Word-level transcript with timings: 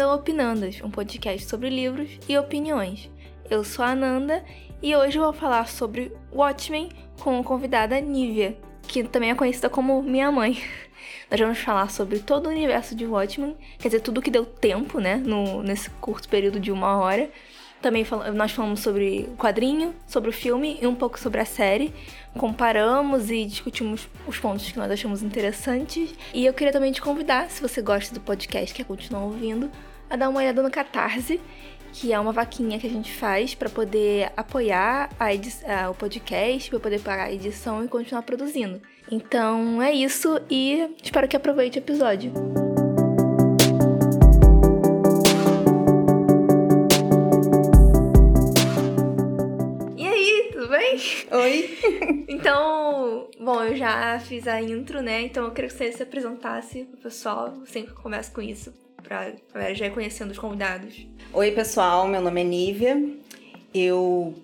bem-vindo 0.00 0.04
ao 0.04 0.16
Opinandas, 0.16 0.80
um 0.82 0.90
podcast 0.90 1.46
sobre 1.46 1.68
livros 1.68 2.08
e 2.26 2.38
opiniões. 2.38 3.10
Eu 3.50 3.62
sou 3.62 3.84
a 3.84 3.90
Ananda 3.90 4.42
e 4.82 4.96
hoje 4.96 5.18
vou 5.18 5.32
falar 5.32 5.68
sobre 5.68 6.10
Watchmen 6.32 6.88
com 7.20 7.38
a 7.38 7.44
convidada 7.44 8.00
Nívia, 8.00 8.56
que 8.88 9.04
também 9.04 9.30
é 9.30 9.34
conhecida 9.34 9.68
como 9.68 10.02
minha 10.02 10.32
mãe. 10.32 10.58
Nós 11.30 11.38
vamos 11.38 11.58
falar 11.58 11.90
sobre 11.90 12.18
todo 12.18 12.46
o 12.46 12.48
universo 12.48 12.94
de 12.94 13.04
Watchmen, 13.04 13.54
quer 13.78 13.88
dizer, 13.88 14.00
tudo 14.00 14.22
que 14.22 14.30
deu 14.30 14.46
tempo, 14.46 14.98
né, 15.00 15.16
no, 15.16 15.62
nesse 15.62 15.90
curto 15.90 16.28
período 16.30 16.58
de 16.58 16.72
uma 16.72 16.96
hora. 16.96 17.30
Também 17.82 18.06
nós 18.34 18.52
falamos 18.52 18.80
sobre 18.80 19.26
o 19.30 19.36
quadrinho, 19.36 19.94
sobre 20.06 20.28
o 20.28 20.32
filme 20.32 20.78
e 20.82 20.86
um 20.86 20.94
pouco 20.94 21.18
sobre 21.18 21.40
a 21.40 21.46
série. 21.46 21.94
Comparamos 22.34 23.30
e 23.30 23.46
discutimos 23.46 24.06
os 24.26 24.38
pontos 24.38 24.70
que 24.70 24.78
nós 24.78 24.90
achamos 24.90 25.22
interessantes. 25.22 26.14
E 26.34 26.44
eu 26.44 26.52
queria 26.52 26.72
também 26.72 26.92
te 26.92 27.00
convidar, 27.00 27.50
se 27.50 27.62
você 27.62 27.80
gosta 27.80 28.12
do 28.12 28.20
podcast, 28.20 28.74
quer 28.74 28.84
continuar 28.84 29.24
ouvindo, 29.24 29.70
a 30.10 30.16
dar 30.16 30.28
uma 30.28 30.40
olhada 30.40 30.60
no 30.60 30.70
Catarse, 30.70 31.40
que 31.92 32.12
é 32.12 32.18
uma 32.18 32.32
vaquinha 32.32 32.78
que 32.78 32.86
a 32.86 32.90
gente 32.90 33.12
faz 33.12 33.54
para 33.54 33.70
poder 33.70 34.32
apoiar 34.36 35.08
a 35.18 35.88
o 35.88 35.94
podcast, 35.94 36.68
para 36.68 36.80
poder 36.80 37.00
pagar 37.00 37.24
a 37.24 37.32
edição 37.32 37.84
e 37.84 37.88
continuar 37.88 38.22
produzindo. 38.22 38.82
Então 39.10 39.80
é 39.80 39.92
isso 39.92 40.40
e 40.50 40.90
espero 41.02 41.28
que 41.28 41.36
aproveite 41.36 41.78
o 41.78 41.80
episódio. 41.80 42.32
Oi! 51.32 51.78
então, 52.28 53.28
bom, 53.38 53.62
eu 53.62 53.76
já 53.76 54.18
fiz 54.18 54.48
a 54.48 54.60
intro, 54.60 55.00
né? 55.00 55.22
Então 55.22 55.44
eu 55.44 55.52
queria 55.52 55.70
que 55.70 55.76
você 55.76 55.92
se 55.92 56.02
apresentasse 56.02 56.84
pro 56.84 57.00
pessoal. 57.00 57.54
Eu 57.60 57.66
sempre 57.66 57.94
começo 57.94 58.32
com 58.32 58.42
isso, 58.42 58.72
galera 59.08 59.74
já 59.74 59.86
ir 59.86 59.92
conhecendo 59.92 60.30
os 60.30 60.38
convidados. 60.38 61.06
Oi, 61.32 61.52
pessoal, 61.52 62.06
meu 62.06 62.20
nome 62.20 62.40
é 62.40 62.44
Nívia. 62.44 63.02
Eu 63.72 64.34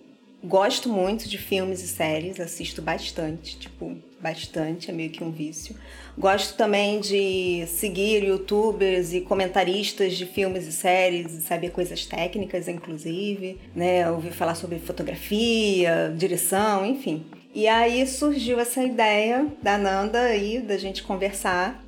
gosto 0.42 0.88
muito 0.88 1.28
de 1.28 1.38
filmes 1.38 1.82
e 1.82 1.88
séries, 1.88 2.38
assisto 2.38 2.80
bastante, 2.80 3.58
tipo, 3.58 3.96
bastante, 4.20 4.90
é 4.90 4.94
meio 4.94 5.10
que 5.10 5.22
um 5.22 5.30
vício. 5.30 5.74
Gosto 6.16 6.56
também 6.56 7.00
de 7.00 7.66
seguir 7.66 8.24
youtubers 8.24 9.12
e 9.12 9.20
comentaristas 9.20 10.16
de 10.16 10.24
filmes 10.24 10.66
e 10.66 10.72
séries, 10.72 11.32
saber 11.42 11.70
coisas 11.70 12.06
técnicas, 12.06 12.68
inclusive, 12.68 13.58
né? 13.74 14.10
Ouvir 14.10 14.32
falar 14.32 14.54
sobre 14.54 14.78
fotografia, 14.78 16.14
direção, 16.16 16.86
enfim. 16.86 17.24
E 17.54 17.66
aí 17.66 18.06
surgiu 18.06 18.60
essa 18.60 18.82
ideia 18.82 19.46
da 19.62 19.78
Nanda 19.78 20.20
aí, 20.20 20.60
da 20.60 20.76
gente 20.76 21.02
conversar 21.02 21.85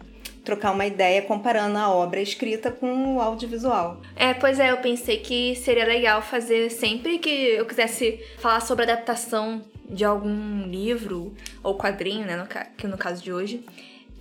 trocar 0.48 0.72
uma 0.72 0.86
ideia 0.86 1.20
comparando 1.20 1.76
a 1.76 1.90
obra 1.90 2.22
escrita 2.22 2.70
com 2.70 3.16
o 3.16 3.20
audiovisual. 3.20 4.00
É, 4.16 4.32
pois 4.32 4.58
é, 4.58 4.70
eu 4.70 4.78
pensei 4.78 5.18
que 5.18 5.54
seria 5.56 5.84
legal 5.84 6.22
fazer 6.22 6.70
sempre 6.70 7.18
que 7.18 7.28
eu 7.28 7.66
quisesse 7.66 8.18
falar 8.38 8.60
sobre 8.60 8.84
adaptação 8.84 9.62
de 9.86 10.06
algum 10.06 10.66
livro 10.66 11.34
ou 11.62 11.76
quadrinho, 11.76 12.24
né, 12.24 12.34
no, 12.34 12.46
que 12.78 12.86
no 12.86 12.96
caso 12.96 13.22
de 13.22 13.30
hoje, 13.30 13.62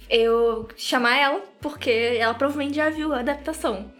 eu 0.09 0.67
chamar 0.75 1.17
ela, 1.17 1.41
porque 1.61 1.89
ela 1.89 2.33
provavelmente 2.33 2.75
já 2.75 2.89
viu 2.89 3.13
a 3.13 3.19
adaptação. 3.19 3.91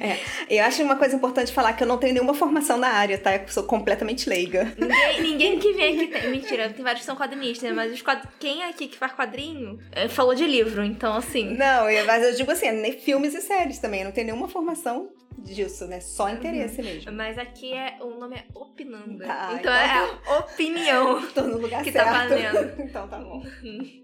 É, 0.00 0.18
eu 0.50 0.64
acho 0.64 0.82
uma 0.82 0.96
coisa 0.96 1.14
importante 1.14 1.52
falar 1.52 1.72
que 1.74 1.82
eu 1.82 1.86
não 1.86 1.98
tenho 1.98 2.14
nenhuma 2.14 2.34
formação 2.34 2.76
na 2.76 2.88
área, 2.88 3.16
tá? 3.16 3.34
Eu 3.36 3.46
sou 3.48 3.62
completamente 3.62 4.28
leiga. 4.28 4.74
Ninguém, 4.76 5.22
ninguém 5.22 5.58
que 5.58 5.72
vem 5.72 5.94
aqui 5.94 6.06
tem. 6.08 6.30
Mentira, 6.30 6.68
tem 6.68 6.82
vários 6.82 7.00
que 7.00 7.06
são 7.06 7.16
quadrinistas, 7.16 7.72
mas 7.72 7.92
os 7.92 8.02
quad... 8.02 8.22
quem 8.38 8.62
é 8.62 8.68
aqui 8.68 8.88
que 8.88 8.96
faz 8.96 9.12
quadrinho 9.12 9.78
é, 9.92 10.08
falou 10.08 10.34
de 10.34 10.46
livro, 10.46 10.82
então 10.82 11.14
assim. 11.14 11.56
Não, 11.56 11.84
mas 12.06 12.22
eu 12.22 12.34
digo 12.34 12.50
assim, 12.50 12.70
nem 12.72 12.92
filmes 12.92 13.34
e 13.34 13.40
séries 13.40 13.78
também. 13.78 14.00
Eu 14.00 14.06
não 14.06 14.12
tenho 14.12 14.26
nenhuma 14.26 14.48
formação 14.48 15.08
disso, 15.38 15.86
né? 15.86 16.00
Só 16.00 16.30
interesse 16.30 16.80
uhum. 16.80 16.86
mesmo. 16.86 17.12
Mas 17.12 17.38
aqui 17.38 17.72
é 17.72 17.98
o 18.00 18.18
nome 18.18 18.36
é 18.36 18.44
Opinanda. 18.54 19.26
Tá, 19.26 19.56
então, 19.58 19.58
então 19.58 19.72
é 19.72 19.98
a 19.98 20.38
opinião. 20.38 21.26
Tô 21.32 21.42
no 21.42 21.58
lugar 21.58 21.82
que 21.82 21.92
certo. 21.92 22.06
tá 22.06 22.26
valendo. 22.26 22.82
então 22.82 23.08
tá 23.08 23.18
bom. 23.18 23.42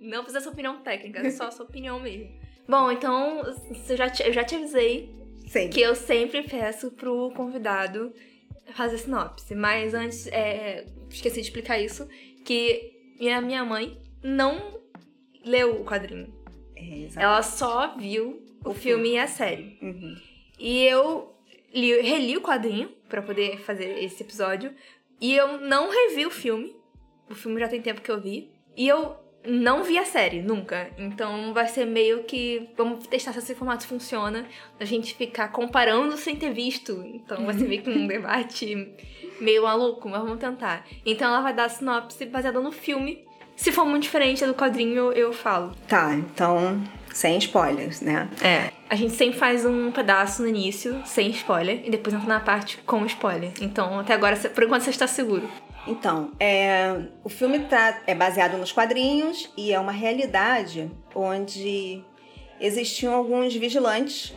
Não 0.00 0.22
precisa 0.22 0.40
ser 0.40 0.48
opinião 0.48 0.80
técnica, 0.80 1.30
só 1.30 1.50
sua 1.50 1.64
opinião 1.64 2.00
mesmo. 2.00 2.30
Bom, 2.68 2.90
então 2.92 3.42
eu 3.88 3.96
já 3.96 4.08
te, 4.08 4.22
eu 4.22 4.32
já 4.32 4.44
te 4.44 4.54
avisei 4.54 5.14
Sim. 5.48 5.70
que 5.70 5.80
eu 5.80 5.94
sempre 5.94 6.42
peço 6.42 6.90
pro 6.92 7.32
convidado 7.34 8.12
fazer 8.74 8.98
sinopse. 8.98 9.54
Mas 9.54 9.94
antes, 9.94 10.26
é, 10.28 10.86
esqueci 11.08 11.36
de 11.40 11.48
explicar 11.48 11.78
isso, 11.78 12.08
que 12.44 12.92
minha, 13.18 13.40
minha 13.40 13.64
mãe 13.64 13.98
não 14.22 14.80
leu 15.44 15.80
o 15.80 15.84
quadrinho. 15.84 16.32
É, 16.76 17.08
Ela 17.16 17.42
só 17.42 17.96
viu 17.96 18.42
o, 18.64 18.70
o 18.70 18.74
filme, 18.74 19.04
filme, 19.04 19.08
e 19.12 19.18
a 19.18 19.26
série. 19.26 19.78
Uhum. 19.82 20.16
E 20.60 20.84
eu 20.84 21.34
li, 21.72 22.00
reli 22.02 22.36
o 22.36 22.42
quadrinho 22.42 22.90
para 23.08 23.22
poder 23.22 23.58
fazer 23.60 24.04
esse 24.04 24.22
episódio. 24.22 24.72
E 25.18 25.34
eu 25.34 25.58
não 25.58 25.90
revi 25.90 26.26
o 26.26 26.30
filme. 26.30 26.76
O 27.28 27.34
filme 27.34 27.58
já 27.58 27.66
tem 27.66 27.80
tempo 27.80 28.02
que 28.02 28.10
eu 28.10 28.20
vi. 28.20 28.50
E 28.76 28.86
eu 28.86 29.16
não 29.46 29.82
vi 29.82 29.96
a 29.96 30.04
série, 30.04 30.42
nunca. 30.42 30.90
Então 30.98 31.54
vai 31.54 31.66
ser 31.66 31.86
meio 31.86 32.24
que. 32.24 32.68
Vamos 32.76 33.06
testar 33.06 33.32
se 33.32 33.38
esse 33.38 33.54
formato 33.54 33.86
funciona. 33.86 34.46
A 34.78 34.84
gente 34.84 35.14
ficar 35.14 35.48
comparando 35.48 36.16
sem 36.18 36.36
ter 36.36 36.52
visto. 36.52 37.02
Então 37.06 37.46
vai 37.46 37.54
ser 37.54 37.66
meio 37.66 37.82
que 37.82 37.90
um 37.90 38.06
debate 38.06 38.94
meio 39.40 39.62
maluco, 39.62 40.08
mas 40.08 40.20
vamos 40.20 40.38
tentar. 40.38 40.86
Então 41.06 41.28
ela 41.28 41.40
vai 41.40 41.54
dar 41.54 41.64
a 41.64 41.68
sinopse 41.70 42.26
baseada 42.26 42.60
no 42.60 42.70
filme. 42.70 43.24
Se 43.56 43.72
for 43.72 43.86
muito 43.86 44.04
diferente 44.04 44.44
do 44.44 44.54
quadrinho, 44.54 45.12
eu 45.12 45.32
falo. 45.32 45.74
Tá, 45.88 46.14
então 46.14 46.82
sem 47.12 47.36
spoilers, 47.38 48.00
né? 48.00 48.28
É. 48.42 48.79
A 48.90 48.96
gente 48.96 49.14
sempre 49.14 49.38
faz 49.38 49.64
um 49.64 49.92
pedaço 49.92 50.42
no 50.42 50.48
início, 50.48 51.00
sem 51.06 51.30
spoiler, 51.30 51.80
e 51.86 51.90
depois 51.90 52.12
entra 52.12 52.26
na 52.26 52.40
parte 52.40 52.76
com 52.78 53.06
spoiler. 53.06 53.52
Então, 53.60 54.00
até 54.00 54.14
agora, 54.14 54.36
por 54.36 54.64
enquanto, 54.64 54.82
você 54.82 54.90
está 54.90 55.06
seguro. 55.06 55.48
Então, 55.86 56.32
é, 56.40 56.96
o 57.22 57.28
filme 57.28 57.60
tá, 57.60 58.02
é 58.04 58.16
baseado 58.16 58.58
nos 58.58 58.72
quadrinhos 58.72 59.48
e 59.56 59.72
é 59.72 59.78
uma 59.78 59.92
realidade 59.92 60.90
onde 61.14 62.02
existiam 62.60 63.14
alguns 63.14 63.54
vigilantes 63.54 64.34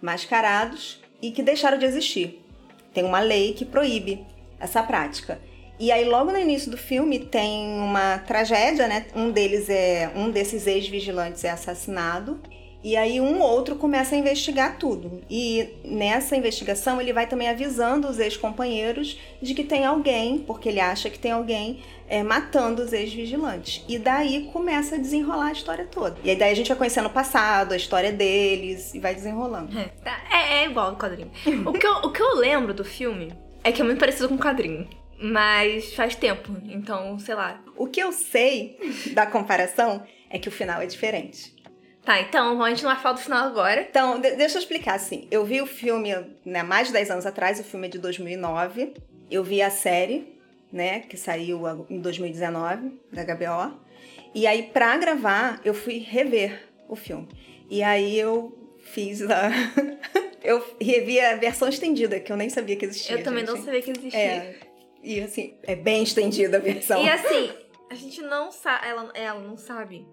mascarados 0.00 1.02
e 1.20 1.32
que 1.32 1.42
deixaram 1.42 1.76
de 1.76 1.84
existir. 1.84 2.40
Tem 2.94 3.02
uma 3.02 3.18
lei 3.18 3.52
que 3.52 3.64
proíbe 3.64 4.24
essa 4.60 4.80
prática. 4.80 5.40
E 5.80 5.90
aí, 5.90 6.04
logo 6.04 6.30
no 6.30 6.38
início 6.38 6.70
do 6.70 6.76
filme, 6.76 7.18
tem 7.18 7.66
uma 7.80 8.18
tragédia, 8.18 8.86
né? 8.86 9.06
Um 9.12 9.32
deles 9.32 9.68
é. 9.68 10.08
Um 10.14 10.30
desses 10.30 10.68
ex-vigilantes 10.68 11.42
é 11.42 11.50
assassinado. 11.50 12.40
E 12.82 12.96
aí 12.96 13.20
um 13.20 13.40
outro 13.40 13.76
começa 13.76 14.14
a 14.14 14.18
investigar 14.18 14.76
tudo. 14.78 15.22
E 15.30 15.68
nessa 15.84 16.36
investigação 16.36 17.00
ele 17.00 17.12
vai 17.12 17.26
também 17.26 17.48
avisando 17.48 18.08
os 18.08 18.18
ex-companheiros 18.18 19.18
de 19.40 19.54
que 19.54 19.62
tem 19.62 19.84
alguém, 19.84 20.38
porque 20.38 20.68
ele 20.68 20.80
acha 20.80 21.08
que 21.08 21.18
tem 21.18 21.30
alguém 21.30 21.82
é, 22.08 22.22
matando 22.22 22.82
os 22.82 22.92
ex-vigilantes. 22.92 23.84
E 23.88 23.98
daí 23.98 24.50
começa 24.52 24.96
a 24.96 24.98
desenrolar 24.98 25.46
a 25.46 25.52
história 25.52 25.86
toda. 25.86 26.16
E 26.24 26.30
aí 26.30 26.36
daí 26.36 26.52
a 26.52 26.56
gente 26.56 26.68
vai 26.68 26.76
conhecendo 26.76 27.06
o 27.06 27.10
passado, 27.10 27.72
a 27.72 27.76
história 27.76 28.12
deles, 28.12 28.94
e 28.94 28.98
vai 28.98 29.14
desenrolando. 29.14 29.78
É, 29.78 29.84
tá, 30.04 30.20
é, 30.30 30.62
é 30.62 30.66
igual 30.66 30.90
ao 30.90 30.96
quadrinho. 30.96 31.30
o, 31.64 31.72
que 31.72 31.86
eu, 31.86 31.92
o 31.94 32.10
que 32.10 32.22
eu 32.22 32.34
lembro 32.34 32.74
do 32.74 32.84
filme 32.84 33.32
é 33.62 33.70
que 33.70 33.80
é 33.80 33.84
muito 33.84 33.98
parecido 33.98 34.28
com 34.28 34.34
o 34.34 34.38
quadrinho. 34.38 34.88
Mas 35.18 35.94
faz 35.94 36.16
tempo, 36.16 36.56
então, 36.64 37.16
sei 37.20 37.36
lá. 37.36 37.62
O 37.76 37.86
que 37.86 38.00
eu 38.00 38.10
sei 38.10 38.76
da 39.14 39.24
comparação 39.24 40.02
é 40.28 40.36
que 40.36 40.48
o 40.48 40.52
final 40.52 40.82
é 40.82 40.86
diferente. 40.86 41.54
Tá, 42.04 42.20
então 42.20 42.56
vamos 42.56 42.68
continuar 42.70 43.00
falando 43.00 43.18
do 43.18 43.22
final 43.22 43.46
agora. 43.46 43.86
Então, 43.88 44.20
de 44.20 44.32
deixa 44.32 44.58
eu 44.58 44.60
explicar 44.60 44.94
assim. 44.94 45.28
Eu 45.30 45.44
vi 45.44 45.62
o 45.62 45.66
filme, 45.66 46.12
né, 46.44 46.62
mais 46.62 46.88
de 46.88 46.92
10 46.92 47.10
anos 47.12 47.26
atrás, 47.26 47.60
o 47.60 47.64
filme 47.64 47.86
é 47.86 47.90
de 47.90 47.98
2009. 47.98 48.94
Eu 49.30 49.44
vi 49.44 49.62
a 49.62 49.70
série, 49.70 50.36
né, 50.72 51.00
que 51.00 51.16
saiu 51.16 51.62
em 51.88 52.00
2019, 52.00 53.00
da 53.12 53.24
HBO. 53.24 53.78
E 54.34 54.46
aí, 54.46 54.64
pra 54.64 54.96
gravar, 54.96 55.60
eu 55.64 55.72
fui 55.72 55.98
rever 55.98 56.68
o 56.88 56.96
filme. 56.96 57.28
E 57.70 57.82
aí 57.82 58.18
eu 58.18 58.52
fiz 58.80 59.22
a. 59.22 59.50
eu 60.42 60.76
revi 60.80 61.20
a 61.20 61.36
versão 61.36 61.68
estendida, 61.68 62.18
que 62.18 62.32
eu 62.32 62.36
nem 62.36 62.50
sabia 62.50 62.74
que 62.74 62.84
existia. 62.84 63.16
Eu 63.16 63.22
também 63.22 63.46
gente. 63.46 63.56
não 63.56 63.64
sabia 63.64 63.80
que 63.80 63.90
existia. 63.92 64.18
É. 64.18 64.56
E 65.04 65.20
assim, 65.20 65.54
é 65.62 65.76
bem 65.76 66.02
estendida 66.02 66.56
a 66.56 66.60
versão. 66.60 67.02
E 67.02 67.08
assim, 67.08 67.52
a 67.88 67.94
gente 67.94 68.20
não 68.22 68.50
sabe. 68.50 68.88
Ela, 68.88 69.10
ela 69.14 69.40
não 69.40 69.56
sabe 69.56 70.04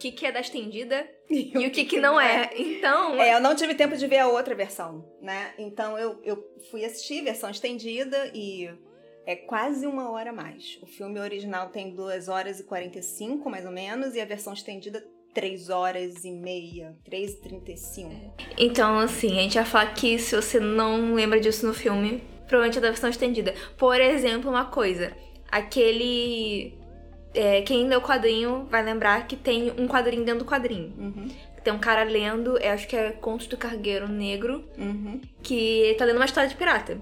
que, 0.00 0.10
que 0.10 0.26
é 0.26 0.32
da 0.32 0.40
estendida 0.40 1.06
e, 1.28 1.52
e 1.56 1.66
o 1.66 1.70
que, 1.70 1.84
que 1.84 2.00
não 2.00 2.18
é. 2.20 2.50
é. 2.52 2.60
Então. 2.60 3.20
É, 3.20 3.34
eu 3.34 3.40
não 3.40 3.54
tive 3.54 3.74
tempo 3.74 3.96
de 3.96 4.06
ver 4.06 4.18
a 4.18 4.28
outra 4.28 4.54
versão, 4.54 5.04
né? 5.20 5.52
Então 5.58 5.98
eu, 5.98 6.18
eu 6.24 6.42
fui 6.70 6.84
assistir 6.84 7.22
versão 7.22 7.50
estendida 7.50 8.30
e 8.34 8.70
é 9.26 9.36
quase 9.36 9.86
uma 9.86 10.10
hora 10.10 10.30
a 10.30 10.32
mais. 10.32 10.78
O 10.82 10.86
filme 10.86 11.20
original 11.20 11.68
tem 11.68 11.94
2 11.94 12.28
horas 12.28 12.58
e 12.58 12.64
45, 12.64 13.48
mais 13.50 13.66
ou 13.66 13.70
menos, 13.70 14.14
e 14.14 14.20
a 14.20 14.24
versão 14.24 14.54
estendida 14.54 15.04
3 15.34 15.68
horas 15.70 16.24
e 16.24 16.32
meia, 16.32 16.96
3 17.04 17.32
e 17.32 17.40
35. 17.40 18.34
Então, 18.58 18.98
assim, 18.98 19.38
a 19.38 19.42
gente 19.42 19.54
vai 19.54 19.64
falar 19.64 19.94
que 19.94 20.18
se 20.18 20.34
você 20.34 20.58
não 20.58 21.14
lembra 21.14 21.38
disso 21.38 21.66
no 21.66 21.74
filme, 21.74 22.22
provavelmente 22.48 22.78
é 22.78 22.80
da 22.80 22.88
versão 22.88 23.08
estendida. 23.10 23.54
Por 23.76 24.00
exemplo, 24.00 24.50
uma 24.50 24.64
coisa, 24.64 25.16
aquele 25.50 26.79
é, 27.34 27.62
quem 27.62 27.86
lê 27.86 27.96
o 27.96 28.00
quadrinho 28.02 28.66
vai 28.70 28.82
lembrar 28.82 29.26
que 29.26 29.36
tem 29.36 29.72
um 29.78 29.86
quadrinho 29.86 30.24
dentro 30.24 30.44
do 30.44 30.50
quadrinho. 30.50 30.92
Uhum. 30.98 31.28
Tem 31.62 31.72
um 31.72 31.78
cara 31.78 32.02
lendo, 32.04 32.56
eu 32.58 32.70
acho 32.72 32.88
que 32.88 32.96
é 32.96 33.10
Contos 33.10 33.46
do 33.46 33.56
Cargueiro 33.56 34.08
Negro, 34.08 34.64
Uhum. 34.78 35.20
que 35.42 35.94
tá 35.98 36.04
lendo 36.06 36.16
uma 36.16 36.24
história 36.24 36.48
de 36.48 36.56
pirata. 36.56 36.98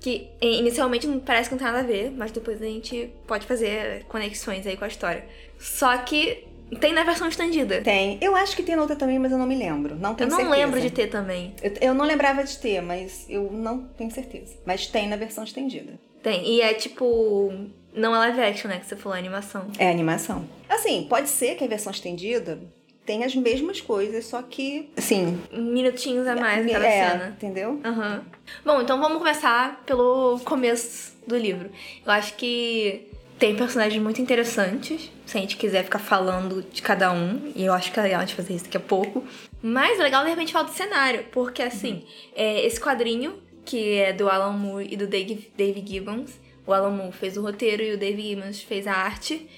Que 0.00 0.28
inicialmente 0.40 1.06
não 1.06 1.18
parece 1.18 1.48
que 1.48 1.54
não 1.56 1.58
tem 1.58 1.66
nada 1.66 1.80
a 1.80 1.82
ver, 1.82 2.10
mas 2.12 2.30
depois 2.30 2.62
a 2.62 2.64
gente 2.64 3.10
pode 3.26 3.46
fazer 3.46 4.04
conexões 4.04 4.66
aí 4.66 4.76
com 4.76 4.84
a 4.84 4.88
história. 4.88 5.24
Só 5.58 5.96
que 5.98 6.44
tem 6.80 6.92
na 6.92 7.02
versão 7.02 7.28
estendida. 7.28 7.80
Tem. 7.82 8.16
Eu 8.20 8.36
acho 8.36 8.54
que 8.54 8.62
tem 8.62 8.76
na 8.76 8.82
outra 8.82 8.94
também, 8.96 9.18
mas 9.18 9.32
eu 9.32 9.38
não 9.38 9.46
me 9.46 9.56
lembro. 9.56 9.96
Não 9.96 10.10
Eu 10.10 10.16
tenho 10.16 10.30
não 10.30 10.36
certeza. 10.36 10.56
lembro 10.56 10.80
de 10.80 10.90
ter 10.90 11.08
também. 11.08 11.52
Eu, 11.62 11.72
eu 11.80 11.94
não 11.94 12.04
lembrava 12.06 12.44
de 12.44 12.56
ter, 12.58 12.80
mas 12.80 13.26
eu 13.28 13.50
não 13.50 13.84
tenho 13.88 14.10
certeza. 14.10 14.56
Mas 14.64 14.86
tem 14.86 15.08
na 15.08 15.16
versão 15.16 15.42
estendida. 15.44 15.98
Tem. 16.22 16.46
E 16.48 16.60
é 16.60 16.74
tipo. 16.74 17.52
Não 17.98 18.14
é 18.14 18.18
live 18.18 18.40
action, 18.40 18.68
né? 18.68 18.78
Que 18.78 18.86
você 18.86 18.96
falou, 18.96 19.16
é 19.16 19.18
animação. 19.18 19.66
É 19.78 19.90
animação. 19.90 20.48
Assim, 20.68 21.06
pode 21.08 21.28
ser 21.28 21.56
que 21.56 21.64
a 21.64 21.66
versão 21.66 21.90
estendida 21.90 22.60
tenha 23.04 23.26
as 23.26 23.34
mesmas 23.34 23.80
coisas, 23.80 24.26
só 24.26 24.42
que, 24.42 24.90
assim... 24.96 25.40
Minutinhos 25.50 26.26
a 26.26 26.36
mais 26.36 26.66
em 26.66 26.68
cada 26.68 26.86
é, 26.86 27.10
cena. 27.10 27.28
entendeu? 27.28 27.80
Aham. 27.82 28.22
Bom, 28.64 28.82
então 28.82 29.00
vamos 29.00 29.18
começar 29.18 29.82
pelo 29.86 30.38
começo 30.44 31.16
do 31.26 31.36
livro. 31.36 31.70
Eu 32.04 32.12
acho 32.12 32.34
que 32.34 33.08
tem 33.38 33.56
personagens 33.56 34.02
muito 34.02 34.20
interessantes, 34.20 35.10
se 35.24 35.38
a 35.38 35.40
gente 35.40 35.56
quiser 35.56 35.84
ficar 35.84 36.00
falando 36.00 36.62
de 36.70 36.82
cada 36.82 37.10
um, 37.10 37.50
e 37.56 37.64
eu 37.64 37.72
acho 37.72 37.90
que 37.90 37.98
é 37.98 38.02
legal 38.02 38.20
a 38.20 38.24
gente 38.26 38.34
fazer 38.34 38.54
isso 38.54 38.64
daqui 38.64 38.76
a 38.76 38.80
pouco. 38.80 39.24
Mas 39.62 39.98
é 39.98 40.02
legal 40.02 40.22
de 40.24 40.30
repente 40.30 40.52
falar 40.52 40.66
do 40.66 40.72
cenário, 40.74 41.24
porque 41.32 41.62
assim, 41.62 42.04
é, 42.36 42.64
esse 42.66 42.78
quadrinho, 42.78 43.38
que 43.64 43.94
é 43.94 44.12
do 44.12 44.28
Alan 44.28 44.52
Moore 44.52 44.88
e 44.90 44.96
do 44.96 45.06
Dave, 45.06 45.50
Dave 45.56 45.82
Gibbons, 45.86 46.32
o 46.68 46.72
Alan 46.74 46.90
Moore 46.90 47.12
fez 47.12 47.38
o 47.38 47.40
roteiro 47.40 47.82
e 47.82 47.94
o 47.94 47.98
Dave 47.98 48.20
Gibbons 48.20 48.60
fez 48.60 48.86
a 48.86 48.92
arte. 48.92 49.48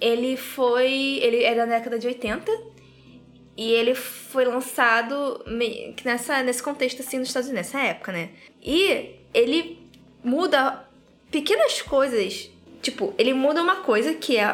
Ele 0.00 0.36
foi. 0.36 1.18
Ele 1.20 1.42
é 1.42 1.56
da 1.56 1.66
década 1.66 1.98
de 1.98 2.06
80. 2.06 2.50
E 3.56 3.72
ele 3.72 3.96
foi 3.96 4.44
lançado 4.44 5.44
nessa, 6.04 6.42
nesse 6.42 6.62
contexto 6.62 7.00
assim 7.02 7.18
nos 7.18 7.28
Estados 7.28 7.50
Unidos, 7.50 7.72
nessa 7.72 7.84
época, 7.84 8.12
né? 8.12 8.30
E 8.62 9.16
ele 9.34 9.78
muda 10.22 10.88
pequenas 11.32 11.82
coisas. 11.82 12.48
Tipo, 12.80 13.12
ele 13.18 13.34
muda 13.34 13.60
uma 13.60 13.76
coisa 13.82 14.14
que 14.14 14.36
é 14.36 14.44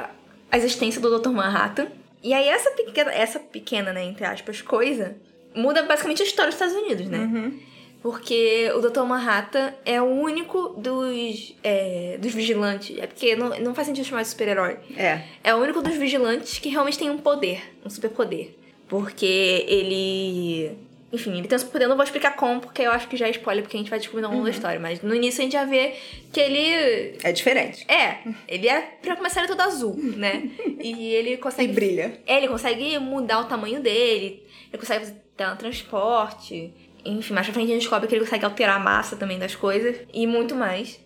a 0.51 0.57
existência 0.57 1.01
do 1.03 1.19
Dr. 1.19 1.29
Manhattan. 1.29 1.89
E 2.23 2.33
aí 2.33 2.49
essa 2.49 2.71
pequena, 2.71 3.13
essa 3.13 3.39
pequena, 3.39 3.93
né, 3.93 4.05
entre 4.05 4.25
aspas, 4.25 4.63
coisa, 4.63 5.17
muda 5.55 5.83
basicamente 5.83 6.23
a 6.23 6.25
história 6.25 6.51
dos 6.51 6.61
Estados 6.61 6.83
Unidos, 6.83 7.07
né? 7.07 7.19
Uhum. 7.19 7.61
Porque 8.03 8.71
o 8.77 8.81
Dr. 8.81 9.03
Manhattan 9.03 9.75
é 9.85 10.01
o 10.01 10.05
único 10.07 10.69
dos, 10.79 11.55
é, 11.65 12.17
dos 12.21 12.33
vigilantes. 12.33 12.97
É 12.99 13.07
porque 13.07 13.35
não, 13.35 13.49
não 13.61 13.75
faz 13.75 13.89
sentido 13.89 14.05
chamar 14.05 14.23
de 14.23 14.29
super-herói. 14.29 14.77
É. 14.97 15.23
É 15.43 15.55
o 15.55 15.59
único 15.59 15.83
dos 15.83 15.97
vigilantes 15.97 16.59
que 16.59 16.69
realmente 16.69 16.97
tem 16.99 17.11
um 17.11 17.19
poder, 17.19 17.61
um 17.85 17.91
superpoder. 17.91 18.51
Porque 18.89 19.27
ele. 19.67 20.73
Enfim, 21.13 21.39
ele 21.39 21.49
tem 21.49 21.57
um 21.57 21.59
superpoder, 21.59 21.87
eu 21.87 21.89
não 21.89 21.97
vou 21.97 22.05
explicar 22.05 22.37
como, 22.37 22.61
porque 22.61 22.83
eu 22.83 22.91
acho 22.93 23.09
que 23.09 23.17
já 23.17 23.27
é 23.27 23.31
spoiler, 23.31 23.63
porque 23.65 23.77
a 23.77 23.81
gente 23.81 23.89
vai 23.91 23.99
descobrir 23.99 24.25
ao 24.25 24.31
longo 24.31 24.45
da 24.45 24.51
história. 24.51 24.79
Mas 24.79 25.01
no 25.03 25.15
início 25.15 25.41
a 25.41 25.45
gente 25.45 25.53
já 25.55 25.65
vê 25.65 25.95
que 26.33 26.39
ele. 26.39 27.17
É 27.23 27.33
diferente. 27.33 27.85
É, 27.91 28.19
ele 28.47 28.69
é, 28.69 28.81
pra 29.03 29.17
começar, 29.17 29.41
ele 29.41 29.47
é 29.53 29.57
todo 29.57 29.61
azul, 29.63 29.97
né? 29.97 30.49
E 30.81 31.15
ele 31.15 31.33
E 31.33 31.37
consegue. 31.39 31.73
brilha. 31.73 32.21
É, 32.27 32.37
ele 32.37 32.49
consegue 32.49 32.99
mudar 32.99 33.41
o 33.41 33.45
tamanho 33.47 33.81
dele, 33.81 34.43
ele 34.73 34.79
consegue 34.81 35.01
fazer 35.07 35.17
teletransporte. 35.37 36.73
Enfim, 37.05 37.33
mais 37.33 37.47
pra 37.47 37.55
frente 37.55 37.71
a 37.71 37.75
gente 37.75 37.83
descobre 37.83 38.09
que 38.09 38.15
ele 38.15 38.25
consegue 38.25 38.45
alterar 38.45 38.77
a 38.77 38.81
massa 38.81 39.17
também 39.17 39.39
das 39.39 39.55
coisas 39.55 39.97
e 40.13 40.27
muito 40.27 40.55
mais. 40.55 41.01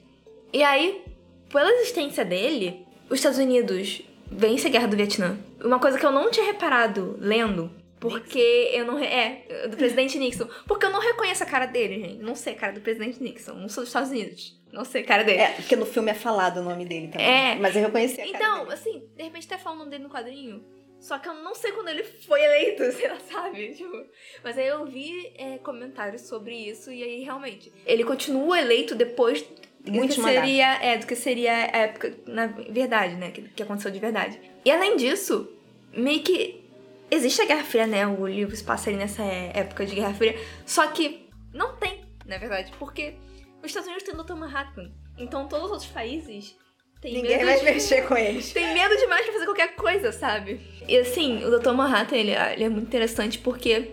E 0.53 0.63
aí, 0.63 1.03
pela 1.49 1.71
existência 1.71 2.25
dele, 2.25 2.87
os 3.09 3.19
Estados 3.19 3.39
Unidos 3.39 4.03
vencem 4.31 4.69
a 4.69 4.73
guerra 4.73 4.89
do 4.89 4.97
Vietnã. 4.97 5.39
Uma 5.63 5.79
coisa 5.79 5.99
que 5.99 6.05
eu 6.05 6.13
não 6.13 6.31
tinha 6.31 6.47
reparado 6.47 7.17
lendo, 7.21 7.71
porque 8.01 8.71
eu 8.73 8.85
não. 8.85 8.99
É, 8.99 9.69
do 9.69 9.77
presidente 9.77 10.19
Nixon. 10.19 10.49
Porque 10.67 10.85
eu 10.85 10.91
não 10.91 11.01
reconheço 11.01 11.45
a 11.45 11.47
cara 11.47 11.67
dele, 11.67 12.01
gente. 12.01 12.23
Não 12.23 12.35
sei 12.35 12.55
a 12.55 12.57
cara 12.57 12.73
do 12.73 12.81
presidente 12.81 13.23
Nixon. 13.23 13.53
Não 13.55 13.69
sou 13.69 13.83
dos 13.83 13.91
Estados 13.91 14.11
Unidos. 14.11 14.61
Não 14.73 14.85
sei 14.85 15.03
a 15.03 15.07
cara 15.07 15.23
dele. 15.23 15.39
É, 15.39 15.53
porque 15.53 15.77
no 15.77 15.87
filme 15.87 16.11
é 16.11 16.15
falado 16.15 16.59
o 16.59 16.65
nome 16.65 16.85
dele 16.85 17.09
também. 17.09 17.27
É. 17.27 17.55
Mas 17.57 17.77
eu 17.77 17.83
reconheci 17.83 18.21
a 18.21 18.25
cara 18.25 18.37
Então, 18.37 18.71
assim, 18.71 19.05
de 19.17 19.23
repente 19.23 19.47
até 19.47 19.57
fala 19.57 19.77
o 19.77 19.79
nome 19.79 19.91
dele 19.91 20.03
no 20.03 20.11
quadrinho. 20.11 20.65
Só 21.03 21.19
que 21.19 21.29
eu 21.29 21.35
não 21.35 21.53
sei 21.53 21.73
quando 21.73 21.89
ele 21.89 22.05
foi 22.05 22.41
eleito, 22.41 22.85
sabe? 23.29 23.75
Tipo, 23.75 24.07
mas 24.45 24.57
aí 24.57 24.69
eu 24.69 24.87
vi 24.87 25.33
é, 25.37 25.59
comentários 25.59 26.23
sobre 26.23 26.55
isso 26.55 26.93
e 26.93 27.03
aí 27.03 27.25
realmente. 27.25 27.73
Ele 27.85 28.05
continua 28.05 28.61
eleito 28.61 28.95
depois 28.95 29.43
do 29.81 29.91
Muitos 29.91 30.15
que 30.15 30.23
seria. 30.23 30.81
É, 30.81 30.97
do 30.97 31.05
que 31.05 31.17
seria 31.17 31.53
a 31.53 31.77
época, 31.77 32.15
na 32.25 32.47
verdade, 32.47 33.17
né? 33.17 33.33
Que, 33.33 33.43
que 33.43 33.63
aconteceu 33.65 33.91
de 33.91 33.99
verdade. 33.99 34.41
E 34.65 34.71
além 34.71 34.97
disso, 34.97 35.53
meio 35.93 36.23
que 36.23 36.65
existe 37.11 37.43
a 37.43 37.47
Guerra 37.47 37.65
Fria, 37.65 37.87
né? 37.89 38.07
O 38.07 38.25
livro 38.25 38.55
se 38.55 38.63
passa 38.63 38.89
ali 38.89 38.97
nessa 38.97 39.25
época 39.25 39.85
de 39.85 39.97
Guerra 39.97 40.15
Fria. 40.15 40.39
Só 40.65 40.87
que 40.87 41.29
não 41.53 41.75
tem, 41.75 42.05
na 42.25 42.39
verdade, 42.39 42.71
porque 42.79 43.17
os 43.61 43.67
Estados 43.67 43.89
Unidos 43.89 44.05
têm 44.05 44.15
o 44.15 44.23
Dr. 44.23 44.35
Manhattan. 44.35 44.93
Então 45.19 45.49
todos 45.49 45.67
os 45.67 45.73
outros 45.73 45.91
países 45.91 46.57
têm 47.03 47.15
Ninguém 47.15 47.37
medo 47.39 47.45
vai 47.47 47.59
de... 47.59 47.65
mexer 47.65 48.07
com 48.07 48.17
eles. 48.17 48.53
Tem 48.53 48.73
medo 48.73 48.97
demais 48.97 49.25
pra 49.25 49.33
fazer 49.33 49.45
qualquer 49.45 49.75
coisa, 49.75 50.13
sabe? 50.13 50.61
E 50.89 50.97
assim, 50.97 51.45
o 51.45 51.59
Dr. 51.59 51.73
Manhattan, 51.73 52.17
ele, 52.17 52.31
ele 52.31 52.65
é 52.65 52.69
muito 52.69 52.87
interessante 52.87 53.39
porque 53.39 53.91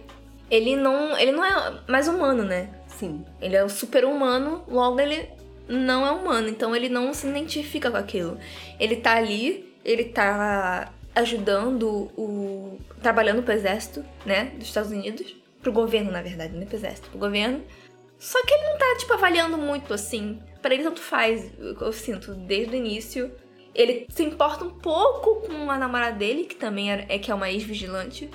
ele 0.50 0.76
não, 0.76 1.18
ele 1.18 1.32
não 1.32 1.44
é 1.44 1.82
mais 1.88 2.08
humano, 2.08 2.44
né? 2.44 2.70
Sim. 2.88 3.26
Ele 3.42 3.56
é 3.56 3.66
um 3.66 3.70
super 3.70 4.06
humano, 4.06 4.64
logo 4.68 5.00
ele 5.00 5.28
não 5.68 6.06
é 6.06 6.12
humano, 6.12 6.48
então 6.48 6.76
ele 6.76 6.88
não 6.88 7.14
se 7.14 7.28
identifica 7.28 7.92
com 7.92 7.98
aquilo. 7.98 8.38
Ele 8.80 8.96
tá 8.96 9.16
ali, 9.16 9.74
ele 9.84 10.06
tá 10.06 10.92
ajudando 11.16 12.12
o. 12.18 12.80
trabalhando 13.02 13.44
pro 13.44 13.54
exército, 13.54 14.04
né? 14.26 14.52
Dos 14.58 14.68
Estados 14.68 14.92
Unidos. 14.92 15.36
Pro 15.62 15.74
governo, 15.74 16.10
na 16.10 16.22
verdade, 16.22 16.54
não 16.54 16.62
é 16.62 16.66
pro 16.66 16.78
exército, 16.78 17.10
pro 17.10 17.20
governo. 17.20 17.62
Só 18.20 18.44
que 18.46 18.54
ele 18.54 18.66
não 18.66 18.78
tá, 18.78 18.96
tipo, 19.00 19.14
avaliando 19.14 19.58
muito 19.58 19.94
assim. 19.94 20.40
Pra 20.62 20.74
ele 20.74 20.84
tanto 20.84 21.00
faz, 21.02 21.50
eu 21.58 21.94
sinto, 21.94 22.36
desde 22.36 22.76
o 22.76 22.78
início. 22.78 23.32
Ele 23.74 24.06
se 24.10 24.24
importa 24.24 24.66
um 24.66 24.72
pouco 24.72 25.48
com 25.48 25.72
a 25.72 25.78
namorada 25.78 26.18
dele, 26.18 26.44
que 26.44 26.56
também 26.56 26.92
é, 26.92 27.06
é 27.08 27.18
que 27.18 27.32
é 27.32 27.34
uma 27.34 27.50
ex-vigilante. 27.50 28.30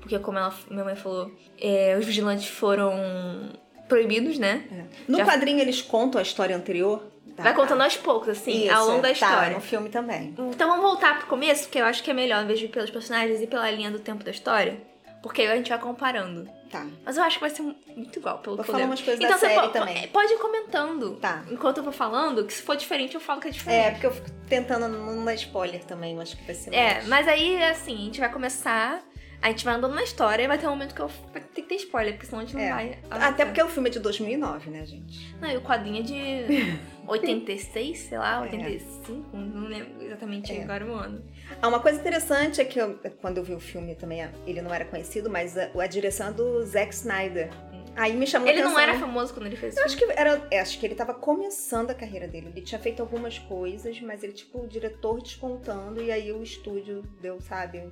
Porque 0.00 0.18
como 0.18 0.38
ela, 0.38 0.52
minha 0.70 0.84
mãe 0.84 0.96
falou, 0.96 1.30
é, 1.60 1.96
os 1.98 2.04
vigilantes 2.04 2.48
foram 2.48 3.50
proibidos, 3.88 4.38
né? 4.38 4.64
No 5.06 5.18
Já- 5.18 5.24
quadrinho 5.24 5.60
eles 5.60 5.80
contam 5.80 6.18
a 6.18 6.22
história 6.22 6.56
anterior. 6.56 7.02
Tá. 7.36 7.44
Vai 7.44 7.54
contando 7.54 7.82
aos 7.82 7.96
poucos, 7.96 8.30
assim, 8.30 8.64
Isso, 8.64 8.74
ao 8.74 8.86
longo 8.86 9.02
da 9.02 9.08
Tá, 9.08 9.12
história. 9.12 9.50
no 9.54 9.60
filme 9.60 9.88
também. 9.90 10.34
Então 10.36 10.68
vamos 10.68 10.82
voltar 10.82 11.18
pro 11.18 11.28
começo, 11.28 11.64
porque 11.64 11.78
eu 11.78 11.84
acho 11.84 12.02
que 12.02 12.10
é 12.10 12.14
melhor, 12.14 12.42
em 12.42 12.46
vez 12.48 12.58
de 12.58 12.64
ir 12.64 12.68
pelos 12.68 12.90
personagens 12.90 13.40
e 13.40 13.46
pela 13.46 13.70
linha 13.70 13.90
do 13.92 14.00
tempo 14.00 14.24
da 14.24 14.30
história. 14.32 14.76
Porque 15.22 15.42
aí 15.42 15.48
a 15.48 15.56
gente 15.56 15.68
vai 15.68 15.78
comparando. 15.78 16.48
Tá. 16.70 16.86
Mas 17.04 17.16
eu 17.16 17.22
acho 17.24 17.36
que 17.36 17.40
vai 17.40 17.50
ser 17.50 17.62
muito 17.62 18.18
igual, 18.18 18.38
pelo 18.38 18.56
Vou 18.56 18.64
que 18.64 18.70
eu 18.70 18.72
falar 18.74 18.84
lembro. 18.84 18.90
umas 18.92 19.00
coisas 19.02 19.18
então 19.24 19.30
da 19.30 19.38
você 19.38 19.46
série 19.54 19.66
po- 19.66 19.72
também. 19.72 20.08
pode 20.08 20.32
ir 20.32 20.38
comentando. 20.38 21.16
Tá. 21.16 21.42
Enquanto 21.50 21.78
eu 21.78 21.82
vou 21.82 21.92
falando, 21.92 22.44
que 22.44 22.52
se 22.52 22.62
for 22.62 22.76
diferente, 22.76 23.14
eu 23.14 23.20
falo 23.20 23.40
que 23.40 23.48
é 23.48 23.50
diferente. 23.50 23.86
É, 23.86 23.90
porque 23.92 24.06
eu 24.06 24.12
fico 24.12 24.30
tentando 24.48 24.86
não 24.86 25.24
dar 25.24 25.34
spoiler 25.34 25.82
também, 25.84 26.14
eu 26.14 26.20
acho 26.20 26.36
que 26.36 26.44
vai 26.44 26.54
ser 26.54 26.72
É, 26.74 26.94
mais. 26.94 27.08
mas 27.08 27.26
aí, 27.28 27.62
assim, 27.64 27.94
a 27.94 27.98
gente 28.04 28.20
vai 28.20 28.30
começar, 28.30 29.02
a 29.40 29.48
gente 29.50 29.64
vai 29.64 29.74
andando 29.74 29.94
na 29.94 30.02
história 30.02 30.42
e 30.42 30.46
vai 30.48 30.58
ter 30.58 30.66
um 30.66 30.70
momento 30.70 30.94
que 30.94 31.00
eu 31.00 31.10
ter 31.54 31.62
que 31.62 31.68
ter 31.68 31.74
spoiler, 31.76 32.14
porque 32.14 32.26
senão 32.26 32.40
a 32.40 32.44
gente 32.44 32.54
não 32.54 32.62
É. 32.62 32.70
vai. 32.72 32.98
Até 33.10 33.44
porque 33.44 33.62
o 33.62 33.68
filme 33.68 33.88
é 33.88 33.92
de 33.92 34.00
2009, 34.00 34.70
né, 34.70 34.84
gente? 34.84 35.34
Não, 35.40 35.50
e 35.50 35.56
o 35.56 35.60
quadrinho 35.62 36.00
é 36.00 36.02
de 36.02 36.78
86, 37.06 37.98
sei 37.98 38.18
lá, 38.18 38.40
85, 38.42 39.36
não 39.36 39.68
lembro 39.68 40.02
exatamente 40.02 40.52
É. 40.52 40.62
agora 40.62 40.84
o 40.86 40.92
ano. 40.94 41.22
Ah, 41.62 41.68
uma 41.68 41.80
coisa 41.80 41.98
interessante 42.00 42.60
é 42.60 42.64
que 42.64 42.78
eu- 42.78 42.98
quando 43.20 43.38
eu 43.38 43.44
vi 43.44 43.54
o 43.54 43.60
filme 43.60 43.94
também, 43.94 44.26
ele 44.46 44.60
não 44.60 44.72
era 44.74 44.84
conhecido, 44.84 45.30
mas 45.30 45.56
a, 45.56 45.70
a 45.78 45.86
direção 45.86 46.28
é 46.28 46.32
do 46.32 46.62
Zack 46.64 46.92
Snyder. 46.94 47.48
Aí 47.96 48.14
me 48.14 48.26
chamou 48.28 48.46
Ele 48.48 48.58
atenção. 48.60 48.74
não 48.74 48.80
era 48.80 48.96
famoso 48.98 49.34
quando 49.34 49.46
ele 49.46 49.56
fez 49.56 49.76
Eu 49.76 49.84
isso. 49.84 49.96
acho 49.96 50.06
que 50.06 50.12
era, 50.12 50.46
é, 50.52 50.60
acho 50.60 50.78
que 50.78 50.86
ele 50.86 50.94
tava 50.94 51.12
começando 51.14 51.90
a 51.90 51.94
carreira 51.94 52.28
dele. 52.28 52.48
Ele 52.54 52.60
tinha 52.60 52.78
feito 52.78 53.00
algumas 53.02 53.38
coisas, 53.40 54.00
mas 54.00 54.22
ele 54.22 54.32
tipo 54.34 54.60
o 54.62 54.68
diretor 54.68 55.20
despontando 55.20 56.00
e 56.00 56.12
aí 56.12 56.30
o 56.30 56.40
estúdio 56.40 57.02
deu, 57.20 57.40
sabe? 57.40 57.90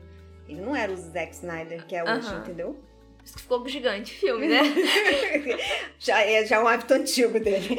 Ele 0.48 0.60
não 0.60 0.74
era 0.76 0.92
o 0.92 0.96
Zack 0.96 1.32
Snyder 1.34 1.86
que 1.86 1.94
é 1.96 2.02
hoje, 2.02 2.26
Aham. 2.28 2.38
entendeu? 2.40 2.80
Isso 3.24 3.34
que 3.36 3.42
ficou 3.42 3.66
gigante 3.68 4.12
o 4.14 4.16
filme, 4.18 4.46
né? 4.46 4.60
já 5.98 6.22
é 6.22 6.46
já 6.46 6.56
é 6.56 6.60
um 6.60 6.68
hábito 6.68 6.94
antigo 6.94 7.40
dele. 7.40 7.76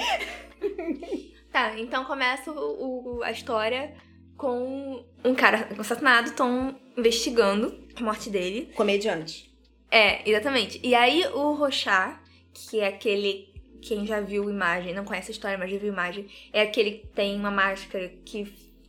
tá, 1.52 1.78
então 1.80 2.04
começa 2.06 2.52
o, 2.52 3.18
o- 3.20 3.24
a 3.24 3.32
história 3.32 3.94
com 4.36 5.04
um 5.24 5.34
cara 5.34 5.68
assassinado, 5.80 6.28
estão 6.30 6.76
investigando 6.96 7.88
a 7.96 8.02
morte 8.02 8.30
dele. 8.30 8.72
Comediante. 8.76 9.50
É, 9.90 10.30
exatamente. 10.30 10.80
E 10.84 10.94
aí 10.94 11.26
o 11.28 11.54
Rochar, 11.54 12.22
que 12.54 12.80
é 12.80 12.88
aquele. 12.88 13.48
Quem 13.82 14.06
já 14.06 14.20
viu 14.20 14.50
imagem, 14.50 14.94
não 14.94 15.06
conhece 15.06 15.32
a 15.32 15.34
história, 15.34 15.58
mas 15.58 15.72
já 15.72 15.78
viu 15.78 15.88
imagem, 15.94 16.28
é 16.52 16.62
aquele 16.64 16.92
que 16.92 17.08
tem 17.08 17.36
uma 17.40 17.52
máscara 17.52 18.12
que 18.26 18.44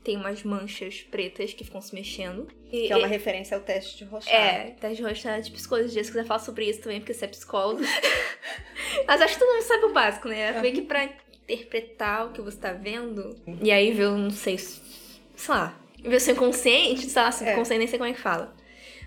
tem 0.08 0.16
umas 0.16 0.42
manchas 0.42 1.02
pretas 1.02 1.52
que 1.52 1.62
ficam 1.62 1.82
se 1.82 1.94
mexendo. 1.94 2.48
E, 2.72 2.86
Que 2.86 2.92
é 2.94 2.96
uma 2.96 3.06
referência 3.06 3.54
ao 3.54 3.62
teste 3.62 3.98
de 3.98 4.04
Rorschach. 4.04 4.34
É, 4.34 4.74
teste 4.80 4.96
de 4.96 5.02
Rochar 5.02 5.38
de 5.42 5.50
psicologia, 5.50 6.02
se 6.02 6.10
quiser 6.10 6.24
falar 6.24 6.40
sobre 6.40 6.64
isso 6.64 6.80
também, 6.80 6.98
porque 6.98 7.12
você 7.12 7.26
é 7.26 7.28
psicólogo. 7.28 7.82
Mas 9.06 9.20
acho 9.20 9.34
que 9.34 9.38
todo 9.38 9.52
mundo 9.52 9.62
sabe 9.64 9.84
o 9.84 9.92
básico, 9.92 10.28
né? 10.28 10.56
É 10.56 10.62
meio 10.62 10.74
que 10.74 10.80
pra 10.80 11.04
interpretar 11.04 12.26
o 12.26 12.32
que 12.32 12.40
você 12.40 12.56
tá 12.56 12.72
vendo. 12.72 13.36
E 13.62 13.70
aí 13.70 13.92
ver, 13.92 14.08
não 14.08 14.30
sei, 14.30 14.56
sei 14.56 14.80
lá, 15.46 15.78
ver 16.02 16.16
o 16.16 16.20
seu 16.20 16.32
inconsciente, 16.32 17.04
sei 17.10 17.22
lá, 17.22 17.30
subconsciente, 17.30 17.78
nem 17.80 17.86
sei 17.86 17.98
como 17.98 18.10
é 18.10 18.14
que 18.14 18.20
fala. 18.20 18.56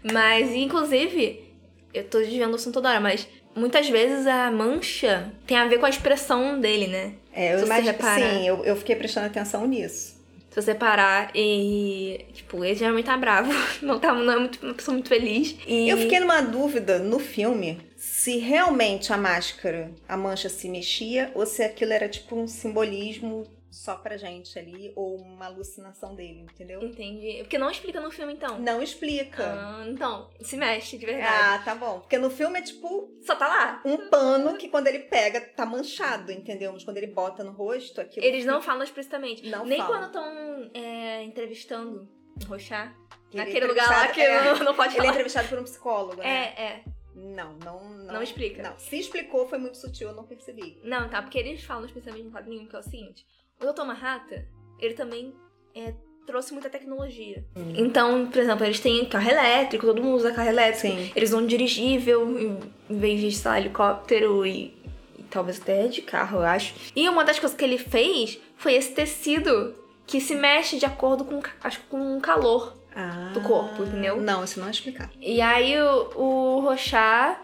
Mas, 0.04 0.52
inclusive, 0.52 1.52
eu 1.96 2.04
tô 2.04 2.20
desviando 2.20 2.54
o 2.54 2.58
assunto 2.58 2.76
toda 2.76 2.92
hora, 2.92 3.00
mas 3.00 3.28
muitas 3.56 3.90
vezes 3.90 4.28
a 4.28 4.52
mancha 4.52 5.34
tem 5.48 5.58
a 5.58 5.66
ver 5.66 5.80
com 5.80 5.88
a 5.88 5.90
expressão 5.90 6.60
dele, 6.60 6.86
né? 6.86 7.16
É, 7.34 7.56
eu 7.56 7.66
imagino, 7.66 7.98
sim, 7.98 8.48
eu, 8.48 8.64
eu 8.64 8.76
fiquei 8.76 8.96
prestando 8.96 9.26
atenção 9.26 9.66
nisso. 9.66 10.21
Se 10.52 10.62
você 10.62 10.76
parar 10.76 11.32
e. 11.34 12.26
Tipo, 12.34 12.64
ele 12.64 12.76
geralmente 12.76 13.06
tá 13.06 13.18
bravo. 13.18 13.52
Não, 13.82 13.98
tá, 13.98 14.14
não 14.14 14.34
é 14.34 14.38
muito, 14.38 14.60
uma 14.62 14.74
pessoa 14.74 14.94
muito 14.94 15.08
feliz. 15.08 15.56
E... 15.66 15.90
Eu 15.90 15.98
fiquei 15.98 16.20
numa 16.20 16.42
dúvida 16.42 17.00
no 17.00 17.20
filme 17.20 17.80
se 17.96 18.38
realmente 18.38 19.14
a 19.14 19.18
máscara, 19.18 19.92
a 20.08 20.18
mancha 20.18 20.50
se 20.50 20.68
mexia 20.68 21.32
ou 21.34 21.46
se 21.46 21.64
aquilo 21.64 21.94
era 21.94 22.10
tipo 22.10 22.36
um 22.36 22.48
simbolismo 22.48 23.48
só 23.72 23.96
pra 23.96 24.18
gente 24.18 24.60
ali 24.60 24.92
ou 24.98 25.16
uma 25.16 25.46
alucinação 25.46 26.14
dele, 26.14 26.42
entendeu? 26.42 26.84
Entendi. 26.84 27.38
Porque 27.40 27.58
não 27.58 27.72
explica 27.72 28.02
no 28.02 28.12
filme, 28.12 28.34
então. 28.34 28.60
Não 28.60 28.84
explica. 28.84 29.44
Ah, 29.44 29.86
então, 29.88 30.30
se 30.42 30.58
mexe 30.58 30.98
de 30.98 31.06
verdade. 31.06 31.34
Ah, 31.42 31.62
tá 31.64 31.74
bom. 31.74 32.02
Porque 32.02 32.18
no 32.18 32.30
filme 32.30 32.60
é 32.60 32.62
tipo 32.62 33.10
Só 33.26 33.34
tá 33.36 33.48
lá. 33.48 33.82
um 33.86 34.10
pano 34.10 34.58
que 34.58 34.68
quando 34.68 34.88
ele 34.88 35.00
pega 35.00 35.40
tá 35.42 35.66
manchado, 35.66 36.32
entendeu? 36.32 36.74
Mas 36.74 36.84
quando 36.84 36.98
ele 36.98 37.08
bota 37.08 37.44
no 37.44 37.52
rosto, 37.54 38.02
aquilo. 38.02 38.26
Eles 38.26 38.46
não 38.46 38.62
falam 38.62 38.84
explicitamente. 38.84 39.50
Não 39.50 39.66
Nem 39.66 39.78
falam. 39.78 39.94
quando 39.94 40.06
estão 40.08 40.72
é, 40.74 41.24
entrevistando 41.24 42.08
o 42.44 42.46
Rochá. 42.50 42.94
É 43.34 43.38
Naquele 43.38 43.68
lugar 43.68 43.88
lá 43.90 44.08
que 44.10 44.22
entrevistado- 44.22 44.60
não, 44.60 44.66
não 44.66 44.76
pode 44.76 44.90
Ele 44.90 44.98
é 44.98 45.02
falar. 45.04 45.10
entrevistado 45.12 45.48
por 45.48 45.60
um 45.60 45.64
psicólogo, 45.64 46.16
né? 46.18 46.54
É, 46.58 46.62
é. 46.64 46.84
Não, 47.16 47.54
não, 47.64 47.90
não. 47.90 48.14
Não 48.16 48.22
explica. 48.24 48.62
Não. 48.64 48.78
Se 48.78 48.98
explicou, 49.00 49.48
foi 49.48 49.58
muito 49.58 49.78
sutil, 49.78 50.10
eu 50.10 50.16
não 50.16 50.26
percebi. 50.26 50.78
Não, 50.84 51.10
tá, 51.10 51.22
porque 51.22 51.38
eles 51.40 51.64
falam 51.64 51.86
especialmente 51.86 52.26
no 52.26 52.32
quadrinho, 52.32 52.68
que 52.68 52.76
é 52.76 52.80
o 52.80 52.84
seguinte: 52.84 53.26
o 53.62 53.72
Dr. 53.72 53.84
Manhattan, 53.84 54.44
ele 54.80 54.94
também 54.94 55.34
é, 55.76 55.94
trouxe 56.26 56.54
muita 56.54 56.70
tecnologia. 56.70 57.44
Então, 57.76 58.28
por 58.28 58.40
exemplo, 58.42 58.66
eles 58.66 58.80
têm 58.80 59.06
carro 59.06 59.30
elétrico, 59.30 59.86
todo 59.86 60.02
mundo 60.02 60.16
usa 60.16 60.32
carro 60.32 60.50
elétrico. 60.50 60.96
Sim. 60.96 61.12
Eles 61.16 61.32
vão 61.32 61.46
dirigível 61.46 62.40
em 62.40 62.60
em 62.90 62.98
vez 62.98 63.22
de, 63.22 63.32
sei 63.32 63.52
lá, 63.52 63.60
helicóptero 63.60 64.46
e, 64.46 64.76
e 65.18 65.24
talvez 65.30 65.62
até 65.62 65.88
de 65.88 66.02
carro, 66.02 66.40
eu 66.40 66.44
acho. 66.44 66.74
E 66.94 67.08
uma 67.08 67.24
das 67.24 67.40
coisas 67.40 67.58
que 67.58 67.64
ele 67.64 67.78
fez 67.78 68.38
foi 68.58 68.74
esse 68.74 68.92
tecido 68.92 69.74
que 70.06 70.20
se 70.20 70.36
mexe 70.36 70.78
de 70.78 70.86
acordo 70.86 71.24
com, 71.24 71.42
acho, 71.64 71.80
com 71.90 72.18
o 72.18 72.22
calor. 72.22 72.76
Ah, 72.94 73.32
Do 73.34 73.40
corpo, 73.40 73.84
entendeu? 73.84 74.20
Não, 74.20 74.44
isso 74.44 74.60
não 74.60 74.68
é 74.68 74.72
explicar. 74.72 75.10
E 75.22 75.40
aí 75.40 75.82
o, 75.82 76.20
o 76.20 76.60
Rochá, 76.60 77.40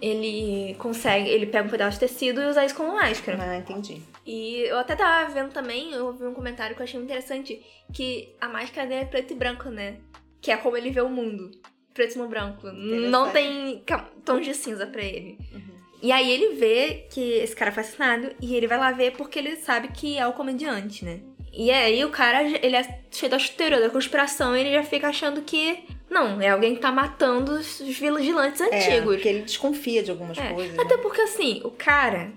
ele 0.00 0.76
consegue, 0.78 1.28
ele 1.28 1.46
pega 1.46 1.66
um 1.66 1.70
pedaço 1.70 1.98
de 1.98 2.06
tecido 2.06 2.40
e 2.40 2.46
usa 2.46 2.64
isso 2.64 2.76
como 2.76 2.94
máscara. 2.94 3.36
Ah, 3.42 3.56
entendi. 3.56 4.00
E 4.26 4.60
eu 4.62 4.78
até 4.78 4.96
tava 4.96 5.30
vendo 5.32 5.52
também, 5.52 5.92
eu 5.92 6.06
ouvi 6.06 6.24
um 6.24 6.32
comentário 6.34 6.74
que 6.74 6.80
eu 6.80 6.84
achei 6.84 6.98
interessante, 7.00 7.60
que 7.92 8.34
a 8.40 8.48
máscara 8.48 8.86
dele 8.86 9.02
é 9.02 9.06
preto 9.06 9.32
e 9.32 9.36
branco, 9.36 9.68
né? 9.68 9.96
Que 10.40 10.50
é 10.50 10.56
como 10.56 10.76
ele 10.76 10.90
vê 10.90 11.00
o 11.02 11.08
mundo. 11.08 11.50
Preto 11.92 12.18
no 12.18 12.26
branco. 12.28 12.66
Não 12.72 13.30
tem 13.30 13.84
tons 14.24 14.44
de 14.44 14.54
cinza 14.54 14.86
pra 14.86 15.02
ele. 15.02 15.38
Uhum. 15.52 15.74
E 16.02 16.10
aí 16.10 16.30
ele 16.30 16.54
vê 16.56 17.06
que 17.10 17.20
esse 17.34 17.54
cara 17.54 17.70
foi 17.70 17.82
assassinado 17.82 18.32
e 18.40 18.54
ele 18.54 18.66
vai 18.66 18.78
lá 18.78 18.90
ver 18.92 19.12
porque 19.12 19.38
ele 19.38 19.56
sabe 19.56 19.88
que 19.88 20.18
é 20.18 20.26
o 20.26 20.32
comediante, 20.32 21.04
né? 21.04 21.20
E 21.52 21.70
aí 21.70 22.04
o 22.04 22.10
cara, 22.10 22.42
ele 22.42 22.74
é 22.74 23.00
cheio 23.12 23.30
da 23.30 23.38
teoria 23.38 23.80
da 23.80 23.88
conspiração 23.88 24.56
e 24.56 24.60
ele 24.60 24.72
já 24.72 24.82
fica 24.82 25.08
achando 25.08 25.40
que... 25.42 25.84
Não, 26.10 26.40
é 26.40 26.48
alguém 26.48 26.74
que 26.74 26.80
tá 26.80 26.90
matando 26.90 27.52
os 27.52 27.78
vigilantes 27.80 28.60
É, 28.60 28.64
antigos. 28.76 29.14
porque 29.14 29.28
ele 29.28 29.42
desconfia 29.42 30.02
de 30.02 30.10
algumas 30.10 30.36
É, 30.36 30.52
coisas. 30.52 30.78
Até 30.78 30.96
né? 30.96 31.02
porque 31.02 31.20
assim, 31.20 31.60
o 31.64 31.70
cara, 31.70 32.32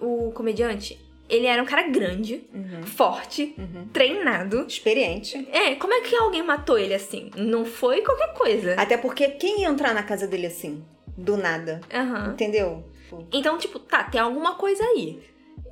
o, 0.00 0.28
o 0.28 0.32
comediante, 0.32 0.98
ele 1.32 1.46
era 1.46 1.62
um 1.62 1.66
cara 1.66 1.88
grande, 1.88 2.44
Uhum. 2.52 2.82
forte, 2.84 3.54
Uhum. 3.58 3.88
treinado. 3.92 4.66
Experiente. 4.68 5.48
É, 5.50 5.74
como 5.76 5.92
é 5.94 6.00
que 6.02 6.14
alguém 6.14 6.42
matou 6.42 6.78
ele 6.78 6.94
assim? 6.94 7.30
Não 7.36 7.64
foi 7.64 8.02
qualquer 8.02 8.34
coisa. 8.34 8.74
Até 8.78 8.96
porque 8.96 9.28
quem 9.28 9.62
ia 9.62 9.68
entrar 9.68 9.94
na 9.94 10.02
casa 10.02 10.26
dele 10.26 10.46
assim? 10.46 10.84
Do 11.16 11.36
nada. 11.36 11.80
Aham. 11.92 12.32
Entendeu? 12.32 12.84
Então, 13.30 13.58
tipo, 13.58 13.78
tá, 13.78 14.04
tem 14.04 14.20
alguma 14.20 14.54
coisa 14.54 14.82
aí. 14.84 15.20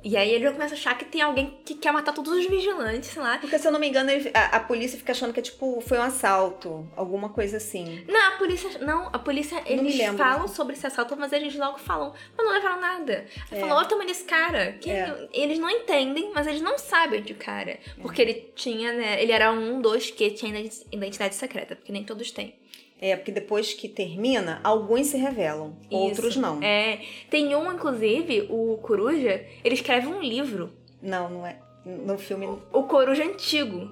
E 0.03 0.17
aí 0.17 0.31
ele 0.31 0.45
já 0.45 0.51
começa 0.51 0.73
a 0.73 0.77
achar 0.77 0.97
que 0.97 1.05
tem 1.05 1.21
alguém 1.21 1.59
que 1.63 1.75
quer 1.75 1.91
matar 1.91 2.11
todos 2.13 2.31
os 2.33 2.45
vigilantes, 2.47 3.09
sei 3.09 3.21
lá. 3.21 3.37
Porque 3.37 3.57
se 3.59 3.67
eu 3.67 3.71
não 3.71 3.79
me 3.79 3.87
engano, 3.87 4.09
a, 4.33 4.57
a 4.57 4.59
polícia 4.59 4.97
fica 4.97 5.11
achando 5.11 5.31
que 5.33 5.39
é 5.39 5.43
tipo, 5.43 5.79
foi 5.81 5.97
um 5.99 6.01
assalto, 6.01 6.87
alguma 6.95 7.29
coisa 7.29 7.57
assim. 7.57 8.03
Não, 8.07 8.19
a 8.33 8.37
polícia. 8.37 8.79
Não, 8.79 9.09
a 9.13 9.19
polícia, 9.19 9.61
eles 9.65 9.95
falam 10.17 10.47
sobre 10.47 10.73
esse 10.73 10.87
assalto, 10.87 11.15
mas 11.15 11.31
eles 11.31 11.55
logo 11.55 11.77
falam, 11.77 12.13
mas 12.35 12.45
não 12.45 12.53
levaram 12.53 12.81
nada. 12.81 13.25
Aí 13.51 13.57
É. 13.57 13.61
falam, 13.61 13.77
olha 13.77 13.85
o 13.85 13.89
tamanho 13.89 14.07
desse 14.09 14.23
cara. 14.23 14.73
Que 14.81 14.89
É. 14.89 15.27
Eles 15.33 15.59
não 15.59 15.69
entendem, 15.69 16.31
mas 16.33 16.47
eles 16.47 16.61
não 16.61 16.77
sabem 16.77 17.21
de 17.21 17.33
cara. 17.33 17.77
Porque 18.01 18.21
ele 18.21 18.51
tinha, 18.55 18.91
né? 18.93 19.21
Ele 19.21 19.31
era 19.31 19.51
um 19.51 19.81
dos 19.81 20.09
que 20.09 20.31
tinha 20.31 20.49
identi- 20.57 20.85
identidade 20.91 21.35
secreta, 21.35 21.75
porque 21.75 21.91
nem 21.91 22.03
todos 22.03 22.31
têm. 22.31 22.55
É, 23.01 23.15
porque 23.15 23.31
depois 23.31 23.73
que 23.73 23.89
termina, 23.89 24.61
alguns 24.63 25.07
se 25.07 25.17
revelam, 25.17 25.75
outros 25.89 26.31
Isso. 26.31 26.39
não. 26.39 26.61
É. 26.61 27.01
Tem 27.31 27.55
um, 27.55 27.73
inclusive, 27.73 28.47
o 28.47 28.77
Coruja, 28.77 29.43
ele 29.63 29.73
escreve 29.73 30.05
um 30.05 30.21
livro. 30.21 30.71
Não, 31.01 31.27
não 31.27 31.47
é. 31.47 31.59
No 31.83 32.17
filme. 32.19 32.45
O 32.71 32.83
Coruja 32.83 33.23
Antigo. 33.25 33.89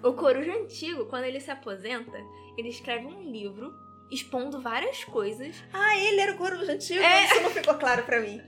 O 0.00 0.12
Coruja 0.12 0.52
Antigo, 0.52 1.06
quando 1.06 1.24
ele 1.24 1.40
se 1.40 1.50
aposenta, 1.50 2.16
ele 2.56 2.68
escreve 2.68 3.04
um 3.06 3.22
livro 3.22 3.74
expondo 4.12 4.60
várias 4.60 5.02
coisas. 5.04 5.56
Ah, 5.72 5.96
ele 5.96 6.20
era 6.20 6.32
o 6.32 6.36
coruja 6.36 6.72
antigo? 6.72 7.00
É. 7.02 7.24
Isso 7.24 7.40
não 7.40 7.50
ficou 7.50 7.74
claro 7.74 8.04
pra 8.04 8.20
mim. 8.20 8.40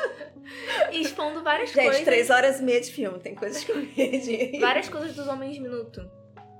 expondo 0.92 1.42
várias 1.42 1.70
Gente, 1.70 1.84
coisas. 1.84 2.04
três 2.04 2.28
horas 2.28 2.60
e 2.60 2.64
meia 2.64 2.80
de 2.80 2.90
filme, 2.90 3.18
tem 3.20 3.34
coisas 3.34 3.62
que 3.62 3.70
eu 3.70 3.86
perdi. 3.86 4.58
Várias 4.58 4.88
coisas 4.88 5.14
dos 5.14 5.28
Homens 5.28 5.58
Minuto. 5.58 6.00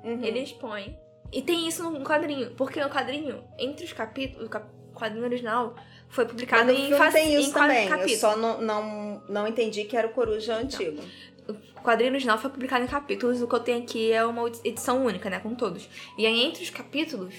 Uhum. 0.04 0.22
Ele 0.22 0.38
expõe. 0.40 0.96
E 1.32 1.42
tem 1.42 1.68
isso 1.68 1.88
no 1.90 2.00
quadrinho. 2.04 2.50
Porque 2.52 2.80
o 2.82 2.88
quadrinho, 2.90 3.42
entre 3.58 3.84
os 3.84 3.92
capítulos, 3.92 4.46
o 4.46 4.50
cap- 4.50 4.68
quadrinho 4.94 5.24
original, 5.24 5.74
foi 6.08 6.24
Mas 6.24 6.32
publicado 6.32 6.64
no 6.64 6.72
em, 6.72 6.86
filme 6.88 6.96
fa- 6.96 7.10
tem 7.12 7.34
em 7.34 7.40
isso 7.40 7.52
também. 7.52 7.84
Eu 7.84 7.88
capítulos. 7.90 8.18
só 8.20 8.36
não, 8.36 8.60
não, 8.60 9.22
não 9.28 9.46
entendi 9.46 9.84
que 9.84 9.96
era 9.96 10.06
o 10.08 10.10
coruja 10.10 10.56
antigo. 10.56 11.00
O 11.48 11.82
quadrinho 11.82 12.10
original 12.12 12.36
foi 12.38 12.50
publicado 12.50 12.84
em 12.84 12.88
capítulos, 12.88 13.40
o 13.40 13.48
que 13.48 13.54
eu 13.54 13.60
tenho 13.60 13.82
aqui 13.82 14.12
é 14.12 14.24
uma 14.24 14.46
edição 14.64 15.04
única, 15.04 15.30
né? 15.30 15.40
Com 15.40 15.54
todos. 15.54 15.88
E 16.18 16.26
aí, 16.26 16.44
entre 16.44 16.62
os 16.62 16.70
capítulos, 16.70 17.34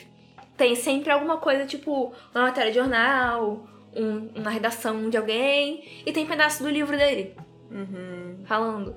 tem 0.58 0.76
sempre 0.76 1.12
alguma 1.12 1.38
coisa, 1.38 1.66
tipo, 1.66 2.14
uma 2.34 2.44
matéria 2.46 2.72
de 2.72 2.78
jornal, 2.78 3.68
um- 3.96 4.30
uma 4.40 4.50
redação 4.50 5.10
de 5.10 5.18
alguém, 5.18 5.84
e 6.06 6.12
tem 6.12 6.26
pedaço 6.26 6.64
do 6.64 6.70
livro 6.70 6.98
dele, 6.98 7.36
Uhum. 7.70 8.44
falando. 8.46 8.96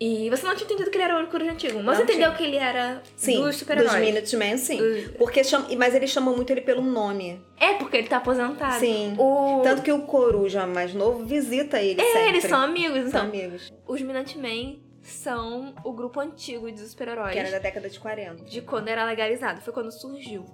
E 0.00 0.30
você 0.30 0.46
não 0.46 0.54
tinha 0.54 0.64
entendido 0.64 0.90
que 0.90 0.96
ele 0.96 1.04
era 1.04 1.22
o 1.22 1.26
Coruja 1.26 1.52
Antigo, 1.52 1.74
mas 1.82 1.84
Não 1.84 1.94
você 1.94 2.02
entendeu 2.04 2.28
tinha. 2.30 2.36
que 2.38 2.42
ele 2.44 2.56
era 2.56 3.02
Sim, 3.16 3.36
dos 3.36 3.44
dos 3.48 3.56
super-heróis. 3.56 4.00
Minutemen, 4.00 4.56
sim. 4.56 4.78
Dos- 4.78 5.08
Porque 5.18 5.44
chama, 5.44 5.66
mas 5.76 5.94
eles 5.94 6.08
chamam 6.08 6.34
muito 6.34 6.50
ele 6.50 6.62
pelo 6.62 6.80
nome. 6.80 7.38
É, 7.58 7.74
porque 7.74 7.98
ele 7.98 8.08
tá 8.08 8.16
aposentado. 8.16 8.80
Sim. 8.80 9.14
O... 9.18 9.60
Tanto 9.62 9.82
que 9.82 9.92
o 9.92 10.00
coruja 10.02 10.66
mais 10.66 10.94
novo 10.94 11.24
visita 11.26 11.82
ele 11.82 12.00
É, 12.00 12.04
sempre. 12.14 12.28
eles 12.30 12.44
são 12.44 12.58
amigos, 12.62 12.98
São 13.00 13.08
então. 13.08 13.20
amigos. 13.24 13.70
Os 13.86 14.00
Minutemen 14.00 14.82
são 15.02 15.74
o 15.84 15.92
grupo 15.92 16.18
antigo 16.20 16.70
dos 16.72 16.90
super-heróis. 16.92 17.32
Que 17.32 17.38
era 17.38 17.50
da 17.50 17.58
década 17.58 17.90
de 17.90 18.00
40. 18.00 18.44
de 18.44 18.62
quando 18.62 18.88
era 18.88 19.04
legalizado, 19.04 19.60
foi 19.60 19.72
quando 19.72 19.90
surgiu. 19.92 20.46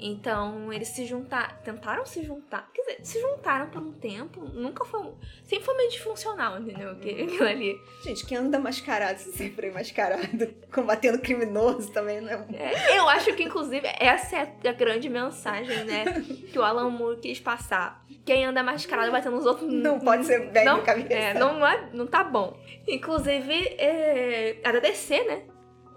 Então, 0.00 0.72
eles 0.72 0.88
se 0.88 1.04
juntaram, 1.04 1.54
tentaram 1.64 2.06
se 2.06 2.22
juntar, 2.24 2.70
quer 2.72 2.82
dizer, 2.82 2.98
se 3.02 3.20
juntaram 3.20 3.68
por 3.68 3.82
um 3.82 3.92
tempo, 3.92 4.40
nunca 4.54 4.84
foi, 4.84 5.12
sempre 5.44 5.64
foi 5.64 5.76
meio 5.76 5.90
disfuncional, 5.90 6.60
entendeu? 6.60 6.94
Que- 6.96 7.22
Aquilo 7.22 7.44
ali. 7.48 7.76
Gente, 8.04 8.24
quem 8.24 8.38
anda 8.38 8.58
mascarado 8.58 9.18
se 9.18 9.32
sempre 9.36 9.70
mascarado, 9.70 10.54
combatendo 10.72 11.18
criminoso 11.18 11.90
também, 11.92 12.20
não 12.20 12.30
é? 12.30 12.46
É, 12.54 12.98
eu 12.98 13.08
acho 13.08 13.34
que, 13.34 13.42
inclusive, 13.42 13.86
essa 13.98 14.36
é 14.36 14.68
a 14.68 14.72
grande 14.72 15.08
mensagem, 15.08 15.84
né, 15.84 16.04
que 16.52 16.58
o 16.58 16.62
Alan 16.62 16.90
Moore 16.90 17.18
quis 17.20 17.40
passar. 17.40 18.04
Quem 18.24 18.44
anda 18.44 18.62
mascarado 18.62 19.10
batendo 19.10 19.36
nos 19.36 19.46
outros... 19.46 19.72
Não 19.72 19.98
pode 19.98 20.26
ser 20.26 20.50
velho 20.50 20.66
não, 20.66 20.82
cabeça. 20.84 21.12
É, 21.12 21.34
não, 21.34 21.58
não, 21.58 21.66
é, 21.66 21.88
não 21.92 22.06
tá 22.06 22.22
bom. 22.22 22.56
Inclusive, 22.86 23.52
é, 23.78 24.58
a 24.62 24.70
da 24.72 24.80
DC, 24.80 25.24
né? 25.24 25.42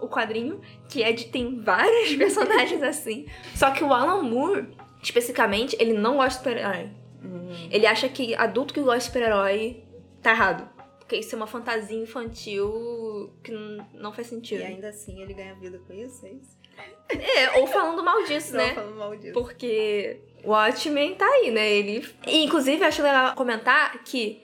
O 0.02 0.08
quadrinho, 0.08 0.60
que 0.88 1.02
é 1.02 1.12
de. 1.12 1.26
tem 1.26 1.60
vários 1.60 2.14
personagens 2.16 2.82
assim. 2.82 3.26
Só 3.54 3.70
que 3.70 3.84
o 3.84 3.92
Alan 3.92 4.22
Moore, 4.22 4.68
especificamente, 5.02 5.76
ele 5.78 5.92
não 5.92 6.16
gosta 6.16 6.30
de 6.30 6.36
super-herói. 6.38 6.90
Hum. 7.22 7.68
Ele 7.70 7.86
acha 7.86 8.08
que 8.08 8.34
adulto 8.34 8.74
que 8.74 8.80
gosta 8.80 8.98
de 8.98 9.04
super-herói 9.04 9.84
tá 10.20 10.32
errado. 10.32 10.68
Porque 10.98 11.16
isso 11.16 11.34
é 11.34 11.36
uma 11.36 11.46
fantasia 11.46 11.98
infantil 11.98 13.32
que 13.42 13.52
não 13.94 14.12
faz 14.12 14.26
sentido. 14.26 14.60
E 14.60 14.64
ainda 14.64 14.88
assim 14.88 15.22
ele 15.22 15.34
ganha 15.34 15.54
vida 15.54 15.78
com 15.86 15.92
isso, 15.92 16.26
é 16.26 16.30
isso? 16.30 16.58
É, 17.08 17.58
ou 17.60 17.66
falando 17.66 18.02
mal 18.02 18.22
disso, 18.24 18.52
Não, 18.56 18.64
né? 18.64 18.74
falando 18.74 18.96
mal 18.96 19.16
disso. 19.16 19.34
Porque 19.34 20.20
o 20.42 20.50
Watchmen 20.50 21.14
tá 21.14 21.26
aí, 21.26 21.50
né? 21.50 21.70
Ele. 21.70 22.08
E, 22.26 22.44
inclusive, 22.44 22.82
acho 22.84 23.02
legal 23.02 23.34
comentar 23.34 24.02
que 24.04 24.40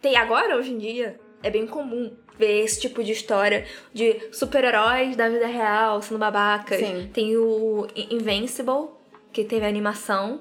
tem 0.00 0.16
agora, 0.16 0.56
hoje 0.56 0.72
em 0.72 0.78
dia, 0.78 1.20
é 1.42 1.50
bem 1.50 1.66
comum 1.66 2.16
ver 2.38 2.64
esse 2.64 2.80
tipo 2.80 3.02
de 3.04 3.12
história 3.12 3.64
de 3.92 4.28
super-heróis 4.32 5.16
da 5.16 5.28
vida 5.28 5.46
real 5.46 6.00
sendo 6.02 6.18
babacas. 6.18 6.78
Sim. 6.78 7.10
Tem 7.12 7.36
o 7.36 7.86
In- 7.94 8.16
Invincible, 8.16 8.88
que 9.32 9.44
teve 9.44 9.64
a 9.64 9.68
animação, 9.68 10.40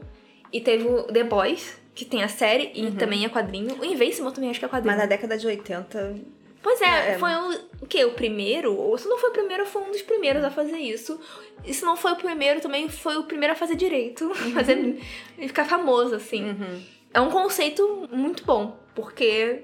e 0.52 0.60
teve 0.60 0.86
o 0.88 1.04
The 1.04 1.24
Boys, 1.24 1.78
que 1.96 2.06
tem 2.06 2.24
a 2.24 2.28
série 2.28 2.72
e 2.74 2.92
também 2.92 3.26
é 3.26 3.30
quadrinho. 3.30 3.76
O 3.80 3.86
Invincible 3.86 4.32
também 4.32 4.50
acho 4.50 4.60
que 4.60 4.66
é 4.66 4.68
quadrinho. 4.70 4.92
Mas 4.96 5.02
na 5.04 5.06
década 5.08 5.38
de 5.38 5.46
80 5.48 6.16
Pois 6.64 6.80
é, 6.80 7.14
É. 7.14 7.18
foi 7.18 7.32
o, 7.34 7.60
o 7.82 7.88
quê? 7.88 8.06
O 8.06 8.12
primeiro? 8.12 8.76
Ou 8.76 8.96
se 8.96 9.08
não 9.10 9.18
foi 9.18 9.32
o 9.32 9.34
primeiro, 9.34 9.66
foi 9.66 9.82
um 9.82 9.90
dos 9.92 10.04
primeiros 10.04 10.44
a 10.44 10.52
fazer 10.52 10.78
isso. 10.78 11.20
E 11.66 11.74
se 11.74 11.84
não 11.84 11.98
foi 11.98 12.12
o 12.12 12.16
primeiro, 12.16 12.62
também 12.62 12.88
foi 12.88 13.18
o 13.18 13.24
primeiro 13.24 13.54
a 13.54 13.56
fazer 13.56 13.76
direito. 13.76 14.30
Fazer, 14.54 15.00
e 15.40 15.48
ficar 15.48 15.66
famoso, 15.66 16.14
assim. 16.16 16.44
Uhum. 16.52 16.82
É 17.14 17.20
um 17.20 17.32
conceito 17.32 18.08
muito 18.12 18.46
bom, 18.46 18.78
porque 18.94 19.64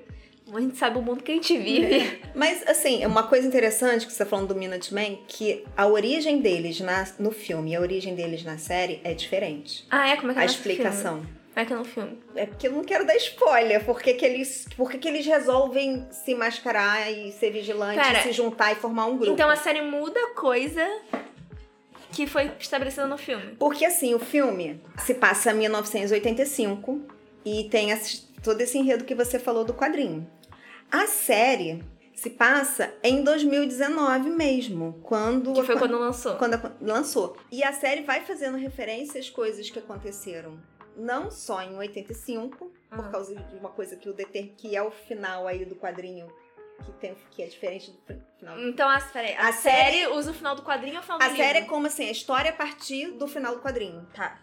a 0.53 0.59
gente 0.61 0.77
sabe 0.77 0.97
o 0.97 1.01
mundo 1.01 1.23
que 1.23 1.31
a 1.31 1.35
gente 1.35 1.57
vive. 1.57 2.21
Mas, 2.35 2.65
assim, 2.67 3.05
uma 3.05 3.23
coisa 3.23 3.45
interessante 3.47 4.05
que 4.05 4.11
você 4.13 4.23
tá 4.23 4.29
falando 4.29 4.49
do 4.49 4.55
Minutemen, 4.55 5.21
que 5.27 5.63
a 5.75 5.85
origem 5.87 6.39
deles 6.39 6.79
na, 6.79 7.07
no 7.19 7.31
filme 7.31 7.71
e 7.71 7.75
a 7.75 7.81
origem 7.81 8.15
deles 8.15 8.43
na 8.43 8.57
série 8.57 9.01
é 9.03 9.13
diferente. 9.13 9.85
ah, 9.89 10.07
é? 10.09 10.15
Como 10.17 10.31
é 10.31 10.33
que 10.33 10.39
é 10.39 10.43
A 10.43 10.45
explicação. 10.45 11.15
Filme? 11.21 11.37
Como 11.57 11.63
é 11.63 11.65
que 11.65 11.73
é 11.73 11.75
no 11.75 11.85
filme? 11.85 12.19
É 12.35 12.45
porque 12.45 12.67
eu 12.67 12.71
não 12.71 12.83
quero 12.83 13.03
dar 13.05 13.15
spoiler, 13.17 13.83
porque 13.83 14.13
que 14.13 14.23
eles, 14.23 14.67
porque 14.77 14.97
que 14.99 15.07
eles 15.07 15.25
resolvem 15.25 16.05
se 16.11 16.35
mascarar 16.35 17.11
e 17.11 17.31
ser 17.31 17.49
vigilantes, 17.51 18.05
Pera. 18.05 18.21
se 18.21 18.31
juntar 18.31 18.71
e 18.73 18.75
formar 18.75 19.07
um 19.07 19.17
grupo. 19.17 19.33
Então 19.33 19.49
a 19.49 19.55
série 19.55 19.81
muda 19.81 20.19
coisa 20.35 20.87
que 22.11 22.27
foi 22.27 22.51
estabelecida 22.59 23.07
no 23.07 23.17
filme. 23.17 23.55
Porque 23.57 23.83
assim, 23.85 24.13
o 24.13 24.19
filme 24.19 24.79
se 24.99 25.15
passa 25.15 25.51
em 25.51 25.55
1985 25.55 27.01
e 27.43 27.65
tem 27.69 27.91
esse- 27.91 28.27
todo 28.43 28.61
esse 28.61 28.77
enredo 28.77 29.03
que 29.03 29.15
você 29.15 29.39
falou 29.39 29.63
do 29.65 29.73
quadrinho. 29.73 30.27
A 30.91 31.05
série 31.07 31.83
se 32.15 32.29
passa 32.31 32.93
em 33.03 33.23
2019 33.23 34.29
mesmo, 34.31 34.99
quando 35.03 35.53
Que 35.53 35.63
foi 35.63 35.75
a- 35.75 35.79
quando 35.79 35.99
lançou. 35.99 36.35
quando 36.35 36.53
a- 36.55 36.71
lançou. 36.81 37.37
E 37.51 37.63
a 37.63 37.71
série 37.73 38.01
vai 38.01 38.21
fazendo 38.25 38.57
referência 38.57 39.19
às 39.19 39.29
coisas 39.29 39.69
que 39.69 39.79
aconteceram 39.79 40.57
não 40.95 41.29
só 41.29 41.61
em 41.61 41.75
85, 41.77 42.71
por 42.89 43.05
Ah. 43.05 43.09
causa 43.09 43.35
de 43.35 43.55
uma 43.55 43.69
coisa 43.69 43.95
que 43.95 44.09
o 44.09 44.13
deter 44.13 44.53
que 44.57 44.75
é 44.75 44.81
o 44.81 44.89
final 44.89 45.45
aí 45.47 45.63
do 45.63 45.75
quadrinho 45.75 46.27
que 46.83 46.91
tem 46.93 47.15
que 47.31 47.41
é 47.43 47.47
diferente 47.47 47.91
do 47.91 47.97
fi- 48.07 48.19
final. 48.39 48.59
Então 48.59 48.87
a, 48.89 48.99
peraí, 48.99 49.33
a, 49.35 49.49
A 49.49 49.51
série, 49.51 50.07
usa 50.07 50.31
o 50.31 50.33
final 50.33 50.55
do 50.55 50.61
quadrinho 50.63 50.95
ou 50.95 50.99
o 51.01 51.03
final 51.03 51.19
do 51.19 51.23
A 51.23 51.29
série 51.29 51.41
é 51.41 51.53
livro? 51.61 51.69
como 51.69 51.87
assim, 51.87 52.07
a 52.07 52.11
história 52.11 52.49
a 52.51 52.53
partir 52.53 53.11
do 53.11 53.27
final 53.27 53.55
do 53.55 53.61
quadrinho. 53.61 54.07
Tá. 54.15 54.39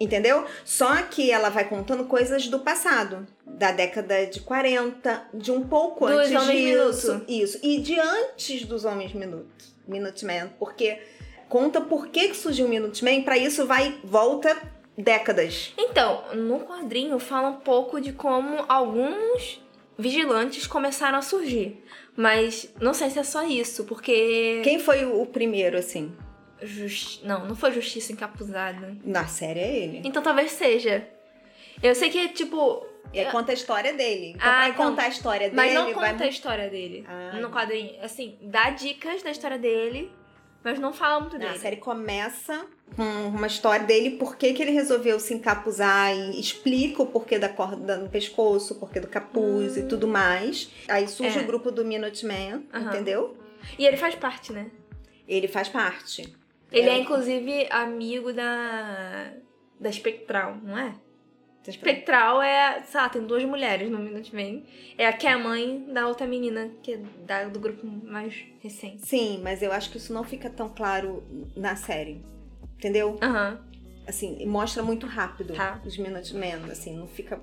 Entendeu? 0.00 0.44
Só 0.64 1.02
que 1.02 1.30
ela 1.30 1.48
vai 1.48 1.68
contando 1.68 2.04
coisas 2.04 2.46
do 2.46 2.60
passado, 2.60 3.26
da 3.44 3.72
década 3.72 4.26
de 4.26 4.40
40, 4.40 5.28
de 5.34 5.50
um 5.50 5.66
pouco 5.66 6.06
Dos 6.06 6.16
antes 6.16 6.32
Homens 6.32 6.60
disso. 6.60 7.12
Minuto. 7.12 7.24
Isso. 7.28 7.58
E 7.62 7.78
de 7.78 7.98
antes 7.98 8.64
dos 8.64 8.84
Homens 8.84 9.12
Minuto, 9.12 9.64
Minutemen, 9.86 10.50
porque 10.58 11.00
conta 11.48 11.80
por 11.80 12.08
que 12.08 12.28
que 12.28 12.36
surgiu 12.36 12.66
o 12.66 12.68
Minutemen, 12.68 13.22
pra 13.22 13.36
isso 13.36 13.66
vai 13.66 13.98
volta 14.04 14.56
décadas. 14.96 15.72
Então, 15.76 16.24
no 16.34 16.60
quadrinho 16.60 17.18
fala 17.18 17.48
um 17.50 17.60
pouco 17.60 18.00
de 18.00 18.12
como 18.12 18.64
alguns 18.68 19.60
vigilantes 19.98 20.66
começaram 20.66 21.18
a 21.18 21.22
surgir. 21.22 21.82
Mas 22.16 22.72
não 22.80 22.94
sei 22.94 23.10
se 23.10 23.18
é 23.18 23.22
só 23.22 23.44
isso, 23.44 23.84
porque. 23.84 24.60
Quem 24.64 24.78
foi 24.78 25.04
o 25.04 25.24
primeiro 25.26 25.78
assim? 25.78 26.12
Justi- 26.62 27.24
Não, 27.26 27.46
não 27.46 27.54
foi 27.56 27.72
Justiça 27.72 28.12
Encapuzada. 28.12 28.96
Na 29.04 29.26
série 29.26 29.60
é 29.60 29.76
ele. 29.76 30.00
Então 30.04 30.22
talvez 30.22 30.52
seja. 30.52 31.06
Eu 31.82 31.94
sei 31.94 32.10
que, 32.10 32.28
tipo. 32.28 32.86
Aí 33.14 33.24
conta 33.30 33.52
a 33.52 33.54
história 33.54 33.94
dele. 33.94 34.32
Então, 34.36 34.46
Ah, 34.46 34.68
então- 34.68 34.90
contar 34.90 35.04
a 35.04 35.08
história 35.08 35.48
dele, 35.48 35.56
Mas 35.56 35.72
não 35.72 35.94
vai 35.94 36.10
conta 36.12 36.24
a 36.24 36.28
história 36.28 36.68
dele 36.68 37.04
Ah. 37.08 37.38
no 37.40 37.50
quadrinho. 37.50 37.94
Assim, 38.02 38.36
dá 38.42 38.68
dicas 38.70 39.22
da 39.22 39.30
história 39.30 39.58
dele, 39.58 40.12
mas 40.62 40.78
não 40.78 40.92
fala 40.92 41.20
muito 41.20 41.38
dele. 41.38 41.54
a 41.54 41.58
série 41.58 41.76
começa 41.76 42.66
com 42.94 43.02
uma 43.28 43.46
história 43.46 43.86
dele, 43.86 44.16
por 44.18 44.36
que, 44.36 44.46
ele 44.48 44.72
resolveu 44.72 45.18
se 45.20 45.32
encapuzar 45.32 46.14
e 46.14 46.38
explica 46.38 47.02
o 47.02 47.06
porquê 47.06 47.38
da 47.38 47.48
corda 47.48 47.96
no 47.96 48.08
pescoço, 48.10 48.74
o 48.74 48.76
porquê 48.78 49.00
do 49.00 49.06
capuz 49.08 49.76
e 49.78 49.84
tudo 49.84 50.06
mais. 50.06 50.70
Aí 50.88 51.08
surge 51.08 51.38
É. 51.38 51.42
o 51.42 51.46
grupo 51.46 51.70
do 51.70 51.84
Minuteman, 51.86 52.62
Aham. 52.74 52.88
entendeu? 52.88 53.38
E 53.78 53.86
ele 53.86 53.96
faz 53.96 54.14
parte, 54.16 54.52
né? 54.52 54.66
Ele 55.26 55.48
faz 55.48 55.68
parte. 55.68 56.34
Ele 56.70 56.88
é, 56.88 56.94
É. 56.94 57.00
inclusive, 57.00 57.66
amigo 57.70 58.32
da. 58.32 59.32
da 59.80 59.90
Spectral, 59.92 60.56
não 60.62 60.76
é? 60.78 60.94
Vocês- 61.62 61.76
Spectral 61.76 62.40
é. 62.42 62.82
Sei 62.82 63.00
lá, 63.00 63.08
tem 63.08 63.22
duas 63.22 63.44
mulheres 63.44 63.90
no 63.90 63.98
Minutemen. 63.98 64.64
É 64.96 65.06
a 65.06 65.12
que 65.12 65.26
é 65.26 65.32
a 65.32 65.38
mãe 65.38 65.84
da 65.92 66.06
outra 66.06 66.26
menina, 66.26 66.70
que 66.82 66.94
é 66.94 67.00
da, 67.26 67.44
do 67.44 67.58
grupo 67.58 67.86
mais 67.86 68.34
recente. 68.62 69.06
Sim, 69.06 69.40
mas 69.42 69.62
eu 69.62 69.72
acho 69.72 69.90
que 69.90 69.96
isso 69.98 70.12
não 70.12 70.24
fica 70.24 70.48
tão 70.50 70.68
claro 70.68 71.22
na 71.56 71.74
série. 71.76 72.22
Entendeu? 72.76 73.18
Aham. 73.22 73.60
Assim, 74.06 74.46
mostra 74.46 74.82
muito 74.82 75.06
rápido 75.06 75.52
Tá. 75.54 75.80
os 75.84 75.98
Minutemen, 75.98 76.54
assim, 76.70 76.96
não 76.96 77.06
fica. 77.06 77.38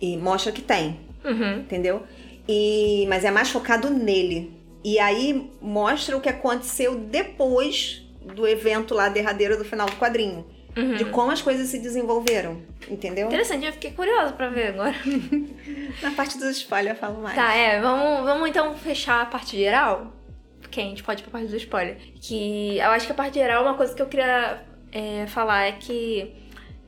E 0.00 0.16
mostra 0.16 0.52
que 0.52 0.62
tem. 0.62 1.00
Uhum. 1.24 1.60
entendeu? 1.60 2.02
E 2.46 3.06
mas 3.08 3.24
é 3.24 3.30
mais 3.30 3.48
focado 3.50 3.88
nele. 3.90 4.52
E 4.84 4.98
aí 4.98 5.50
mostra 5.62 6.14
o 6.16 6.20
que 6.20 6.28
aconteceu 6.28 6.98
depois 6.98 8.03
do 8.34 8.46
evento 8.46 8.94
lá 8.94 9.08
derradeiro 9.08 9.56
do 9.56 9.64
final 9.64 9.86
do 9.86 9.96
quadrinho, 9.96 10.46
Uhum. 10.76 10.94
de 10.96 11.04
como 11.04 11.30
as 11.30 11.40
coisas 11.40 11.68
se 11.68 11.78
desenvolveram, 11.78 12.60
entendeu? 12.88 13.28
Interessante, 13.28 13.64
eu 13.64 13.72
fiquei 13.72 13.92
curiosa 13.92 14.32
pra 14.32 14.48
ver 14.48 14.68
agora. 14.68 14.94
Na 16.02 16.10
parte 16.10 16.36
dos 16.36 16.56
spoilers 16.56 16.96
eu 16.96 17.00
falo 17.00 17.22
mais. 17.22 17.36
Tá, 17.36 17.54
é, 17.54 17.80
vamos, 17.80 18.24
vamos 18.24 18.48
então 18.48 18.74
fechar 18.74 19.22
a 19.22 19.26
parte 19.26 19.56
geral. 19.56 20.12
Porque 20.60 20.80
a 20.80 20.84
gente 20.84 21.04
pode 21.04 21.20
ir 21.20 21.22
pra 21.22 21.30
parte 21.38 21.46
do 21.48 21.56
spoiler. 21.56 21.96
Que 22.20 22.78
eu 22.78 22.90
acho 22.90 23.06
que 23.06 23.12
a 23.12 23.14
parte 23.14 23.34
geral, 23.34 23.62
uma 23.62 23.74
coisa 23.74 23.94
que 23.94 24.02
eu 24.02 24.06
queria 24.06 24.64
é, 24.90 25.26
falar 25.28 25.66
é 25.66 25.72
que. 25.72 26.34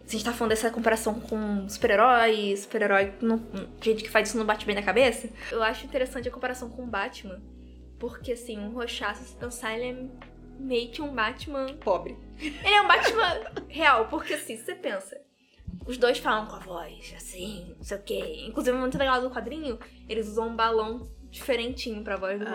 Se 0.04 0.16
a 0.16 0.18
gente 0.18 0.24
tá 0.24 0.32
falando 0.32 0.50
dessa 0.50 0.70
comparação 0.70 1.14
com 1.20 1.68
super-herói, 1.68 2.56
super-herói, 2.56 3.12
gente 3.80 4.02
que 4.04 4.10
faz 4.10 4.28
isso 4.28 4.38
não 4.38 4.46
bate 4.46 4.64
bem 4.64 4.74
na 4.74 4.82
cabeça. 4.82 5.28
Eu 5.50 5.62
acho 5.62 5.84
interessante 5.84 6.28
a 6.28 6.30
comparação 6.30 6.68
com 6.70 6.82
o 6.82 6.86
Batman. 6.86 7.40
Porque, 7.98 8.32
assim, 8.32 8.66
o 8.66 8.70
Rorschach, 8.70 9.16
se 9.18 9.34
pensar, 9.34 9.76
ele 9.76 9.84
é 9.84 10.06
meio 10.58 10.90
que 10.90 11.00
um 11.02 11.14
Batman 11.14 11.66
Pobre. 11.76 12.16
ele 12.38 12.74
é 12.74 12.82
um 12.82 12.88
Batman 12.88 13.40
real, 13.68 14.08
porque 14.08 14.34
assim, 14.34 14.56
se 14.56 14.64
você 14.64 14.74
pensa, 14.74 15.20
os 15.86 15.96
dois 15.98 16.18
falam 16.18 16.46
com 16.46 16.56
a 16.56 16.58
voz, 16.58 17.14
assim, 17.16 17.74
não 17.76 17.84
sei 17.84 17.96
o 17.96 18.02
quê. 18.02 18.44
Inclusive, 18.48 18.76
muito 18.76 18.98
legal 18.98 19.20
do 19.20 19.30
quadrinho, 19.30 19.78
eles 20.08 20.26
usam 20.28 20.48
um 20.48 20.56
balão 20.56 21.08
diferentinho 21.30 22.02
pra 22.02 22.16
voz 22.16 22.38
do. 22.38 22.46
Ah, 22.46 22.50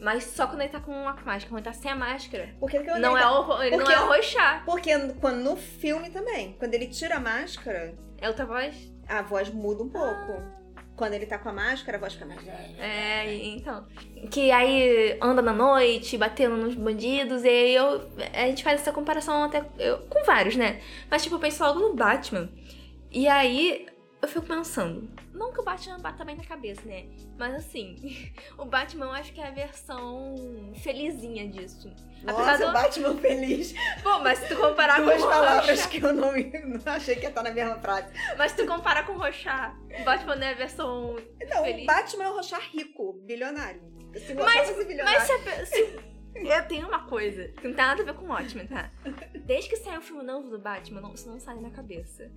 Mas 0.00 0.24
só 0.24 0.46
quando 0.46 0.62
ele 0.62 0.70
tá 0.70 0.80
com 0.80 0.92
a 0.92 1.12
máscara, 1.12 1.40
quando 1.48 1.58
ele 1.58 1.64
tá 1.64 1.72
sem 1.72 1.90
a 1.90 1.94
máscara. 1.96 2.54
por 2.58 2.68
que 2.70 2.80
que 2.80 2.90
eu 2.90 2.98
Não 2.98 3.16
é 3.16 3.24
o, 3.26 3.44
Porque- 3.44 3.76
não 3.76 3.90
é 3.90 4.00
o. 4.04 4.64
Porque 4.64 4.90
quando 5.20 5.42
no 5.44 5.56
filme 5.56 6.10
também, 6.10 6.54
quando 6.58 6.74
ele 6.74 6.88
tira 6.88 7.16
a 7.16 7.20
máscara, 7.20 7.94
É 8.18 8.26
outra 8.28 8.44
voz? 8.46 8.74
a 9.08 9.22
voz 9.22 9.48
muda 9.50 9.82
um 9.84 9.88
pouco. 9.88 10.61
Quando 10.96 11.14
ele 11.14 11.26
tá 11.26 11.38
com 11.38 11.48
a 11.48 11.52
máscara, 11.52 11.96
a 11.96 12.00
voz 12.00 12.12
fica 12.12 12.26
mais 12.26 12.40
velha. 12.42 12.76
É, 12.78 13.34
então. 13.46 13.86
Que 14.30 14.50
aí 14.50 15.16
anda 15.20 15.40
na 15.42 15.52
noite, 15.52 16.16
batendo 16.18 16.56
nos 16.56 16.74
bandidos, 16.74 17.42
e 17.44 17.48
aí 17.48 17.74
eu, 17.74 18.08
a 18.34 18.46
gente 18.46 18.62
faz 18.62 18.80
essa 18.80 18.92
comparação 18.92 19.42
até 19.44 19.64
eu- 19.78 19.98
com 20.08 20.22
vários, 20.24 20.54
né? 20.54 20.80
Mas 21.10 21.22
tipo, 21.22 21.34
eu 21.36 21.40
penso 21.40 21.64
logo 21.64 21.80
no 21.80 21.94
Batman. 21.94 22.48
E 23.10 23.26
aí 23.26 23.86
eu 24.20 24.28
fico 24.28 24.46
pensando, 24.46 25.08
não 25.32 25.52
que 25.52 25.60
o 25.60 25.64
Batman 25.64 25.98
bata 25.98 26.24
bem 26.24 26.36
na 26.36 26.44
cabeça, 26.44 26.82
né? 26.84 27.06
Mas 27.38 27.54
assim, 27.54 28.32
o 28.58 28.64
Batman 28.64 29.06
eu 29.06 29.12
acho 29.12 29.32
que 29.32 29.40
é 29.40 29.48
a 29.48 29.50
versão 29.50 30.34
felizinha 30.82 31.48
disso. 31.48 31.90
Apesar 32.26 32.58
Nossa, 32.58 32.66
do- 32.66 32.72
Batman 32.72 33.16
feliz. 33.18 33.74
Pô, 34.02 34.18
mas 34.20 34.38
se 34.38 34.48
tu 34.48 34.56
comparar 34.56 35.00
Duas 35.00 35.20
com 35.20 35.26
o 35.26 35.30
palavras 35.30 35.86
que 35.86 35.96
eu 36.02 36.12
não, 36.12 36.32
não 36.84 36.92
achei 36.92 37.16
que 37.16 37.22
ia 37.22 37.28
estar 37.30 37.42
na 37.42 37.50
mesma 37.50 37.76
frase. 37.80 38.08
mas 38.38 38.52
se 38.52 38.58
tu 38.58 38.66
comparar 38.66 39.04
com 39.06 39.12
o 39.14 39.18
Rorschach, 39.18 39.74
o 40.00 40.04
Batman 40.04 40.44
é 40.44 40.50
a 40.50 40.54
versão 40.54 41.16
Não, 41.48 41.64
Feliz. 41.64 41.82
o 41.82 41.86
Batman 41.86 42.24
é 42.24 42.28
o 42.30 42.34
Rochar 42.34 42.60
rico, 42.72 43.14
bilionário. 43.24 43.82
Se 44.16 44.34
Mas- 44.34 44.68
fosse 44.70 44.84
bilionário. 44.86 45.18
Mas 45.18 45.26
se, 45.26 45.32
a 45.48 45.66
se- 45.66 46.12
Eu 46.34 46.66
tenho 46.66 46.88
uma 46.88 47.06
coisa 47.06 47.48
que 47.48 47.68
não 47.68 47.74
tem 47.74 47.84
nada 47.84 48.00
a 48.02 48.04
ver 48.06 48.14
com 48.14 48.24
o 48.24 48.28
Watchmen, 48.28 48.66
tá? 48.66 48.90
Desde 49.44 49.68
que 49.68 49.76
saiu 49.76 49.98
o 49.98 50.02
filme 50.02 50.22
novo 50.22 50.48
do 50.48 50.58
Batman, 50.58 51.02
não, 51.02 51.12
isso 51.12 51.28
não 51.28 51.38
sai 51.38 51.56
na 51.60 51.70
cabeça. 51.70 52.30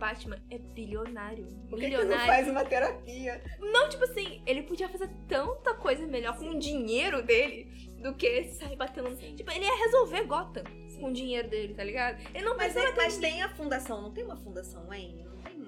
Batman 0.00 0.38
é 0.50 0.58
bilionário. 0.58 1.46
Por 1.68 1.78
que, 1.78 1.84
que 1.86 1.92
não 1.92 2.00
Bilionário. 2.00 2.26
faz 2.26 2.48
uma 2.48 2.64
terapia? 2.64 3.40
Não, 3.60 3.88
tipo 3.90 4.02
assim, 4.04 4.42
ele 4.46 4.62
podia 4.62 4.88
fazer 4.88 5.08
tanta 5.28 5.74
coisa 5.74 6.06
melhor 6.06 6.36
com 6.38 6.46
o 6.48 6.58
dinheiro 6.58 7.22
dele 7.22 7.70
do 8.02 8.14
que 8.14 8.44
sair 8.44 8.76
batendo. 8.76 9.14
Tipo, 9.36 9.50
ele 9.52 9.64
ia 9.66 9.76
resolver 9.84 10.24
Gotham 10.24 10.64
com 10.98 11.08
o 11.08 11.12
dinheiro 11.12 11.48
dele, 11.48 11.74
tá 11.74 11.84
ligado? 11.84 12.18
Ele 12.34 12.44
não 12.44 12.56
Mas, 12.56 12.74
é- 12.74 12.92
mas 12.96 13.18
tem 13.18 13.42
a 13.42 13.48
fundação, 13.50 14.00
não 14.00 14.12
tem 14.12 14.24
uma 14.24 14.36
fundação 14.36 14.86
Wayne? 14.86 15.22
Não 15.22 15.36
tem. 15.42 15.60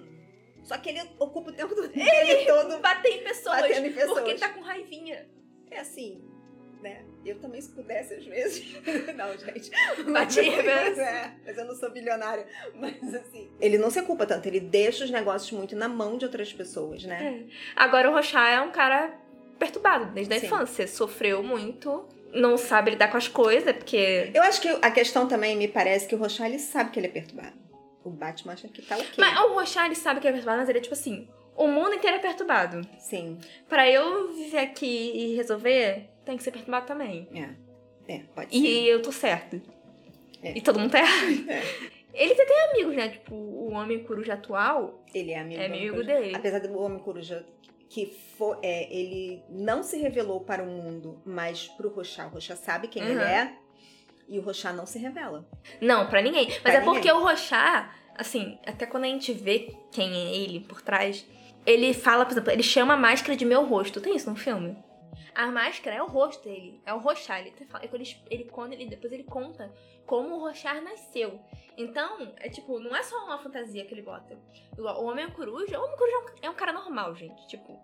Só 0.65 0.79
que 0.79 0.89
ele 0.89 1.01
ocupa 1.19 1.51
o 1.51 1.53
tempo 1.53 1.75
do 1.75 1.89
dele 1.89 2.47
todo. 2.47 2.81
bater 2.83 3.21
em 3.21 3.25
pessoas, 3.25 3.61
Batendo 3.61 3.87
em 3.87 3.93
pessoas. 3.93 4.15
porque 4.15 4.31
ele 4.31 4.41
tá 4.41 4.49
com 4.49 4.61
raivinha. 4.63 5.29
É 5.71 5.81
assim, 5.81 6.25
né? 6.81 7.05
Eu 7.25 7.39
também 7.39 7.61
se 7.61 7.71
pudesse 7.71 8.15
às 8.15 8.25
vezes. 8.25 8.77
não, 9.17 9.37
gente. 9.39 9.71
Batia 10.11 10.63
mesmo. 10.63 11.01
É, 11.01 11.33
mas 11.45 11.57
eu 11.57 11.65
não 11.65 11.75
sou 11.75 11.91
bilionária. 11.91 12.47
Mas 12.75 13.15
assim. 13.15 13.49
Ele 13.61 13.79
não 13.79 13.91
se 13.91 14.01
ocupa 14.01 14.27
tanto, 14.27 14.47
ele 14.47 14.61
deixa 14.61 15.05
os 15.05 15.11
negócios 15.11 15.51
muito 15.53 15.77
na 15.77 15.89
mão 15.89 16.19
de 16.19 16.25
outras 16.25 16.53
pessoas, 16.53 17.05
né? 17.05 17.47
É. 17.49 17.53
Agora 17.77 18.11
o 18.11 18.15
Rochá 18.15 18.49
é 18.49 18.61
um 18.61 18.73
cara 18.73 19.15
perturbado 19.59 20.07
desde 20.13 20.35
a 20.35 20.41
Sim. 20.41 20.47
infância. 20.47 20.89
Sofreu 20.89 21.43
muito, 21.43 22.09
não 22.33 22.57
sabe 22.57 22.91
lidar 22.91 23.09
com 23.09 23.17
as 23.17 23.29
coisas, 23.29 23.73
porque. 23.77 24.31
Eu 24.35 24.43
acho 24.43 24.61
que 24.61 24.69
a 24.69 24.91
questão 24.91 25.29
também 25.29 25.57
me 25.57 25.69
parece 25.69 26.09
que 26.09 26.15
o 26.15 26.19
Rochard 26.19 26.53
ele 26.53 26.59
sabe 26.61 26.91
que 26.91 26.99
ele 26.99 27.07
é 27.07 27.11
perturbado. 27.11 27.63
O 28.05 28.11
Batman 28.11 28.55
acha 28.55 28.67
que 28.67 28.83
tá 28.83 28.97
ok. 28.97 29.13
Mas 29.17 29.39
o 29.39 29.55
Rochá, 29.55 29.87
ele 29.87 29.95
sabe 29.95 30.19
que 30.21 30.27
é 30.27 30.33
perturbado, 30.33 30.59
mas 30.59 30.69
ele 30.69 30.79
é 30.79 30.83
tipo 30.83 30.95
assim. 30.95 31.29
o 31.55 31.69
mundo 31.69 31.95
inteiro 31.95 32.17
é 32.17 32.19
perturbado. 32.19 32.81
Sim. 32.99 33.39
Pra 33.69 33.89
eu 33.89 34.33
viver 34.33 34.59
aqui 34.59 35.13
e 35.15 35.37
resolver, 35.37 36.09
tem 36.25 36.37
que 36.37 36.43
ser 36.43 36.51
perturbado 36.51 36.87
também. 36.87 37.29
É. 37.35 37.51
É, 38.15 38.19
pode 38.35 38.51
ser. 38.51 38.57
E 38.59 38.89
eu 38.89 39.01
tô 39.03 39.13
certo. 39.13 39.61
É. 40.43 40.57
E 40.57 40.61
todo 40.61 40.79
mundo 40.79 40.91
tá 40.91 40.99
errado. 40.99 41.49
É. 41.51 41.63
Ele 42.15 42.33
até 42.33 42.45
tem 42.45 42.61
amigos, 42.73 42.95
né? 42.97 43.09
Tipo, 43.09 43.35
o 43.35 43.71
Homem 43.73 44.03
Coruja 44.05 44.35
atual 44.35 45.03
Ele 45.15 45.31
é 45.31 45.39
amigo, 45.41 45.63
é 45.63 45.67
amigo 45.67 46.05
dele. 46.05 46.35
Apesar 46.37 46.59
do 46.61 46.79
Homem 46.79 46.99
Coruja 46.99 47.47
que 47.89 48.07
for, 48.37 48.59
é, 48.63 48.93
ele 48.95 49.43
não 49.49 49.83
se 49.83 49.97
revelou 49.99 50.41
para 50.41 50.63
o 50.63 50.67
mundo, 50.67 51.21
mas 51.25 51.69
pro 51.69 51.89
Rochá. 51.91 52.27
O 52.27 52.31
Rochá 52.31 52.57
sabe 52.57 52.89
quem 52.89 53.03
Uhum. 53.03 53.11
ele 53.11 53.21
é. 53.21 53.55
E 54.29 54.39
o 54.39 54.43
Rochá 54.43 54.73
não 54.73 54.87
se 54.87 54.99
revela. 54.99 55.47
Não, 55.81 56.07
pra 56.09 56.23
ninguém. 56.23 56.49
Mas 56.49 56.59
Pra 56.61 56.73
é 56.75 56.81
porque 56.81 57.11
ninguém. 57.11 57.13
o 57.13 57.23
Rochá, 57.23 57.95
assim, 58.17 58.59
até 58.67 58.87
quando 58.87 59.05
a 59.05 59.09
gente 59.09 59.33
vê 59.33 59.75
quem 59.91 60.11
é 60.15 60.37
ele 60.37 60.61
por 60.61 60.81
trás, 60.81 61.27
ele 61.67 61.93
fala, 61.95 62.25
por 62.25 62.33
exemplo, 62.33 62.51
ele 62.51 62.63
chama 62.63 62.95
a 62.95 62.97
máscara 62.97 63.37
de 63.37 63.45
meu 63.45 63.65
rosto. 63.65 64.01
Tem 64.01 64.17
isso 64.17 64.29
no 64.31 64.37
filme? 64.37 64.77
A 65.35 65.47
máscara 65.47 65.97
é 65.97 66.03
o 66.03 66.07
rosto 66.07 66.45
dele, 66.45 66.81
é 66.85 66.93
o. 66.95 67.41
Ele, 67.41 67.51
até 67.51 67.65
fala- 67.65 67.85
ele, 67.85 68.17
ele, 68.31 68.45
quando 68.45 68.73
ele 68.75 68.87
depois 68.87 69.13
ele 69.13 69.25
conta 69.25 69.73
como 70.07 70.35
o 70.37 70.39
Rochar 70.41 70.83
nasceu. 70.83 71.41
Então, 71.77 72.33
é 72.39 72.49
tipo, 72.49 72.79
não 72.79 72.95
é 72.95 73.03
só 73.03 73.17
uma 73.25 73.39
fantasia 73.39 73.85
que 73.85 73.95
ele 73.95 74.03
bota. 74.03 74.39
O 74.77 75.05
Homem 75.05 75.31
Coruja, 75.31 75.79
o 75.81 75.85
Homem 75.85 75.97
Coruja 75.97 76.17
é 76.17 76.19
um- 76.21 76.47
é 76.47 76.51
um 76.51 76.55
cara 76.55 76.73
normal, 76.73 77.15
gente. 77.15 77.47
Tipo, 77.49 77.79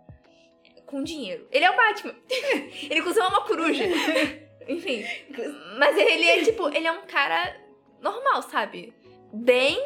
com 0.87 1.03
dinheiro. 1.03 1.46
Ele 1.51 1.64
é 1.64 1.70
o 1.70 1.77
Batman. 1.77 2.14
ele 2.90 3.01
é 3.01 3.29
uma 3.29 3.44
coruja. 3.46 3.85
Enfim. 4.68 5.05
Mas 5.79 5.96
ele 5.96 6.24
é 6.27 6.44
tipo, 6.44 6.68
ele 6.68 6.87
é 6.87 6.92
um 6.92 7.07
cara 7.07 7.57
normal, 8.01 8.42
sabe? 8.42 8.92
Bem 9.33 9.79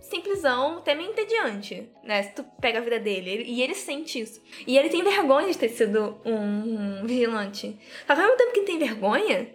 simplesão, 0.00 0.78
até 0.78 0.94
meio 0.94 1.10
entediante, 1.10 1.88
né? 2.02 2.22
Se 2.22 2.32
tu 2.32 2.44
pega 2.60 2.78
a 2.78 2.82
vida 2.82 2.98
dele. 2.98 3.30
Ele- 3.30 3.44
e 3.44 3.62
ele 3.62 3.74
sente 3.74 4.20
isso. 4.20 4.40
E 4.66 4.76
ele 4.78 4.88
tem 4.88 5.02
vergonha 5.04 5.48
de 5.50 5.58
ter 5.58 5.68
sido 5.68 6.16
um, 6.24 7.04
vigilante. 7.06 7.76
Só 8.06 8.14
que 8.14 8.20
ao 8.20 8.26
mesmo 8.26 8.36
tempo 8.38 8.52
que 8.52 8.58
ele 8.60 8.66
tem 8.66 8.78
vergonha, 8.78 9.48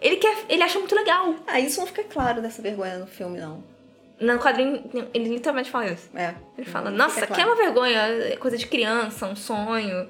ele 0.00 0.16
quer. 0.16 0.36
ele 0.48 0.62
acha 0.62 0.78
muito 0.78 0.94
legal. 0.94 1.34
Ah, 1.46 1.60
isso 1.60 1.78
não 1.80 1.86
fica 1.86 2.02
claro 2.04 2.40
dessa 2.42 2.60
vergonha 2.62 2.98
no 2.98 3.06
filme, 3.06 3.38
não. 3.38 3.62
No 4.20 4.38
quadrinho, 4.38 4.84
ele 5.14 5.30
literalmente 5.30 5.70
fala 5.70 5.86
isso. 5.92 6.10
É. 6.14 6.34
Ele 6.58 6.66
fala, 6.66 6.90
nossa, 6.90 7.22
fica 7.22 7.34
que 7.34 7.40
é 7.40 7.46
uma 7.46 7.56
vergonha, 7.56 7.98
é 8.00 8.36
coisa 8.36 8.58
de 8.58 8.66
criança, 8.66 9.26
um 9.26 9.34
sonho, 9.34 10.08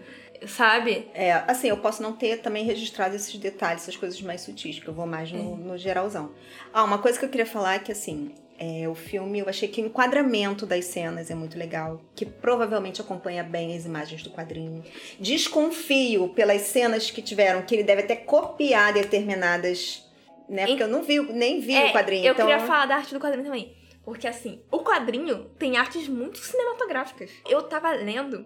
sabe? 0.48 1.08
É, 1.14 1.32
assim, 1.46 1.68
eu 1.68 1.76
posso 1.76 2.02
não 2.02 2.12
ter 2.12 2.38
também 2.40 2.64
registrado 2.64 3.14
esses 3.14 3.36
detalhes, 3.36 3.82
essas 3.82 3.96
coisas 3.96 4.20
mais 4.22 4.40
sutis, 4.40 4.76
porque 4.76 4.90
eu 4.90 4.94
vou 4.94 5.06
mais 5.06 5.30
no, 5.30 5.56
no 5.56 5.78
geralzão. 5.78 6.32
Ah, 6.72 6.82
uma 6.82 6.98
coisa 6.98 7.18
que 7.20 7.24
eu 7.24 7.28
queria 7.28 7.46
falar 7.46 7.74
é 7.74 7.78
que, 7.78 7.92
assim, 7.92 8.34
é, 8.62 8.86
o 8.86 8.94
filme, 8.94 9.38
eu 9.38 9.48
achei 9.48 9.66
que 9.66 9.80
o 9.80 9.86
enquadramento 9.86 10.66
das 10.66 10.84
cenas 10.84 11.30
é 11.30 11.34
muito 11.34 11.58
legal, 11.58 11.98
que 12.14 12.26
provavelmente 12.26 13.00
acompanha 13.00 13.42
bem 13.42 13.74
as 13.74 13.86
imagens 13.86 14.22
do 14.22 14.28
quadrinho. 14.30 14.84
Desconfio 15.18 16.28
pelas 16.28 16.60
cenas 16.60 17.10
que 17.10 17.22
tiveram, 17.22 17.62
que 17.62 17.74
ele 17.74 17.82
deve 17.82 18.02
até 18.02 18.14
copiar 18.14 18.92
determinadas, 18.92 20.06
né? 20.46 20.66
Porque 20.66 20.82
eu 20.82 20.88
não 20.88 21.02
vi, 21.02 21.18
nem 21.32 21.58
vi 21.58 21.74
o 21.74 21.90
quadrinho. 21.90 22.26
Eu 22.26 22.34
então... 22.34 22.46
queria 22.46 22.66
falar 22.66 22.84
da 22.84 22.96
arte 22.96 23.14
do 23.14 23.18
quadrinho 23.18 23.46
também. 23.46 23.74
Porque, 24.04 24.28
assim, 24.28 24.60
o 24.70 24.80
quadrinho 24.80 25.46
tem 25.58 25.78
artes 25.78 26.06
muito 26.06 26.36
cinematográficas. 26.36 27.30
Eu 27.48 27.62
tava 27.62 27.90
lendo 27.92 28.44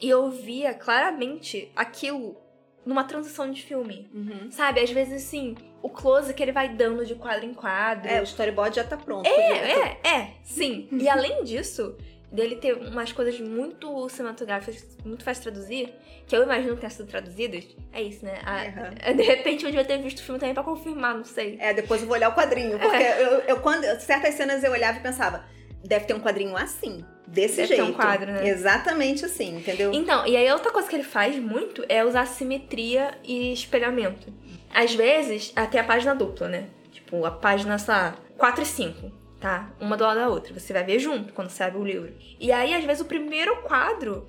e 0.00 0.08
eu 0.08 0.30
via 0.32 0.74
claramente 0.74 1.70
aquilo 1.76 2.36
numa 2.84 3.04
transição 3.04 3.48
de 3.52 3.62
filme. 3.62 4.10
Uhum. 4.12 4.50
Sabe? 4.50 4.80
Às 4.80 4.90
vezes, 4.90 5.26
assim, 5.26 5.54
o 5.82 5.88
close 5.88 6.32
que 6.34 6.42
ele 6.42 6.52
vai 6.52 6.68
dando 6.68 7.04
de 7.06 7.14
quadro 7.14 7.44
em 7.44 7.54
quadro. 7.54 8.08
É, 8.08 8.20
o 8.20 8.24
storyboard 8.24 8.76
já 8.76 8.84
tá 8.84 8.96
pronto. 8.96 9.26
É, 9.26 9.72
é, 9.72 10.08
é, 10.08 10.30
sim. 10.42 10.88
E 10.92 11.08
além 11.10 11.44
disso, 11.44 11.96
dele 12.32 12.56
ter 12.56 12.74
umas 12.74 13.12
coisas 13.12 13.38
muito 13.40 14.08
cinematográficas, 14.08 14.84
muito 15.04 15.24
fácil 15.24 15.44
de 15.44 15.50
traduzir, 15.50 15.94
que 16.26 16.36
eu 16.36 16.42
imagino 16.42 16.74
que 16.74 16.80
tenham 16.80 16.90
sido 16.90 17.06
traduzidas, 17.06 17.64
é 17.92 18.02
isso, 18.02 18.24
né? 18.24 18.38
A- 18.44 19.12
De 19.12 19.22
repente 19.22 19.64
eu 19.64 19.70
devia 19.70 19.84
ter 19.84 19.98
visto 19.98 20.18
o 20.18 20.22
filme 20.22 20.38
também 20.38 20.52
pra 20.54 20.62
confirmar, 20.62 21.14
não 21.14 21.24
sei. 21.24 21.56
É, 21.60 21.72
depois 21.72 22.00
eu 22.02 22.06
vou 22.06 22.16
olhar 22.16 22.28
o 22.28 22.34
quadrinho. 22.34 22.78
Porque 22.78 22.96
eu, 23.02 23.40
eu, 23.40 23.60
quando 23.60 23.84
certas 24.00 24.34
cenas 24.34 24.62
eu 24.62 24.72
olhava 24.72 24.98
e 24.98 25.00
pensava, 25.02 25.44
deve 25.82 26.04
ter 26.04 26.12
um 26.14 26.20
quadrinho 26.20 26.54
assim, 26.56 27.02
desse 27.26 27.56
Deve 27.56 27.68
ter 27.68 27.76
jeito. 27.76 27.90
um 27.90 27.94
quadro, 27.94 28.30
né? 28.30 28.46
Exatamente 28.46 29.24
assim, 29.24 29.56
entendeu? 29.56 29.92
Então, 29.94 30.26
e 30.26 30.36
aí 30.36 30.50
outra 30.52 30.70
coisa 30.70 30.86
que 30.88 30.96
ele 30.96 31.02
faz 31.04 31.36
muito 31.38 31.82
é 31.88 32.04
usar 32.04 32.26
simetria 32.26 33.16
e 33.24 33.52
espelhamento. 33.54 34.30
Às 34.74 34.94
vezes, 34.94 35.52
até 35.56 35.80
a 35.80 35.84
página 35.84 36.14
dupla, 36.14 36.48
né? 36.48 36.68
Tipo, 36.92 37.24
a 37.24 37.30
página, 37.30 37.76
lá, 37.88 38.16
4 38.36 38.62
e 38.62 38.66
5, 38.66 39.12
tá? 39.40 39.70
Uma 39.80 39.96
do 39.96 40.04
lado 40.04 40.20
da 40.20 40.28
outra. 40.28 40.58
Você 40.58 40.72
vai 40.72 40.84
ver 40.84 40.98
junto 40.98 41.32
quando 41.32 41.50
você 41.50 41.62
abre 41.62 41.78
o 41.78 41.84
livro. 41.84 42.14
E 42.38 42.52
aí, 42.52 42.74
às 42.74 42.84
vezes, 42.84 43.02
o 43.02 43.06
primeiro 43.06 43.56
quadro 43.62 44.26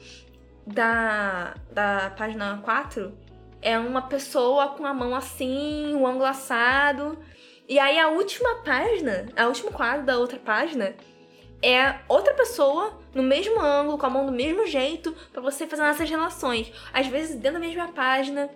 da, 0.65 1.55
da 1.71 2.13
página 2.17 2.59
4 2.63 3.11
é 3.61 3.77
uma 3.77 4.03
pessoa 4.03 4.69
com 4.69 4.85
a 4.85 4.93
mão 4.93 5.15
assim, 5.15 5.93
o 5.95 6.07
ângulo 6.07 6.25
assado. 6.25 7.17
E 7.67 7.77
aí, 7.77 7.99
a 7.99 8.09
última 8.09 8.63
página, 8.63 9.27
a 9.35 9.47
último 9.47 9.71
quadro 9.71 10.05
da 10.05 10.17
outra 10.17 10.39
página 10.39 10.95
é 11.61 11.99
outra 12.07 12.33
pessoa 12.33 12.97
no 13.13 13.23
mesmo 13.23 13.59
ângulo, 13.59 13.97
com 13.97 14.05
a 14.05 14.09
mão 14.09 14.25
do 14.25 14.31
mesmo 14.31 14.65
jeito, 14.65 15.13
pra 15.31 15.41
você 15.41 15.67
fazer 15.67 15.83
essas 15.83 16.09
relações. 16.09 16.71
Às 16.93 17.07
vezes 17.07 17.35
dentro 17.35 17.59
da 17.59 17.67
mesma 17.67 17.89
página. 17.89 18.49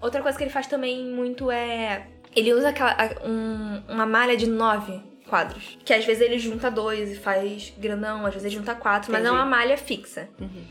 Outra 0.00 0.22
coisa 0.22 0.36
que 0.36 0.44
ele 0.44 0.50
faz 0.50 0.66
também 0.66 1.04
muito 1.04 1.50
é. 1.50 2.06
Ele 2.34 2.52
usa 2.52 2.68
aquela, 2.68 2.94
um- 3.24 3.82
uma 3.88 4.06
malha 4.06 4.36
de 4.36 4.46
nove 4.46 5.00
quadros. 5.28 5.78
Que 5.84 5.92
às 5.94 6.04
vezes 6.04 6.22
ele 6.22 6.38
junta 6.38 6.70
dois 6.70 7.10
e 7.12 7.16
faz 7.16 7.72
grandão, 7.78 8.24
às 8.26 8.34
vezes 8.34 8.44
ele 8.46 8.54
junta 8.56 8.74
quatro, 8.74 9.10
mas 9.10 9.22
é 9.24 9.26
Entendi. 9.26 9.40
uma 9.42 9.46
malha 9.48 9.76
fixa. 9.76 10.28
Uhum. 10.40 10.64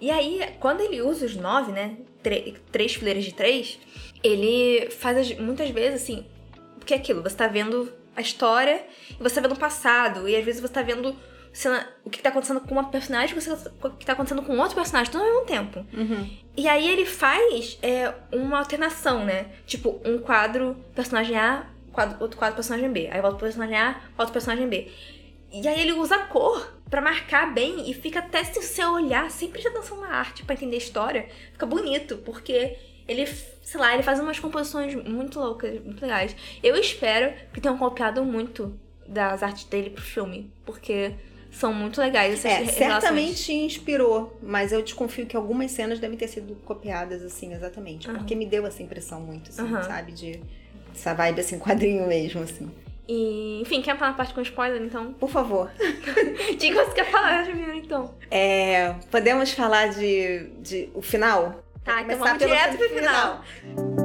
E 0.00 0.10
aí, 0.10 0.40
quando 0.58 0.80
ele 0.80 1.00
usa 1.00 1.24
os 1.26 1.36
nove, 1.36 1.70
né? 1.72 1.96
três 2.70 2.94
fileiras 2.94 3.24
de 3.24 3.34
três, 3.34 3.78
ele 4.22 4.88
faz 4.90 5.16
as- 5.18 5.38
muitas 5.38 5.70
vezes 5.70 6.02
assim. 6.02 6.24
Porque 6.78 6.94
é 6.94 6.96
aquilo, 6.96 7.20
você 7.22 7.34
tá 7.36 7.46
vendo 7.48 7.92
a 8.14 8.20
história 8.20 8.84
e 9.10 9.22
você 9.22 9.36
tá 9.36 9.40
vendo 9.40 9.56
o 9.56 9.58
passado. 9.58 10.28
E 10.28 10.36
às 10.36 10.44
vezes 10.44 10.60
você 10.60 10.72
tá 10.72 10.82
vendo 10.82 11.16
cena- 11.52 11.86
o 12.04 12.10
que 12.10 12.22
tá 12.22 12.30
acontecendo 12.30 12.60
com 12.60 12.72
uma 12.72 12.84
personagem 12.90 13.36
e 13.36 13.40
você- 13.40 13.52
o 13.82 13.90
que 13.90 14.06
tá 14.06 14.12
acontecendo 14.14 14.42
com 14.42 14.56
outro 14.58 14.74
personagem, 14.74 15.12
tudo 15.12 15.22
ao 15.24 15.30
mesmo 15.30 15.46
tempo. 15.46 15.86
Uhum. 15.92 16.30
E 16.56 16.68
aí 16.68 16.88
ele 16.88 17.04
faz 17.06 17.78
é, 17.82 18.12
uma 18.32 18.58
alternação, 18.58 19.24
né? 19.24 19.46
Tipo, 19.66 20.00
um 20.04 20.18
quadro 20.18 20.76
personagem 20.94 21.36
A, 21.36 21.66
quadro- 21.92 22.16
outro 22.20 22.38
quadro 22.38 22.54
personagem 22.56 22.90
B. 22.90 23.08
Aí 23.12 23.20
volta 23.20 23.36
pro 23.36 23.46
personagem 23.46 23.76
A, 23.76 23.92
volta 24.16 24.24
pro 24.24 24.32
personagem 24.32 24.68
B. 24.68 24.90
E 25.52 25.68
aí 25.68 25.80
ele 25.80 25.92
usa 25.92 26.16
a 26.16 26.26
cor 26.26 26.72
pra 26.88 27.00
marcar 27.02 27.52
bem 27.52 27.90
e 27.90 27.94
fica 27.94 28.20
até 28.20 28.42
se 28.44 28.60
você 28.60 28.84
olhar, 28.84 29.30
sem 29.30 29.50
prestar 29.50 29.70
atenção 29.70 30.00
na 30.00 30.08
arte 30.08 30.44
pra 30.44 30.54
entender 30.54 30.76
a 30.76 30.78
história, 30.78 31.28
fica 31.52 31.66
bonito, 31.66 32.18
porque 32.18 32.76
ele, 33.06 33.26
sei 33.26 33.78
lá, 33.80 33.92
ele 33.94 34.02
faz 34.02 34.18
umas 34.20 34.38
composições 34.38 34.94
muito 34.94 35.38
loucas, 35.38 35.78
muito 35.84 36.00
legais. 36.02 36.34
Eu 36.62 36.76
espero 36.76 37.34
que 37.52 37.60
tenham 37.60 37.76
copiado 37.76 38.24
muito 38.24 38.78
das 39.06 39.42
artes 39.42 39.64
dele 39.64 39.90
pro 39.90 40.02
filme, 40.02 40.50
porque 40.64 41.14
são 41.52 41.72
muito 41.72 42.00
legais 42.00 42.44
essas 42.44 42.68
É, 42.68 42.72
certamente 42.72 43.52
inspirou, 43.52 44.36
mas 44.42 44.72
eu 44.72 44.82
desconfio 44.82 45.26
que 45.26 45.36
algumas 45.36 45.70
cenas 45.70 46.00
devem 46.00 46.16
ter 46.16 46.26
sido 46.28 46.56
copiadas 46.64 47.22
assim, 47.22 47.52
exatamente. 47.54 48.08
Aham. 48.08 48.18
Porque 48.18 48.34
me 48.34 48.46
deu 48.46 48.66
essa 48.66 48.82
impressão 48.82 49.20
muito, 49.20 49.50
assim, 49.50 49.62
Aham. 49.62 49.82
sabe? 49.82 50.12
De 50.12 50.40
essa 50.94 51.14
vibe 51.14 51.40
assim, 51.40 51.58
quadrinho 51.58 52.06
mesmo, 52.08 52.42
assim. 52.42 52.70
E, 53.08 53.60
enfim, 53.60 53.82
quer 53.82 53.96
falar 53.98 54.12
na 54.12 54.16
parte 54.16 54.32
com 54.32 54.40
spoiler, 54.40 54.80
então? 54.80 55.12
Por 55.12 55.28
favor. 55.28 55.70
O 56.52 56.56
que 56.56 56.72
você 56.72 56.92
quer 56.94 57.10
falar 57.10 57.44
primeiro, 57.44 57.74
então? 57.74 58.14
É, 58.30 58.94
podemos 59.10 59.50
falar 59.52 59.88
de, 59.88 60.46
de 60.60 60.88
o 60.94 61.02
final? 61.02 61.62
Tá, 61.84 62.02
então 62.02 62.18
vamos 62.18 62.38
direto 62.38 62.76
pro 62.76 62.88
final. 62.88 63.42
Então, 63.74 64.01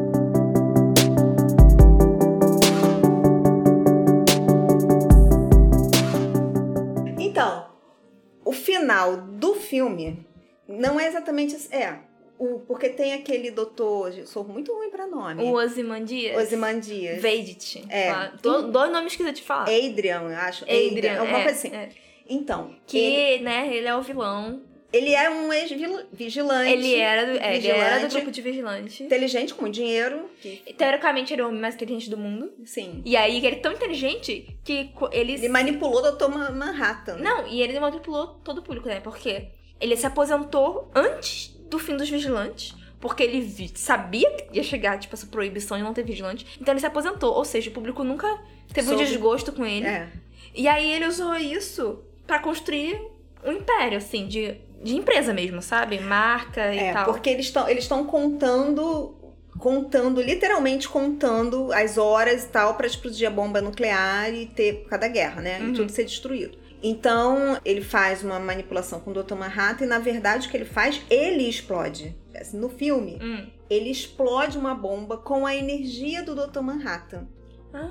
o 8.48 8.54
final 8.54 9.18
do 9.18 9.56
filme 9.56 10.26
não 10.68 10.98
é 10.98 11.08
exatamente 11.08 11.56
assim. 11.56 11.76
É, 11.76 12.00
o, 12.40 12.60
porque 12.60 12.88
tem 12.88 13.14
aquele 13.14 13.52
doutor. 13.52 14.14
Sou 14.26 14.44
muito 14.44 14.74
ruim 14.74 14.90
pra 14.90 15.06
nome. 15.06 15.44
O 15.44 15.54
Ozymandias. 15.54 16.42
Osimandias. 16.42 17.22
Vedit. 17.22 17.84
É. 17.90 18.32
Do, 18.42 18.72
dois 18.72 18.92
nomes 18.92 19.16
que 19.16 19.24
eu 19.24 19.34
te 19.34 19.44
falar. 19.44 19.64
Adrian, 19.64 20.22
eu 20.22 20.38
acho. 20.38 20.64
Adrian, 20.64 21.20
alguma 21.20 21.40
é, 21.40 21.44
coisa 21.44 21.58
assim. 21.58 21.76
é. 21.76 21.90
Então, 22.30 22.76
Que, 22.86 22.98
ele, 22.98 23.44
né, 23.44 23.74
ele 23.74 23.88
é 23.88 23.96
o 23.96 24.02
vilão. 24.02 24.62
Ele 24.94 25.14
é 25.14 25.30
um 25.30 25.52
ex-vigilante. 25.52 26.72
Ele 26.72 26.96
era 26.96 27.26
do, 27.26 27.38
é, 27.40 27.58
ele 27.58 27.68
era 27.68 28.08
do 28.08 28.14
grupo 28.14 28.32
de 28.32 28.42
vigilante. 28.42 29.04
Inteligente, 29.04 29.54
com 29.54 29.70
dinheiro. 29.70 30.30
que- 30.42 30.62
Teoricamente, 30.78 31.34
ele 31.34 31.42
é 31.42 31.46
o 31.46 31.50
homem 31.50 31.60
mais 31.62 31.76
inteligente 31.76 32.10
do 32.10 32.18
mundo. 32.18 32.52
sim. 32.66 33.02
E 33.06 33.16
aí, 33.18 33.38
ele 33.38 33.48
é 33.48 33.60
tão 33.60 33.72
inteligente 33.74 34.48
que 34.64 34.92
ele... 35.12 35.34
Ele 35.34 35.50
manipulou 35.50 36.02
o 36.04 36.12
Dr. 36.12 36.28
Ma- 36.30 36.52
Manhattan. 36.52 37.18
Não, 37.18 37.48
e 37.48 37.62
ele 37.62 37.80
manipulou 37.80 38.28
todo 38.44 38.60
o 38.60 38.62
público, 38.62 38.88
né? 38.88 39.00
Porque 39.00 39.48
ele 39.80 39.96
se 39.98 40.06
aposentou 40.06 40.90
antes 40.96 41.50
do 41.70 41.78
fim 41.80 41.96
dos 41.98 42.10
vigilantes. 42.10 42.74
Porque 43.00 43.22
ele 43.22 43.70
sabia 43.76 44.30
que 44.32 44.58
ia 44.58 44.64
chegar, 44.64 44.98
tipo, 44.98 45.14
essa 45.14 45.28
proibição 45.28 45.78
de 45.78 45.84
não 45.84 45.94
ter 45.94 46.04
vigilante. 46.04 46.46
Então 46.60 46.74
ele 46.74 46.80
se 46.80 46.86
aposentou. 46.88 47.34
Ou 47.34 47.46
seja, 47.46 47.70
o 47.70 47.74
público 47.74 48.04
nunca 48.04 48.28
teve 48.74 48.88
um 48.88 48.92
Soube. 48.98 49.06
desgosto 49.06 49.52
com 49.52 49.64
ele. 49.66 49.86
É. 49.86 50.08
E 50.56 50.68
aí 50.68 50.92
ele 50.94 51.06
usou 51.06 51.36
isso 51.36 52.00
pra 52.26 52.40
construir 52.40 53.00
um 53.46 53.52
império, 53.52 54.00
assim, 54.00 54.28
de 54.28 54.56
de 54.84 54.96
empresa 54.96 55.34
mesmo, 55.34 55.62
sabe? 55.62 56.00
Marca 56.00 56.74
e 56.74 56.80
É, 56.80 56.94
tal. 56.94 57.06
porque 57.06 57.30
eles 57.30 57.46
estão 57.48 57.68
eles 57.70 57.84
estão 57.84 58.06
contando 58.06 59.14
contando 59.60 60.22
literalmente 60.22 60.88
contando 60.88 61.72
as 61.74 61.98
horas 61.98 62.44
e 62.44 62.48
tal 62.50 62.76
pra 62.76 62.86
explodir 62.86 63.28
a 63.28 63.32
bomba 63.32 63.60
nuclear 63.60 64.32
e 64.32 64.46
ter 64.46 64.82
por 64.84 64.90
causa 64.90 65.02
da 65.02 65.08
guerra, 65.08 65.42
né? 65.42 65.60
Uhum. 65.60 65.70
E 65.70 65.74
tudo 65.74 65.92
ser 65.92 66.04
destruído. 66.04 66.58
Então, 66.84 67.58
ele 67.66 67.82
faz 67.82 68.24
uma 68.24 68.40
manipulação 68.40 69.00
com 69.00 69.10
o 69.10 69.14
Dr. 69.24 69.34
Manhattan 69.34 69.86
e 69.86 69.88
na 69.88 69.98
verdade 69.98 70.48
o 70.48 70.52
que 70.52 70.56
ele 70.58 70.66
faz, 70.66 71.02
ele 71.10 71.50
explode. 71.50 72.16
Assim, 72.40 72.56
no 72.60 72.70
filme, 72.70 73.18
Hum. 73.20 73.48
ele 73.68 73.90
explode 73.90 74.60
uma 74.60 74.76
bomba 74.76 75.18
com 75.18 75.44
a 75.48 75.56
energia 75.56 76.22
do 76.22 76.36
Dr. 76.36 76.60
Manhattan. 76.62 77.28
Ah. 77.74 77.90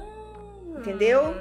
Entendeu? 0.78 1.34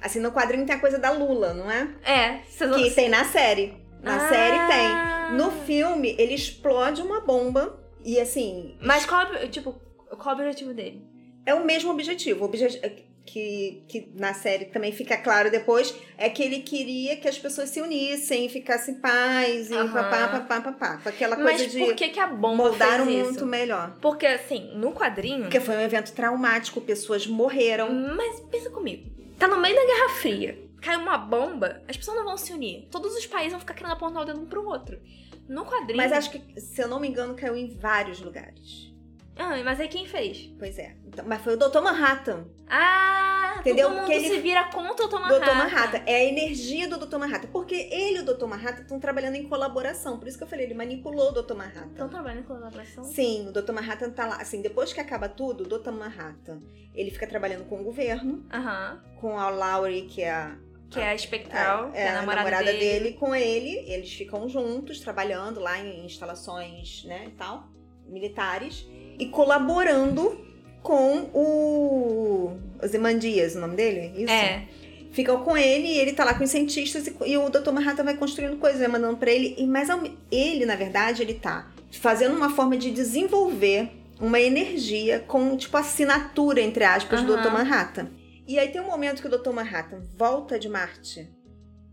Assim, 0.00 0.18
no 0.18 0.32
quadrinho 0.32 0.64
tem 0.64 0.76
a 0.76 0.78
coisa 0.78 0.98
da 0.98 1.10
Lula, 1.10 1.52
não 1.52 1.70
é? 1.70 1.88
É, 2.04 2.38
vocês 2.48 2.74
Que 2.74 2.90
tem 2.92 3.08
na 3.10 3.24
série. 3.26 3.76
Na 4.02 4.16
Ah. 4.16 4.28
série 4.28 4.58
tem. 4.66 5.36
No 5.36 5.50
filme, 5.64 6.14
ele 6.18 6.34
explode 6.34 7.02
uma 7.02 7.20
bomba 7.20 7.78
e 8.04 8.18
assim, 8.18 8.76
Mas 8.80 9.04
qual, 9.04 9.22
é 9.34 9.44
o- 9.44 9.48
tipo, 9.48 9.72
qual 10.18 10.34
é 10.36 10.38
o 10.38 10.42
objetivo 10.46 10.72
dele? 10.72 11.02
é 11.44 11.54
o 11.54 11.64
mesmo 11.64 11.90
objetivo. 11.90 12.42
O 12.42 12.44
objetivo 12.46 12.82
que, 13.26 13.84
que 13.88 14.10
na 14.14 14.32
série 14.32 14.66
também 14.66 14.90
fica 14.90 15.14
claro 15.18 15.50
depois 15.50 15.94
é 16.16 16.30
que 16.30 16.42
ele 16.42 16.60
queria 16.60 17.14
que 17.16 17.28
as 17.28 17.38
pessoas 17.38 17.68
se 17.68 17.78
unissem 17.80 18.46
e 18.46 18.48
ficassem 18.48 18.94
em 18.94 19.00
paz 19.00 19.70
e 19.70 19.74
Aham. 19.74 19.92
papá, 19.92 20.28
papá, 20.28 20.60
papá. 20.62 20.96
Com 21.02 21.08
aquela 21.10 21.36
coisa 21.36 21.50
Mas 21.64 21.70
de 21.72 21.78
por 21.78 21.94
que, 21.94 22.08
que 22.08 22.18
a 22.20 22.26
bomba 22.26 22.64
moldar 22.68 23.02
o 23.02 23.04
fez 23.04 23.36
isso? 23.36 23.44
melhor. 23.46 23.96
Porque, 24.00 24.24
assim, 24.24 24.70
no 24.76 24.92
quadrinho... 24.92 25.42
Porque 25.42 25.60
foi 25.60 25.76
um 25.76 25.80
evento 25.82 26.12
traumático, 26.12 26.80
pessoas 26.80 27.26
morreram. 27.26 27.92
Mas 27.92 28.40
pensa 28.50 28.70
comigo. 28.70 29.04
Tá 29.38 29.46
no 29.46 29.58
meio 29.60 29.76
da 29.76 29.84
Guerra 29.84 30.08
Fria. 30.10 30.58
Caiu 30.80 31.00
uma 31.00 31.18
bomba, 31.18 31.82
as 31.88 31.96
pessoas 31.96 32.16
não 32.18 32.24
vão 32.24 32.36
se 32.36 32.52
unir. 32.52 32.86
Todos 32.90 33.14
os 33.16 33.26
países 33.26 33.52
vão 33.52 33.60
ficar 33.60 33.74
querendo 33.74 33.92
apontar 33.92 34.22
o 34.22 34.24
dedo 34.24 34.40
um 34.40 34.46
pro 34.46 34.64
outro. 34.66 35.00
No 35.48 35.64
quadrinho... 35.64 35.96
Mas 35.96 36.12
acho 36.12 36.30
que, 36.30 36.60
se 36.60 36.80
eu 36.80 36.88
não 36.88 37.00
me 37.00 37.08
engano, 37.08 37.34
caiu 37.34 37.56
em 37.56 37.68
vários 37.76 38.20
lugares. 38.20 38.92
Ah, 39.36 39.56
mas 39.64 39.78
aí 39.80 39.88
quem 39.88 40.04
fez? 40.06 40.52
Pois 40.58 40.78
é. 40.78 40.96
Então, 41.06 41.24
mas 41.26 41.40
foi 41.42 41.54
o 41.54 41.56
Dr. 41.56 41.80
Manhattan. 41.80 42.46
Ah, 42.68 43.56
Entendeu? 43.60 43.88
todo 43.88 44.00
mundo 44.00 44.10
ele- 44.12 44.28
se 44.28 44.38
vira 44.40 44.64
contra 44.64 45.06
o 45.06 45.08
Dr. 45.08 45.14
Manhattan. 45.20 45.38
Dr. 45.46 45.56
Manhattan. 45.56 46.02
É 46.06 46.16
a 46.16 46.24
energia 46.24 46.88
do 46.88 46.98
Dr. 47.06 47.18
Manhattan. 47.18 47.48
Porque 47.48 47.74
ele 47.74 48.18
e 48.18 48.20
o 48.20 48.24
Dr. 48.24 48.46
Manhattan 48.46 48.82
estão 48.82 48.98
trabalhando 48.98 49.36
em 49.36 49.48
colaboração. 49.48 50.18
Por 50.18 50.26
isso 50.26 50.36
que 50.36 50.42
eu 50.44 50.48
falei, 50.48 50.66
ele 50.66 50.74
manipulou 50.74 51.28
o 51.30 51.32
Dr. 51.42 51.54
Manhattan. 51.54 51.86
Estão 51.92 52.08
trabalhando 52.08 52.40
em 52.40 52.44
colaboração? 52.44 53.04
Sim, 53.04 53.48
o 53.48 53.52
Dr. 53.52 53.72
Manhattan 53.72 54.10
tá 54.10 54.26
lá. 54.26 54.36
Assim, 54.40 54.60
depois 54.60 54.92
que 54.92 55.00
acaba 55.00 55.28
tudo, 55.28 55.64
o 55.64 55.78
Dr. 55.78 55.92
Manhattan, 55.92 56.60
ele 56.92 57.10
fica 57.12 57.26
trabalhando 57.26 57.64
com 57.68 57.80
o 57.80 57.84
governo, 57.84 58.44
Aham. 58.52 59.00
com 59.20 59.38
a 59.38 59.48
Laurie, 59.50 60.02
que 60.02 60.20
é 60.22 60.32
a, 60.32 60.56
Que 60.90 61.00
é 61.00 61.10
a 61.10 61.14
Espectral, 61.14 61.90
que 61.90 61.98
é, 61.98 62.08
a 62.08 62.12
a 62.12 62.22
namorada, 62.22 62.64
dele. 62.64 62.78
dele. 62.78 63.12
com 63.12 63.34
ele. 63.34 63.84
Eles 63.86 64.12
ficam 64.12 64.48
juntos, 64.48 65.00
trabalhando 65.00 65.60
lá 65.60 65.78
em 65.78 66.06
instalações, 66.06 67.04
né, 67.04 67.24
e 67.26 67.30
tal, 67.32 67.68
militares. 68.06 68.86
E 69.18 69.26
colaborando 69.26 70.46
com 70.82 71.28
o 71.34 72.56
Ozymandias, 72.82 73.54
o 73.54 73.60
nome 73.60 73.76
dele? 73.76 74.22
Isso? 74.22 74.32
É. 74.32 74.66
ficam 75.10 75.42
com 75.42 75.56
ele 75.56 75.88
e 75.88 75.98
ele 75.98 76.12
tá 76.12 76.24
lá 76.24 76.34
com 76.34 76.44
os 76.44 76.50
cientistas 76.50 77.06
e, 77.06 77.16
e 77.26 77.36
o 77.36 77.50
Dr. 77.50 77.72
Manhattan 77.72 78.04
vai 78.04 78.16
construindo 78.16 78.56
coisas, 78.58 78.78
vai 78.78 78.88
mandando 78.88 79.16
pra 79.16 79.30
ele. 79.30 79.54
E 79.58 79.66
mas 79.66 79.88
ele, 80.30 80.64
na 80.64 80.76
verdade, 80.76 81.22
ele 81.22 81.34
tá 81.34 81.68
fazendo 81.90 82.36
uma 82.36 82.50
forma 82.50 82.76
de 82.76 82.90
desenvolver 82.90 83.90
uma 84.20 84.40
energia 84.40 85.20
com, 85.20 85.56
tipo, 85.56 85.76
assinatura, 85.76 86.60
entre 86.60 86.84
aspas, 86.84 87.22
do 87.22 87.34
Aham. 87.34 87.42
Dr. 87.42 87.52
Manhattan. 87.52 88.08
E 88.48 88.58
aí 88.58 88.70
tem 88.70 88.80
um 88.80 88.86
momento 88.86 89.20
que 89.20 89.28
o 89.28 89.38
Dr. 89.38 89.50
Manhattan 89.52 90.06
volta 90.16 90.58
de 90.58 90.68
Marte 90.68 91.30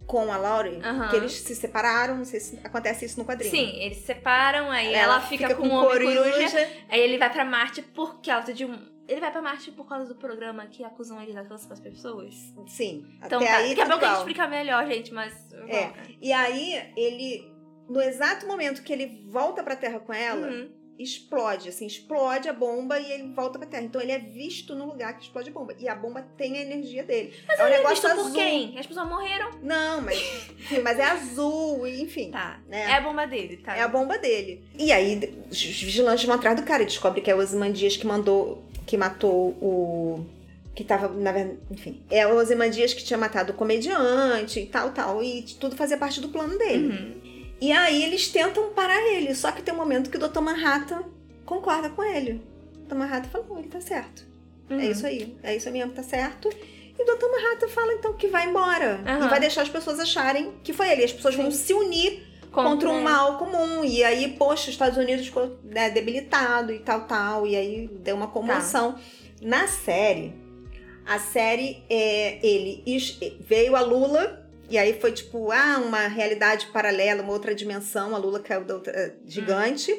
com 0.07 0.31
a 0.31 0.37
Laurie, 0.37 0.79
que 1.09 1.15
eles 1.15 1.33
se 1.33 1.55
separaram, 1.55 2.15
não 2.17 2.25
sei 2.25 2.39
se 2.39 2.59
acontece 2.63 3.05
isso 3.05 3.19
no 3.19 3.25
quadrinho. 3.25 3.51
Sim, 3.51 3.75
eles 3.81 3.97
se 3.97 4.03
separam, 4.03 4.71
aí 4.71 4.93
ela, 4.93 5.19
fica, 5.19 5.53
com 5.55 5.67
o 5.67 5.71
homem 5.71 6.15
coruja. 6.15 6.69
Aí 6.89 7.01
ele 7.01 7.17
vai 7.17 7.29
pra 7.31 7.43
Marte 7.43 7.81
por 7.81 8.21
causa 8.21 8.53
de 8.53 8.63
um. 8.65 8.95
Ele 9.07 9.19
vai 9.19 9.31
pra 9.31 9.41
Marte 9.41 9.71
por 9.71 9.85
causa 9.87 10.07
do 10.07 10.15
programa 10.15 10.65
que 10.67 10.83
acusam 10.83 11.21
ele 11.21 11.33
de 11.33 11.47
câncer 11.47 11.67
pras 11.67 11.79
pessoas. 11.79 12.33
Sim, 12.67 13.05
Então 13.23 13.39
até 13.39 13.47
tá. 13.51 13.57
aí 13.57 13.69
Daqui 13.69 13.81
a 13.81 13.85
pouco 13.87 14.05
a 14.05 14.07
gente 14.09 14.17
explica 14.19 14.47
melhor, 14.47 14.87
gente, 14.87 15.13
mas. 15.13 15.33
É. 15.67 15.91
E 16.21 16.31
aí 16.31 16.91
ele, 16.95 17.51
no 17.89 18.01
exato 18.01 18.47
momento 18.47 18.81
que 18.83 18.93
ele 18.93 19.25
volta 19.27 19.61
pra 19.63 19.75
Terra 19.75 19.99
com 19.99 20.13
ela, 20.13 20.47
Uhum. 20.47 20.71
Explode, 20.97 21.69
assim, 21.69 21.85
explode 21.85 22.47
a 22.47 22.53
bomba 22.53 22.99
e 22.99 23.11
ele 23.11 23.33
volta 23.33 23.59
pra 23.59 23.67
Terra. 23.67 23.83
Então 23.83 24.01
ele 24.01 24.11
é 24.11 24.19
visto 24.19 24.75
no 24.75 24.85
lugar 24.85 25.17
que 25.17 25.23
explode 25.23 25.49
a 25.49 25.53
bomba. 25.53 25.75
E 25.77 25.87
a 25.87 25.95
bomba 25.95 26.25
tem 26.37 26.57
a 26.57 26.61
energia 26.61 27.03
dele. 27.03 27.33
Mas 27.47 27.59
é 27.59 27.63
um 27.63 27.67
ele 27.67 27.75
é 27.75 27.87
visto 27.89 28.07
azul. 28.07 28.23
por 28.23 28.33
quem? 28.33 28.77
As 28.77 28.85
pessoas 28.85 29.07
morreram. 29.07 29.51
Não, 29.61 30.01
mas, 30.01 30.17
enfim, 30.17 30.79
mas 30.83 30.99
é 30.99 31.03
azul, 31.03 31.87
enfim. 31.87 32.31
Tá. 32.31 32.59
Né? 32.67 32.83
É 32.83 32.93
a 32.93 33.01
bomba 33.01 33.25
dele, 33.25 33.57
tá? 33.57 33.75
É 33.75 33.81
a 33.81 33.87
bomba 33.87 34.17
dele. 34.17 34.63
E 34.77 34.91
aí 34.91 35.33
os 35.49 35.61
vigilantes 35.61 36.25
vão 36.25 36.35
atrás 36.35 36.59
do 36.59 36.65
cara 36.65 36.83
e 36.83 36.85
descobre 36.85 37.21
que 37.21 37.29
é 37.29 37.35
o 37.35 37.39
Ozymandias 37.39 37.97
que 37.97 38.07
mandou, 38.07 38.63
que 38.85 38.97
matou 38.97 39.49
o 39.61 40.25
que 40.75 40.83
tava, 40.83 41.07
na 41.07 41.31
verdade, 41.31 41.57
enfim, 41.71 42.01
é 42.11 42.27
o 42.27 42.35
Ozymandias 42.35 42.93
que 42.93 43.03
tinha 43.03 43.17
matado 43.17 43.53
o 43.53 43.55
comediante 43.55 44.59
e 44.59 44.65
tal, 44.65 44.91
tal, 44.91 45.23
e 45.23 45.41
tudo 45.57 45.73
fazia 45.75 45.97
parte 45.97 46.19
do 46.19 46.27
plano 46.27 46.57
dele. 46.57 46.87
Uhum. 46.89 47.24
E 47.59 47.71
aí 47.71 48.03
eles 48.03 48.27
tentam 48.27 48.69
parar 48.73 49.01
ele, 49.13 49.33
só 49.33 49.51
que 49.51 49.61
tem 49.61 49.73
um 49.73 49.77
momento 49.77 50.09
que 50.09 50.17
o 50.17 50.27
Dr. 50.27 50.41
Manhattan 50.41 51.03
concorda 51.45 51.89
com 51.89 52.03
ele. 52.03 52.41
O 52.75 52.87
Dr. 52.87 52.95
Manhattan 52.95 53.29
fala, 53.29 53.45
não, 53.49 53.59
ele 53.59 53.69
tá 53.69 53.79
certo. 53.79 54.25
Uhum. 54.69 54.79
É 54.79 54.85
isso 54.87 55.05
aí, 55.05 55.37
é 55.43 55.55
isso 55.55 55.69
mesmo, 55.71 55.93
tá 55.93 56.03
certo. 56.03 56.49
E 56.97 57.01
o 57.01 57.05
Dr. 57.05 57.25
Manhattan 57.25 57.67
fala 57.67 57.93
então 57.93 58.13
que 58.13 58.27
vai 58.27 58.47
embora. 58.47 59.01
Aham. 59.05 59.25
E 59.25 59.29
vai 59.29 59.39
deixar 59.39 59.61
as 59.61 59.69
pessoas 59.69 59.99
acharem 59.99 60.53
que 60.63 60.73
foi 60.73 60.89
ele. 60.89 61.03
As 61.03 61.13
pessoas 61.13 61.35
vão 61.35 61.51
se 61.51 61.73
unir 61.73 62.23
contra 62.51 62.89
um 62.89 62.95
ele. 62.95 63.03
mal 63.03 63.37
comum. 63.37 63.83
E 63.83 64.03
aí, 64.03 64.33
poxa, 64.37 64.63
os 64.63 64.69
Estados 64.69 64.97
Unidos 64.97 65.25
ficou 65.25 65.59
né, 65.63 65.89
debilitado 65.89 66.71
e 66.71 66.79
tal, 66.79 67.01
tal. 67.01 67.45
E 67.45 67.55
aí 67.55 67.87
deu 67.87 68.15
uma 68.15 68.27
comoção. 68.27 68.93
Tá. 68.93 68.99
Na 69.41 69.67
série, 69.67 70.33
a 71.05 71.19
série 71.19 71.83
é 71.89 72.39
ele 72.45 72.83
veio 73.41 73.75
a 73.75 73.81
Lula. 73.81 74.44
E 74.69 74.77
aí 74.77 74.99
foi 74.99 75.11
tipo, 75.11 75.51
ah, 75.51 75.77
uma 75.83 76.07
realidade 76.07 76.67
paralela, 76.67 77.21
uma 77.21 77.33
outra 77.33 77.53
dimensão. 77.53 78.15
A 78.15 78.17
Lula 78.17 78.39
caiu 78.39 78.63
da 78.63 78.75
outra, 78.75 78.91
eh, 78.93 79.13
gigante. 79.25 79.91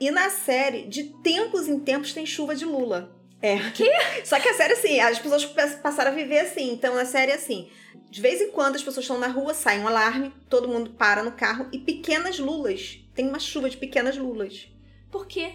E 0.00 0.10
na 0.10 0.28
série, 0.30 0.82
de 0.86 1.04
tempos 1.22 1.68
em 1.68 1.78
tempos, 1.78 2.12
tem 2.12 2.26
chuva 2.26 2.54
de 2.54 2.64
Lula. 2.64 3.14
É. 3.40 3.56
Que? 3.70 3.90
Só 4.24 4.38
que 4.40 4.48
a 4.48 4.54
série, 4.54 4.72
assim, 4.74 5.00
as 5.00 5.18
pessoas 5.18 5.44
pa- 5.46 5.66
passaram 5.82 6.10
a 6.10 6.14
viver 6.14 6.40
assim. 6.40 6.70
Então, 6.72 6.96
a 6.96 7.04
série 7.04 7.32
é 7.32 7.34
assim. 7.36 7.68
De 8.10 8.20
vez 8.20 8.40
em 8.40 8.50
quando 8.50 8.76
as 8.76 8.82
pessoas 8.82 9.04
estão 9.04 9.18
na 9.18 9.26
rua, 9.28 9.54
sai 9.54 9.78
um 9.78 9.88
alarme, 9.88 10.32
todo 10.48 10.68
mundo 10.68 10.90
para 10.90 11.22
no 11.22 11.32
carro 11.32 11.68
e 11.72 11.78
pequenas 11.78 12.38
lulas. 12.38 13.00
Tem 13.14 13.28
uma 13.28 13.38
chuva 13.38 13.68
de 13.70 13.76
pequenas 13.76 14.16
lulas. 14.16 14.68
Por 15.10 15.26
quê? 15.26 15.52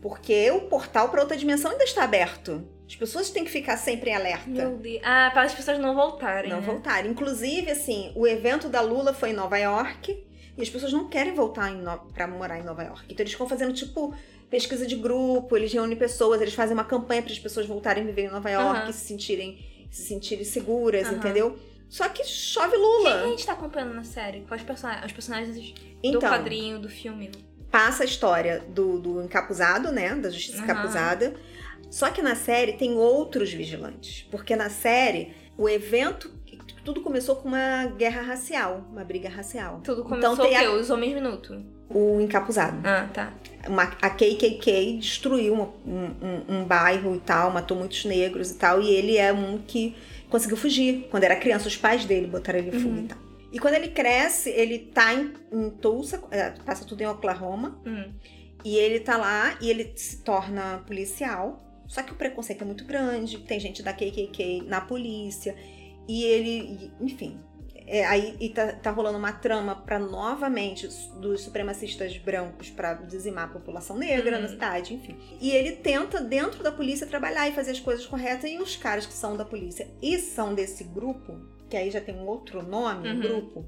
Porque 0.00 0.50
o 0.50 0.62
portal 0.62 1.08
para 1.10 1.20
outra 1.20 1.36
dimensão 1.36 1.70
ainda 1.70 1.84
está 1.84 2.02
aberto. 2.04 2.66
As 2.92 2.96
pessoas 2.96 3.30
têm 3.30 3.42
que 3.42 3.50
ficar 3.50 3.78
sempre 3.78 4.10
em 4.10 4.14
alerta. 4.14 4.50
Meu 4.50 4.76
Deus. 4.76 5.00
Ah, 5.02 5.30
para 5.32 5.44
as 5.44 5.54
pessoas 5.54 5.78
não 5.78 5.94
voltarem. 5.94 6.50
Não 6.50 6.60
né? 6.60 6.66
voltarem. 6.66 7.10
Inclusive, 7.10 7.70
assim, 7.70 8.12
o 8.14 8.26
evento 8.26 8.68
da 8.68 8.82
Lula 8.82 9.14
foi 9.14 9.30
em 9.30 9.32
Nova 9.32 9.56
York 9.56 10.22
e 10.58 10.60
as 10.62 10.68
pessoas 10.68 10.92
não 10.92 11.08
querem 11.08 11.32
voltar 11.32 11.72
no... 11.72 11.98
para 12.12 12.28
morar 12.28 12.58
em 12.58 12.62
Nova 12.62 12.82
York. 12.82 13.04
Então 13.08 13.22
eles 13.24 13.32
ficam 13.32 13.48
fazendo, 13.48 13.72
tipo, 13.72 14.14
pesquisa 14.50 14.86
de 14.86 14.94
grupo, 14.94 15.56
eles 15.56 15.72
reúnem 15.72 15.96
pessoas, 15.96 16.42
eles 16.42 16.52
fazem 16.52 16.74
uma 16.74 16.84
campanha 16.84 17.22
para 17.22 17.32
as 17.32 17.38
pessoas 17.38 17.64
voltarem 17.66 18.02
a 18.02 18.06
viver 18.06 18.26
em 18.26 18.30
Nova 18.30 18.50
York 18.50 18.90
e 18.90 18.92
se 18.92 19.06
sentirem, 19.06 19.58
se 19.90 20.02
sentirem 20.02 20.44
seguras, 20.44 21.06
Aham. 21.06 21.16
entendeu? 21.16 21.58
Só 21.88 22.06
que 22.10 22.22
chove 22.24 22.72
Quem 22.72 22.78
que 22.78 22.84
a 22.84 22.88
Lula. 23.14 23.28
gente 23.30 23.46
tá 23.46 23.52
acompanhando 23.54 23.94
na 23.94 24.04
série? 24.04 24.42
Quais 24.42 24.62
personagens? 24.62 25.06
Os 25.06 25.12
personagens 25.12 25.56
do 25.56 25.74
Então, 26.02 26.20
quadrinho, 26.20 26.78
do 26.78 26.90
filme? 26.90 27.30
passa 27.70 28.02
a 28.02 28.06
história 28.06 28.62
do, 28.68 28.98
do 28.98 29.22
encapuzado, 29.22 29.90
né? 29.90 30.14
Da 30.14 30.28
justiça 30.28 30.58
Aham. 30.58 30.64
encapuzada. 30.64 31.34
Só 31.90 32.10
que 32.10 32.22
na 32.22 32.34
série 32.34 32.72
tem 32.74 32.94
outros 32.94 33.52
vigilantes. 33.52 34.26
Porque 34.30 34.56
na 34.56 34.70
série, 34.70 35.34
o 35.56 35.68
evento. 35.68 36.30
Tudo 36.84 37.00
começou 37.00 37.36
com 37.36 37.46
uma 37.48 37.86
guerra 37.96 38.22
racial, 38.22 38.84
uma 38.90 39.04
briga 39.04 39.28
racial. 39.28 39.80
Tudo 39.84 40.02
Então 40.04 40.34
começou 40.34 40.46
tem 40.48 40.56
o 40.56 40.60
quê? 40.60 40.66
Os 40.66 40.90
Homens 40.90 41.14
Minuto. 41.14 41.64
O 41.88 42.20
encapuzado. 42.20 42.76
Ah, 42.84 43.08
tá. 43.14 43.32
Uma, 43.68 43.84
a 44.02 44.10
KKK 44.10 44.96
destruiu 44.98 45.54
uma- 45.54 45.72
um, 45.86 46.04
um- 46.20 46.56
um 46.58 46.64
bairro 46.64 47.14
e 47.14 47.20
tal, 47.20 47.52
matou 47.52 47.76
muitos 47.76 48.04
negros 48.04 48.50
e 48.50 48.54
tal, 48.56 48.82
e 48.82 48.90
ele 48.90 49.16
é 49.16 49.32
um 49.32 49.58
que 49.58 49.94
conseguiu 50.28 50.56
fugir. 50.56 51.06
Quando 51.08 51.22
era 51.22 51.36
criança, 51.36 51.68
os 51.68 51.76
pais 51.76 52.04
dele 52.04 52.26
botaram 52.26 52.58
ele 52.58 52.76
em 52.76 52.80
fuga 52.80 52.94
Uhum. 52.96 53.04
e 53.04 53.08
tal. 53.08 53.18
E 53.52 53.58
quando 53.60 53.74
ele 53.74 53.88
cresce, 53.88 54.50
ele 54.50 54.78
tá 54.80 55.14
em, 55.14 55.32
em 55.52 55.70
Tulsa, 55.70 56.20
é, 56.32 56.50
passa 56.66 56.84
tudo 56.84 57.00
em 57.02 57.06
Oklahoma, 57.06 57.80
Hum. 57.86 58.10
e 58.64 58.76
ele 58.76 58.98
tá 58.98 59.16
lá 59.16 59.56
e 59.60 59.70
ele 59.70 59.92
se 59.94 60.16
torna 60.24 60.82
policial. 60.84 61.62
Só 61.88 62.02
que 62.02 62.12
o 62.12 62.16
preconceito 62.16 62.62
é 62.62 62.64
muito 62.64 62.84
grande, 62.84 63.38
tem 63.38 63.58
gente 63.60 63.82
da 63.82 63.92
KKK 63.92 64.62
na 64.66 64.80
polícia, 64.80 65.54
e 66.08 66.24
ele, 66.24 66.90
enfim. 67.00 67.38
é, 67.84 68.06
aí 68.06 68.36
e 68.40 68.48
tá, 68.48 68.72
tá 68.74 68.90
rolando 68.92 69.18
uma 69.18 69.32
trama 69.32 69.74
pra 69.74 69.98
novamente 69.98 70.86
os- 70.86 71.08
dos 71.20 71.40
supremacistas 71.42 72.16
brancos 72.16 72.70
pra 72.70 72.94
dizimar 72.94 73.44
a 73.46 73.48
população 73.52 73.98
negra 73.98 74.36
Uhum. 74.36 74.42
na 74.42 74.48
cidade, 74.48 74.94
enfim. 74.94 75.16
E 75.40 75.50
ele 75.50 75.72
tenta, 75.72 76.20
dentro 76.20 76.62
da 76.62 76.70
polícia, 76.70 77.06
trabalhar 77.08 77.48
e 77.48 77.52
fazer 77.52 77.72
as 77.72 77.80
coisas 77.80 78.06
corretas, 78.06 78.48
e 78.48 78.56
os 78.58 78.76
caras 78.76 79.04
que 79.04 79.12
são 79.12 79.36
da 79.36 79.44
polícia 79.44 79.90
e 80.00 80.16
são 80.20 80.54
desse 80.54 80.84
grupo, 80.84 81.36
que 81.68 81.76
aí 81.76 81.90
já 81.90 82.00
tem 82.00 82.14
um 82.14 82.24
outro 82.26 82.62
nome, 82.62 83.08
um 83.08 83.14
Uhum. 83.14 83.20
grupo, 83.20 83.66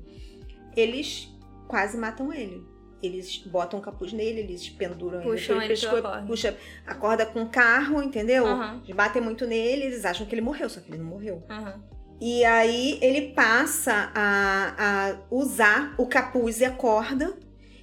eles 0.76 1.28
quase 1.66 1.96
matam 1.98 2.32
ele. 2.32 2.64
Eles 3.02 3.36
botam 3.46 3.78
um 3.78 3.82
capuz 3.82 4.12
nele, 4.12 4.40
eles 4.40 4.68
penduram 4.68 5.20
Puxam 5.20 5.56
ele, 5.56 5.64
ele 5.66 5.68
pescoço, 5.74 6.02
corda. 6.02 6.26
puxa 6.26 6.56
a 6.86 6.94
corda 6.94 7.26
com 7.26 7.42
o 7.42 7.48
carro, 7.48 8.02
entendeu? 8.02 8.46
Eles 8.84 8.96
batem 8.96 9.20
muito 9.20 9.46
nele, 9.46 9.84
eles 9.84 10.04
acham 10.04 10.26
que 10.26 10.34
ele 10.34 10.40
morreu, 10.40 10.68
só 10.70 10.80
que 10.80 10.90
ele 10.90 10.98
não 10.98 11.06
morreu. 11.10 11.42
Aham. 11.50 11.82
E 12.20 12.44
aí 12.44 12.98
ele 13.02 13.32
passa 13.34 14.10
a, 14.14 14.74
a 14.78 15.16
usar 15.30 15.94
o 15.98 16.06
capuz 16.06 16.60
e 16.60 16.64
a 16.64 16.70
corda. 16.70 17.36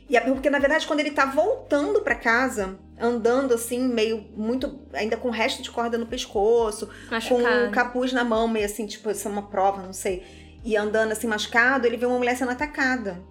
E 0.09 0.17
a- 0.17 0.21
porque 0.21 0.49
na 0.49 0.57
verdade 0.57 0.87
quando 0.87 1.01
ele 1.01 1.11
tá 1.11 1.25
voltando 1.25 2.01
pra 2.01 2.15
casa, 2.15 2.79
andando 2.99 3.53
assim, 3.53 3.79
meio 3.87 4.25
muito 4.35 4.87
ainda 4.93 5.17
com 5.17 5.27
o 5.27 5.31
resto 5.31 5.61
de 5.61 5.69
corda 5.69 5.97
no 5.97 6.05
pescoço, 6.07 6.87
com 6.87 7.11
Machucado. 7.11 7.67
o 7.67 7.71
capuz 7.71 8.11
na 8.13 8.23
mão, 8.23 8.47
meio 8.47 8.65
assim, 8.65 8.87
tipo, 8.87 9.09
isso 9.11 9.27
é 9.27 9.31
uma 9.31 9.43
prova, 9.49 9.83
não 9.83 9.93
sei. 9.93 10.23
E 10.63 10.75
andando 10.77 11.11
assim 11.11 11.27
machucado, 11.27 11.85
ele 11.85 11.97
vê 11.97 12.05
uma 12.05 12.17
mulher 12.17 12.35
sendo 12.35 12.51
atacada. 12.51 13.21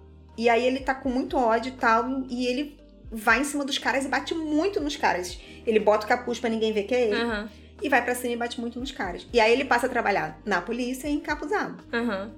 E 0.41 0.49
aí 0.49 0.65
ele 0.65 0.79
tá 0.79 0.95
com 0.95 1.07
muito 1.07 1.37
ódio 1.37 1.69
e 1.69 1.75
tal, 1.77 2.23
e 2.27 2.47
ele 2.47 2.75
vai 3.11 3.41
em 3.41 3.43
cima 3.43 3.63
dos 3.63 3.77
caras 3.77 4.05
e 4.05 4.07
bate 4.07 4.33
muito 4.33 4.79
nos 4.81 4.95
caras. 4.95 5.37
Ele 5.67 5.79
bota 5.79 6.05
o 6.05 6.09
capuz 6.09 6.39
pra 6.39 6.49
ninguém 6.49 6.73
ver 6.73 6.83
que 6.83 6.95
é 6.95 7.01
ele 7.09 7.15
Aham. 7.21 7.47
e 7.79 7.87
vai 7.87 8.03
pra 8.03 8.15
cima 8.15 8.33
e 8.33 8.37
bate 8.37 8.59
muito 8.59 8.79
nos 8.79 8.91
caras. 8.91 9.27
E 9.31 9.39
aí 9.39 9.53
ele 9.53 9.65
passa 9.65 9.85
a 9.85 9.89
trabalhar 9.89 10.39
na 10.43 10.59
polícia 10.59 11.07
encapuzado. 11.07 11.77
Aham. 11.93 12.31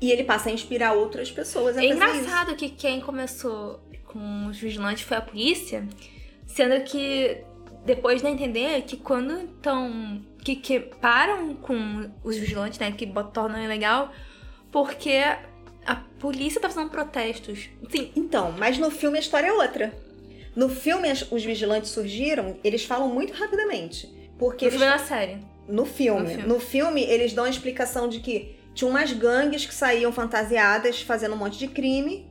E 0.00 0.10
ele 0.10 0.24
passa 0.24 0.48
a 0.48 0.52
inspirar 0.52 0.94
outras 0.94 1.30
pessoas 1.30 1.76
a 1.78 1.84
É 1.84 1.88
fazer 1.94 2.04
isso. 2.10 2.18
engraçado 2.24 2.56
que 2.56 2.68
quem 2.70 3.00
começou 3.00 3.80
com 4.04 4.46
os 4.46 4.58
vigilantes 4.58 5.04
foi 5.04 5.16
a 5.16 5.20
polícia, 5.22 5.86
sendo 6.48 6.82
que 6.82 7.38
depois 7.86 8.24
a 8.24 8.30
entender 8.30 8.82
que 8.82 8.96
quando 8.96 9.32
então 9.40 10.20
que, 10.42 10.56
que 10.56 10.80
param 10.80 11.54
com 11.54 12.10
os 12.24 12.36
vigilantes, 12.36 12.80
né, 12.80 12.90
que 12.90 13.06
tornam 13.32 13.62
ilegal, 13.62 14.10
porque 14.72 15.22
a 15.86 15.96
polícia 16.18 16.60
tá 16.60 16.68
fazendo 16.68 16.90
protestos. 16.90 17.68
Sim, 17.90 18.10
Então, 18.16 18.54
mas 18.58 18.78
no 18.78 18.90
filme 18.90 19.18
a 19.18 19.20
história 19.20 19.48
é 19.48 19.52
outra. 19.52 19.92
No 20.54 20.68
filme 20.68 21.08
os 21.30 21.44
vigilantes 21.44 21.90
surgiram, 21.90 22.56
eles 22.62 22.84
falam 22.84 23.08
muito 23.08 23.32
rapidamente. 23.32 24.08
Porque 24.38 24.64
eu 24.64 24.68
eles 24.68 24.80
fui 24.80 24.88
na 24.88 24.98
série. 24.98 25.38
No 25.68 25.84
filme. 25.84 26.20
No 26.20 26.28
filme. 26.28 26.46
No 26.46 26.60
filme, 26.60 27.02
eles 27.02 27.32
dão 27.32 27.44
a 27.44 27.50
explicação 27.50 28.08
de 28.08 28.20
que 28.20 28.56
tinha 28.74 28.88
umas 28.88 29.12
gangues 29.12 29.64
que 29.64 29.74
saíam 29.74 30.12
fantasiadas 30.12 31.00
fazendo 31.02 31.34
um 31.34 31.38
monte 31.38 31.58
de 31.58 31.68
crime. 31.68 32.28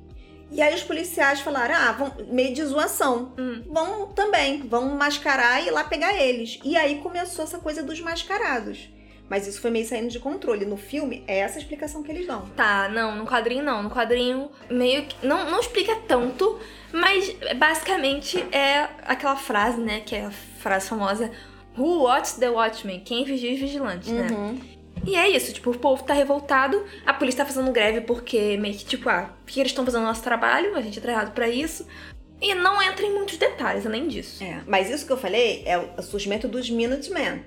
E 0.52 0.62
aí 0.62 0.76
os 0.76 0.84
policiais 0.84 1.40
falaram: 1.40 1.74
ah, 1.76 1.92
vão, 1.94 2.14
meio 2.28 2.54
de 2.54 2.64
zoação. 2.64 3.34
Hum. 3.38 3.64
Vão 3.68 4.08
também, 4.08 4.62
vão 4.62 4.90
mascarar 4.96 5.64
e 5.64 5.68
ir 5.68 5.72
lá 5.72 5.84
pegar 5.84 6.14
eles. 6.14 6.60
E 6.64 6.78
aí 6.78 7.00
começou 7.00 7.44
essa 7.44 7.58
coisa 7.58 7.82
dos 7.82 8.00
mascarados. 8.00 8.90
Mas 9.30 9.48
isso 9.48 9.62
foi 9.62 9.72
meio 9.72 9.86
saindo 9.86 10.10
de 10.10 10.20
controle. 10.20 10.66
No 10.66 10.78
filme, 10.78 11.24
é 11.28 11.40
essa 11.40 11.58
a 11.58 11.62
explicação 11.62 12.04
que 12.04 12.12
eles 12.12 12.28
dão. 12.28 12.42
Tá, 12.56 12.90
não, 12.90 13.16
no 13.16 13.26
quadrinho 13.26 13.64
não. 13.64 13.82
No 13.84 13.90
quadrinho 13.90 14.50
meio 14.70 15.06
que. 15.06 15.26
Não, 15.26 15.50
não 15.50 15.60
explica 15.60 15.96
tanto, 16.08 16.60
mas 16.92 17.36
basicamente 17.58 18.38
é 18.52 18.90
aquela 19.04 19.36
frase, 19.36 19.80
né? 19.80 20.02
Que 20.02 20.16
é 20.16 20.26
a 20.26 20.32
frase 20.32 20.90
famosa: 20.90 21.32
Who 21.78 22.04
watches 22.04 22.34
the 22.34 22.50
Watchmen? 22.50 23.00
Quem 23.00 23.24
vigia 23.24 23.54
os 23.54 23.60
vigilantes, 23.60 24.10
né? 24.12 24.28
Uhum. 24.32 24.60
E 25.06 25.16
é 25.16 25.30
isso, 25.30 25.52
tipo, 25.52 25.72
o 25.72 25.78
povo 25.78 26.04
tá 26.04 26.14
revoltado, 26.14 26.82
a 27.06 27.14
polícia 27.14 27.44
tá 27.44 27.52
fazendo 27.52 27.72
greve 27.74 28.02
porque 28.02 28.56
meio 28.58 28.74
que, 28.74 28.86
tipo, 28.86 29.10
ah, 29.10 29.34
porque 29.44 29.60
eles 29.60 29.72
estão 29.72 29.84
fazendo 29.84 30.04
o 30.04 30.06
nosso 30.06 30.24
trabalho, 30.24 30.76
a 30.78 30.82
gente 30.82 30.98
é 30.98 31.02
treinado 31.02 31.32
pra 31.32 31.50
isso. 31.50 31.86
E 32.42 32.54
não 32.56 32.82
entra 32.82 33.06
em 33.06 33.14
muitos 33.14 33.38
detalhes, 33.38 33.86
além 33.86 34.08
disso. 34.08 34.44
É, 34.44 34.62
mas 34.66 34.90
isso 34.90 35.06
que 35.06 35.12
eu 35.12 35.18
falei 35.18 35.64
é 35.66 35.78
o 35.78 36.02
surgimento 36.02 36.48
dos 36.48 36.70
Minutemen. 36.70 37.44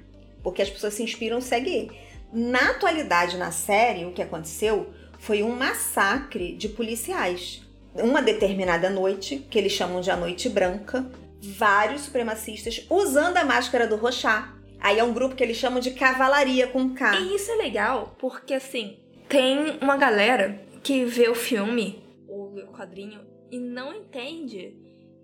Porque 0.46 0.62
as 0.62 0.70
pessoas 0.70 0.94
se 0.94 1.02
inspiram 1.02 1.38
e 1.38 1.42
seguem 1.42 1.74
ele. 1.74 1.98
Na 2.32 2.70
atualidade, 2.70 3.36
na 3.36 3.50
série, 3.50 4.04
o 4.04 4.12
que 4.12 4.22
aconteceu 4.22 4.94
foi 5.18 5.42
um 5.42 5.50
massacre 5.50 6.52
de 6.52 6.68
policiais. 6.68 7.64
Uma 7.96 8.22
determinada 8.22 8.88
noite, 8.88 9.44
que 9.50 9.58
eles 9.58 9.72
chamam 9.72 10.00
de 10.00 10.08
a 10.08 10.16
Noite 10.16 10.48
Branca, 10.48 11.04
vários 11.42 12.02
supremacistas 12.02 12.86
usando 12.88 13.38
a 13.38 13.44
máscara 13.44 13.88
do 13.88 13.96
Rochat. 13.96 14.48
Aí 14.78 15.00
é 15.00 15.02
um 15.02 15.12
grupo 15.12 15.34
que 15.34 15.42
eles 15.42 15.56
chamam 15.56 15.80
de 15.80 15.90
Cavalaria 15.90 16.68
com 16.68 16.94
K. 16.94 17.18
E 17.18 17.34
isso 17.34 17.50
é 17.50 17.56
legal, 17.56 18.14
porque 18.16 18.54
assim, 18.54 19.00
tem 19.28 19.78
uma 19.80 19.96
galera 19.96 20.64
que 20.80 21.04
vê 21.04 21.28
o 21.28 21.34
filme, 21.34 22.04
ou 22.28 22.54
o 22.54 22.72
quadrinho, 22.72 23.20
e 23.50 23.58
não 23.58 23.92
entende 23.92 24.76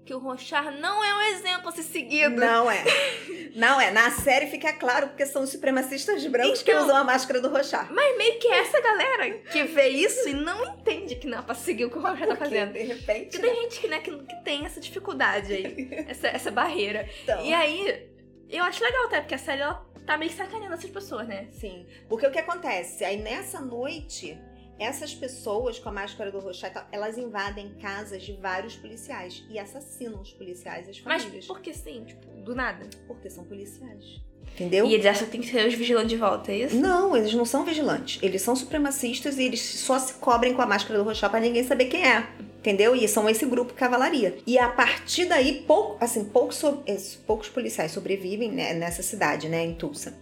que 0.05 0.13
o 0.13 0.19
Rochar 0.19 0.73
não 0.81 1.03
é 1.05 1.15
um 1.15 1.21
exemplo 1.37 1.69
a 1.69 1.73
ser 1.73 1.83
seguido. 1.85 2.37
Não 2.37 2.71
é. 2.71 2.83
Não 3.55 3.79
é. 3.79 3.91
Na 3.91 4.11
série 4.11 4.47
fica 4.47 4.73
claro 4.73 5.09
porque 5.09 5.27
são 5.27 5.43
os 5.43 5.51
supremacistas 5.51 6.27
brancos 6.27 6.63
que 6.63 6.71
Então- 6.71 6.85
usam 6.85 6.97
a 6.97 7.05
máscara 7.05 7.39
do 7.41 7.51
Rochat. 7.51 7.93
Mas 7.93 8.17
meio 8.17 8.39
que 8.39 8.49
é 8.49 8.61
essa 8.61 8.81
galera 8.81 9.31
que 9.39 9.63
vê 9.65 9.89
isso 9.89 10.27
e 10.29 10.33
não 10.33 10.65
entende 10.75 11.17
que 11.17 11.27
não 11.27 11.39
é 11.39 11.43
pra 11.43 11.55
seguir 11.55 11.85
o 11.85 11.91
que 11.91 11.99
o 11.99 12.01
Rochar 12.01 12.27
tá 12.29 12.37
fazendo. 12.37 12.73
de 12.73 12.83
repente. 12.83 13.31
Porque 13.39 13.39
tem 13.47 13.63
gente 13.63 13.81
que, 13.81 13.89
né, 13.89 13.99
que, 14.01 14.11
que 14.25 14.37
tem 14.43 14.65
essa 14.65 14.81
dificuldade 14.81 15.53
aí, 15.53 15.89
essa, 16.09 16.29
essa 16.29 16.51
barreira. 16.51 17.07
Então, 17.23 17.45
E 17.45 17.53
aí, 17.53 18.09
eu 18.49 18.65
acho 18.65 18.83
legal 18.83 19.05
até, 19.05 19.21
porque 19.21 19.35
a 19.35 19.39
série 19.39 19.61
ela 19.61 19.87
tá 20.07 20.17
meio 20.17 20.31
que 20.31 20.37
sacaneando 20.39 20.75
essas 20.75 20.91
pessoas, 20.91 21.29
né? 21.29 21.49
Sim. 21.53 21.87
Porque 22.09 22.27
o 22.27 22.31
que 22.33 22.39
acontece? 22.39 23.05
Aí 23.05 23.19
nessa 23.19 23.61
noite, 23.61 24.37
essas 24.79 25.15
pessoas 25.15 25.79
com 25.79 25.89
a 25.89 25.93
máscara 25.93 26.31
do 26.33 26.39
Rochat, 26.41 26.71
e 26.71 26.75
tal, 26.75 26.87
elas 26.91 27.17
invadem 27.19 27.73
casas 27.81 28.23
de 28.23 28.33
vários 28.35 28.75
policiais 28.77 29.45
e 29.49 29.59
assassinam 29.59 30.21
os 30.21 30.33
policiais 30.33 30.87
e 30.89 30.91
as 30.91 31.01
Mas 31.03 31.23
famílias. 31.23 31.47
porque 31.47 31.73
sim, 31.73 32.05
tipo, 32.05 32.27
do 32.43 32.55
nada. 32.55 32.87
Porque 33.07 33.31
são 33.31 33.45
policiais. 33.45 34.21
Entendeu? 34.55 34.85
E 34.87 34.93
eles 34.95 35.07
acham 35.07 35.25
que 35.27 35.33
tem 35.33 35.41
que 35.41 35.47
ser 35.49 35.67
os 35.67 35.75
vigilantes 35.75 36.11
de 36.11 36.17
volta, 36.17 36.53
é 36.53 36.57
isso? 36.59 36.77
Não, 36.77 37.17
eles 37.17 37.33
não 37.33 37.45
são 37.45 37.65
vigilantes. 37.65 38.19
Eles 38.23 38.43
são 38.43 38.55
supremacistas 38.57 39.39
e 39.39 39.45
eles 39.45 39.61
só 39.63 39.99
se 39.99 40.15
cobrem 40.15 40.53
com 40.53 40.61
a 40.61 40.67
máscara 40.67 40.99
do 40.99 41.05
Rochat 41.05 41.31
pra 41.31 41.41
ninguém 41.41 41.65
saber 41.65 41.87
quem 41.87 42.05
é. 42.07 42.27
Entendeu? 42.59 42.95
E 42.95 43.09
são 43.09 43.29
esse 43.31 43.47
grupo 43.47 43.73
cavalaria. 43.75 44.37
E 44.47 44.59
a 44.59 44.69
partir 44.69 45.25
daí, 45.27 45.63
pouco, 45.67 45.97
assim, 46.05 46.25
poucos, 46.25 46.57
so- 46.57 46.83
eh, 46.87 46.97
poucos 47.27 47.49
policiais 47.49 47.93
sobrevivem 47.93 48.51
né, 48.53 48.75
nessa 48.75 49.03
cidade, 49.03 49.49
né, 49.49 49.65
em 49.65 49.75
Tulsa. 49.75 50.19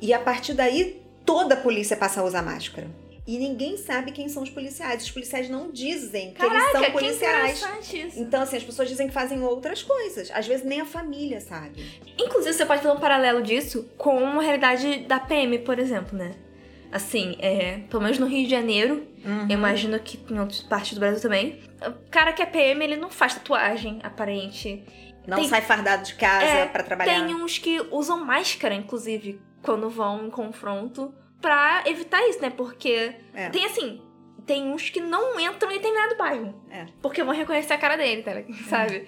E 0.00 0.12
a 0.12 0.18
partir 0.18 0.54
daí, 0.54 1.00
toda 1.24 1.54
a 1.54 1.56
polícia 1.56 1.96
passa 1.96 2.20
a 2.20 2.24
usar 2.24 2.42
máscara. 2.42 2.88
E 3.24 3.38
ninguém 3.38 3.76
sabe 3.76 4.10
quem 4.10 4.28
são 4.28 4.42
os 4.42 4.50
policiais. 4.50 5.04
Os 5.04 5.10
policiais 5.10 5.48
não 5.48 5.70
dizem 5.70 6.32
que 6.34 6.42
eles 6.44 6.62
são 6.64 6.72
Caraca, 6.72 6.86
que 6.86 6.90
policiais. 6.98 7.58
interessante 7.62 8.06
isso. 8.08 8.20
Então, 8.20 8.42
assim, 8.42 8.56
as 8.56 8.64
pessoas 8.64 8.88
dizem 8.88 9.06
que 9.06 9.14
fazem 9.14 9.40
outras 9.44 9.82
coisas. 9.82 10.28
Às 10.32 10.46
vezes 10.48 10.64
nem 10.66 10.80
a 10.80 10.84
família 10.84 11.40
sabe. 11.40 11.84
Inclusive, 12.18 12.52
você 12.52 12.66
pode 12.66 12.82
fazer 12.82 12.94
um 12.96 13.00
paralelo 13.00 13.40
disso 13.40 13.88
com 13.96 14.16
uma 14.20 14.42
realidade 14.42 15.00
da 15.06 15.20
PM, 15.20 15.60
por 15.60 15.78
exemplo, 15.78 16.18
né? 16.18 16.34
Assim, 16.90 17.36
é, 17.38 17.78
pelo 17.88 18.02
menos 18.02 18.18
no 18.18 18.26
Rio 18.26 18.44
de 18.44 18.50
Janeiro, 18.50 19.06
Uhum. 19.24 19.46
eu 19.48 19.56
imagino 19.56 19.98
que 20.00 20.18
em 20.28 20.38
outras 20.40 20.60
partes 20.60 20.94
do 20.94 21.00
Brasil 21.00 21.22
também. 21.22 21.60
O 21.86 22.10
cara 22.10 22.32
que 22.32 22.42
é 22.42 22.46
PM, 22.46 22.84
ele 22.84 22.96
não 22.96 23.08
faz 23.08 23.34
tatuagem 23.34 24.00
aparente. 24.02 24.84
Não 25.26 25.38
Tem- 25.38 25.48
sai 25.48 25.62
fardado 25.62 26.02
de 26.04 26.14
casa 26.16 26.44
É, 26.44 26.66
pra 26.66 26.82
trabalhar. 26.82 27.24
Tem 27.24 27.34
uns 27.36 27.56
que 27.56 27.80
usam 27.92 28.22
máscara, 28.24 28.74
inclusive, 28.74 29.40
quando 29.62 29.88
vão 29.88 30.26
em 30.26 30.30
confronto, 30.30 31.14
pra 31.42 31.82
evitar 31.86 32.26
isso, 32.28 32.40
né? 32.40 32.48
Porque 32.50 33.12
É. 33.34 33.50
tem 33.50 33.66
assim, 33.66 34.00
tem 34.46 34.62
uns 34.72 34.88
que 34.88 35.00
não 35.00 35.38
entram 35.38 35.70
em 35.70 35.74
determinado 35.74 36.16
bairro. 36.16 36.54
É. 36.70 36.86
Porque 37.02 37.22
vão 37.22 37.34
reconhecer 37.34 37.74
a 37.74 37.78
cara 37.78 37.96
dele, 37.96 38.22
tá? 38.22 38.32
ligado? 38.32 38.54
sabe? 38.68 39.06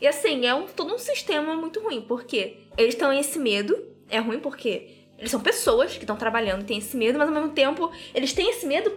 E 0.00 0.06
assim, 0.08 0.44
é 0.44 0.54
um, 0.54 0.66
todo 0.66 0.92
um 0.94 0.98
sistema 0.98 1.54
muito 1.54 1.80
ruim, 1.80 2.00
porque 2.02 2.56
eles 2.76 2.94
estão 2.94 3.12
esse 3.12 3.38
medo, 3.38 3.76
é 4.10 4.18
ruim 4.18 4.40
porque 4.40 5.04
eles 5.16 5.30
são 5.30 5.40
pessoas 5.40 5.92
que 5.92 6.00
estão 6.00 6.16
trabalhando 6.16 6.62
e 6.62 6.64
têm 6.64 6.78
esse 6.78 6.96
medo, 6.96 7.18
mas 7.18 7.28
ao 7.28 7.34
mesmo 7.34 7.50
tempo 7.50 7.90
eles 8.12 8.32
têm 8.32 8.50
esse 8.50 8.66
medo 8.66 8.90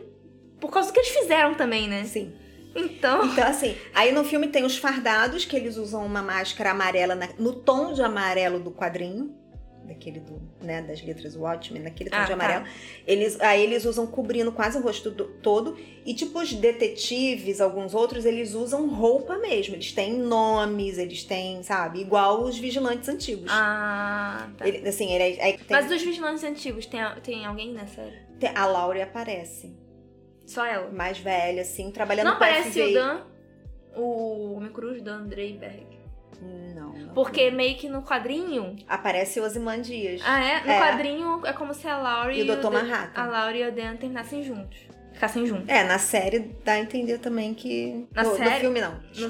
por 0.59 0.71
causa 0.71 0.89
do 0.89 0.93
que 0.93 0.99
eles 0.99 1.11
fizeram 1.11 1.53
também, 1.53 1.87
né? 1.87 2.03
Sim. 2.05 2.33
Então. 2.75 3.25
Então, 3.25 3.47
assim, 3.47 3.75
aí 3.93 4.11
no 4.11 4.23
filme 4.23 4.47
tem 4.47 4.63
os 4.65 4.77
fardados, 4.77 5.45
que 5.45 5.55
eles 5.55 5.77
usam 5.77 6.05
uma 6.05 6.21
máscara 6.21 6.71
amarela 6.71 7.15
na- 7.15 7.29
no 7.39 7.53
tom 7.53 7.93
de 7.93 8.01
amarelo 8.01 8.59
do 8.59 8.71
quadrinho. 8.71 9.33
Daquele 9.87 10.19
do, 10.19 10.41
né, 10.61 10.81
das 10.81 11.01
letras 11.01 11.35
Watchmen, 11.35 11.81
naquele 11.81 12.09
tom 12.09 12.17
Ah, 12.17 12.21
de 12.23 12.27
tá. 12.27 12.33
amarelo. 12.33 12.65
Eles, 13.05 13.39
aí 13.39 13.63
eles 13.63 13.85
usam 13.85 14.05
cobrindo 14.05 14.51
quase 14.51 14.77
o 14.77 14.81
rosto 14.81 15.09
do- 15.09 15.25
todo. 15.41 15.77
E 16.05 16.13
tipo 16.13 16.37
os 16.39 16.51
detetives, 16.53 17.61
alguns 17.61 17.93
outros, 17.95 18.25
eles 18.25 18.53
usam 18.53 18.89
roupa 18.89 19.37
mesmo. 19.37 19.75
Eles 19.75 19.93
têm 19.93 20.13
nomes, 20.19 20.97
eles 20.97 21.23
têm, 21.23 21.63
sabe? 21.63 22.01
Igual 22.01 22.43
os 22.43 22.57
vigilantes 22.57 23.07
antigos. 23.07 23.49
Ah, 23.49 24.49
tá. 24.57 24.67
Ele- 24.67 24.87
assim, 24.87 25.09
ele, 25.11 25.39
aí 25.41 25.53
tem, 25.57 25.65
Mas 25.69 25.87
dos 25.87 26.01
vigilantes 26.01 26.43
antigos, 26.43 26.85
tem, 26.85 26.99
tem 27.23 27.45
alguém 27.45 27.73
na 27.73 27.87
série? 27.87 28.17
tem- 28.39 28.51
a 28.53 28.65
Laurie 28.65 29.01
aparece. 29.01 29.73
Só 30.45 30.65
ela? 30.65 30.91
Mais 30.91 31.17
velha, 31.17 31.61
assim, 31.61 31.91
trabalhando 31.91 32.27
Não 32.27 32.33
aparece 32.33 32.69
FBI. 32.71 32.91
o 32.91 32.93
Dan, 32.93 33.21
o 33.95 34.53
Homem 34.53 34.71
Cruz, 34.71 35.01
Dan 35.01 35.19
Andreiberg. 35.21 35.96
Não, 36.41 36.93
não. 36.93 37.13
Porque 37.13 37.49
meio 37.51 37.75
que 37.77 37.89
no 37.89 38.01
quadrinho. 38.03 38.75
Aparece 38.87 39.39
o 39.39 39.43
Ozymandias. 39.43 40.21
Ah, 40.25 40.43
é? 40.43 40.63
No 40.63 40.71
É. 40.71 40.79
quadrinho 40.79 41.45
é 41.45 41.53
como 41.53 41.73
se 41.73 41.87
a 41.87 41.97
Laurie 41.97 42.39
E 42.43 42.49
o 42.49 42.55
Dr. 42.55 42.69
Manhattan. 42.71 43.21
A 43.21 43.25
Laurie 43.25 43.63
e 43.63 43.67
o 43.67 43.71
Dan 43.71 43.95
terminassem 43.95 44.43
juntos. 44.43 44.77
Ficassem 45.13 45.45
juntos. 45.47 45.67
É, 45.67 45.83
na 45.83 45.97
série 45.97 46.51
dá 46.63 46.73
a 46.73 46.79
entender 46.79 47.17
também 47.17 47.53
que. 47.53 48.07
Na 48.13 48.23
no, 48.23 48.29
no 48.31 48.35
série? 48.37 48.59
filme 48.59 48.79
não. 48.81 48.91
No 49.15 49.27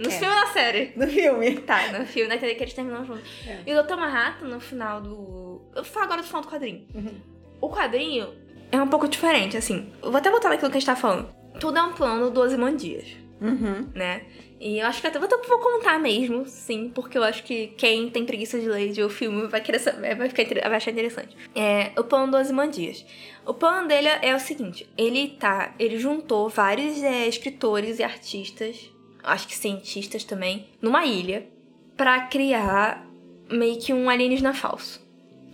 É, 0.00 0.10
filme 0.10 0.26
ou 0.26 0.34
na 0.34 0.46
série? 0.48 0.92
No 0.98 1.06
filme. 1.06 1.60
Tá, 1.60 1.92
no 1.96 2.04
filme, 2.04 2.28
naquele 2.28 2.54
que 2.56 2.64
eles 2.64 2.74
terminam 2.74 3.04
juntos. 3.04 3.22
É. 3.46 3.60
E 3.64 3.72
o 3.74 3.82
Dr. 3.82 3.94
Manhattan, 3.96 4.46
no 4.48 4.58
final 4.60 5.00
do. 5.00 5.62
Eu 5.76 5.82
vou 5.82 5.84
falar 5.84 6.06
agora 6.06 6.22
do 6.22 6.26
final 6.26 6.42
do 6.42 6.48
quadrinho. 6.48 6.84
Uhum. 6.94 7.14
O 7.60 7.68
quadrinho 7.70 8.28
é 8.72 8.82
um 8.82 8.88
pouco 8.88 9.06
diferente, 9.08 9.56
assim. 9.56 9.92
Eu 10.02 10.10
vou 10.10 10.18
até 10.18 10.28
voltar 10.30 10.48
naquilo 10.48 10.70
que 10.70 10.76
a 10.76 10.80
gente 10.80 10.86
tá 10.86 10.96
falando. 10.96 11.28
Tudo 11.60 11.78
é 11.78 11.82
um 11.82 11.92
plano 11.92 12.30
do 12.30 12.40
Ozymandias. 12.40 13.06
Uhum. 13.40 13.86
né? 13.94 14.22
E 14.60 14.78
eu 14.78 14.86
acho 14.86 15.00
que 15.00 15.06
até 15.06 15.18
vou, 15.18 15.28
vou 15.28 15.58
contar 15.58 15.98
mesmo, 16.00 16.44
sim, 16.46 16.90
porque 16.92 17.16
eu 17.16 17.22
acho 17.22 17.44
que 17.44 17.68
quem 17.76 18.10
tem 18.10 18.24
preguiça 18.24 18.58
de 18.58 18.68
ler 18.68 18.90
de 18.90 19.02
o 19.02 19.08
filme 19.08 19.46
vai 19.46 19.60
querer 19.60 19.78
vai, 20.16 20.28
ficar, 20.28 20.44
vai 20.68 20.76
achar 20.76 20.90
interessante. 20.90 21.36
É, 21.54 21.92
o 21.96 22.02
plano 22.02 22.32
dos 22.32 22.40
Ozymandias. 22.40 23.04
O 23.46 23.54
plano 23.54 23.86
dele 23.86 24.08
é 24.20 24.34
o 24.34 24.40
seguinte, 24.40 24.88
ele 24.98 25.28
tá, 25.38 25.74
ele 25.78 25.98
juntou 25.98 26.48
vários 26.48 27.02
é, 27.02 27.26
escritores 27.28 27.98
e 27.98 28.02
artistas, 28.02 28.90
acho 29.22 29.46
que 29.46 29.56
cientistas 29.56 30.24
também, 30.24 30.66
numa 30.82 31.06
ilha, 31.06 31.46
pra 31.96 32.22
criar 32.22 33.06
meio 33.50 33.78
que 33.78 33.92
um 33.92 34.10
alienígena 34.10 34.52
falso, 34.52 35.00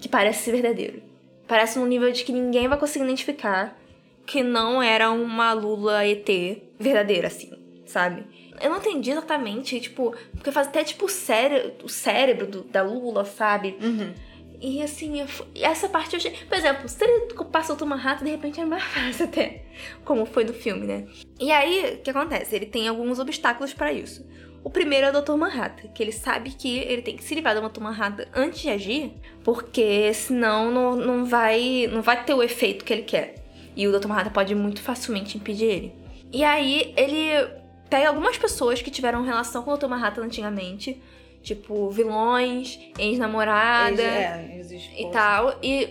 que 0.01 0.09
parece 0.09 0.45
ser 0.45 0.53
verdadeiro. 0.53 1.03
Parece 1.47 1.79
num 1.79 1.87
nível 1.87 2.11
de 2.11 2.25
que 2.25 2.33
ninguém 2.33 2.69
vai 2.69 2.79
conseguir 2.79 3.05
identificar 3.05 3.79
que 4.27 4.43
não 4.43 4.83
era 4.83 5.11
uma 5.11 5.53
Lula 5.53 6.07
ET 6.07 6.27
verdadeira, 6.79 7.29
assim, 7.29 7.53
sabe? 7.95 8.27
Eu 8.61 8.71
não 8.71 8.79
entendi 8.79 9.11
exatamente, 9.11 9.81
tipo, 9.81 10.15
porque 10.33 10.51
faz 10.53 10.67
até 10.69 10.83
tipo 10.85 11.07
o, 11.07 11.09
cére 11.09 11.75
o 11.83 11.89
cérebro 11.89 12.47
do- 12.47 12.63
da 12.65 12.83
Lula, 12.83 13.25
sabe? 13.25 13.77
Uhum. 13.81 14.13
E 14.61 14.83
assim, 14.83 15.21
eu 15.21 15.27
essa 15.63 15.89
parte 15.89 16.15
eu 16.15 16.19
achei. 16.19 16.33
Por 16.49 16.57
exemplo, 16.57 16.89
se 16.89 17.03
ele 17.05 17.33
passou 17.53 17.77
uma 17.83 17.97
rata, 17.97 18.25
de 18.25 18.31
repente 18.31 18.61
é 18.61 18.65
mais 18.65 18.83
fácil 18.95 19.25
até. 19.27 19.63
Como 20.05 20.27
foi 20.27 20.45
no 20.45 20.53
filme, 20.53 20.87
né? 20.87 21.07
E 21.39 21.51
aí, 21.53 21.95
o 21.95 22.03
que 22.03 22.11
acontece? 22.11 22.55
Ele 22.55 22.67
tem 22.67 22.89
alguns 22.89 23.19
obstáculos 23.19 23.73
pra 23.73 23.93
isso. 23.93 24.25
O 24.63 24.71
primeiro 24.71 25.07
é 25.07 25.11
o 25.11 25.21
Dr. 25.23 25.35
Manhattan, 25.37 25.89
que 25.89 26.03
ele 26.03 26.13
sabe 26.13 26.51
que 26.51 26.79
ele 26.79 27.03
tem 27.03 27.17
que 27.17 27.23
se 27.25 27.35
livrar 27.35 27.55
do 27.55 27.69
Dr. 27.69 27.81
Manhattan 27.83 28.25
antes 28.35 28.61
de 28.63 28.71
agir, 28.71 29.13
porque 29.45 30.13
senão 30.15 30.71
não, 30.71 30.97
não, 30.97 31.25
vai, 31.27 31.87
não 31.93 32.01
vai 32.01 32.25
ter 32.25 32.33
o 32.33 32.43
efeito 32.43 32.83
que 32.85 32.93
ele 32.93 33.03
quer. 33.03 33.35
E 33.77 33.87
o 33.87 33.93
Dr. 33.99 34.09
Manhattan 34.09 34.31
pode 34.33 34.55
muito 34.55 34.81
facilmente 34.81 35.37
impedir 35.37 35.67
ele. 35.67 35.93
E 36.33 36.43
aí, 36.43 36.95
ele 36.97 37.31
pega 37.95 38.09
algumas 38.09 38.37
pessoas 38.37 38.83
que 38.83 38.91
tiveram 38.91 39.23
relação 39.23 39.63
com 39.63 39.73
o. 39.73 39.89
Manhattan 39.89 40.23
antigamente, 40.23 41.01
tipo 41.43 41.91
vilões, 41.91 42.77
ex-namorada 42.99 44.03
É, 44.03 44.57
ex 44.57 44.73
e 44.73 45.09
tal, 45.13 45.57
e 45.63 45.91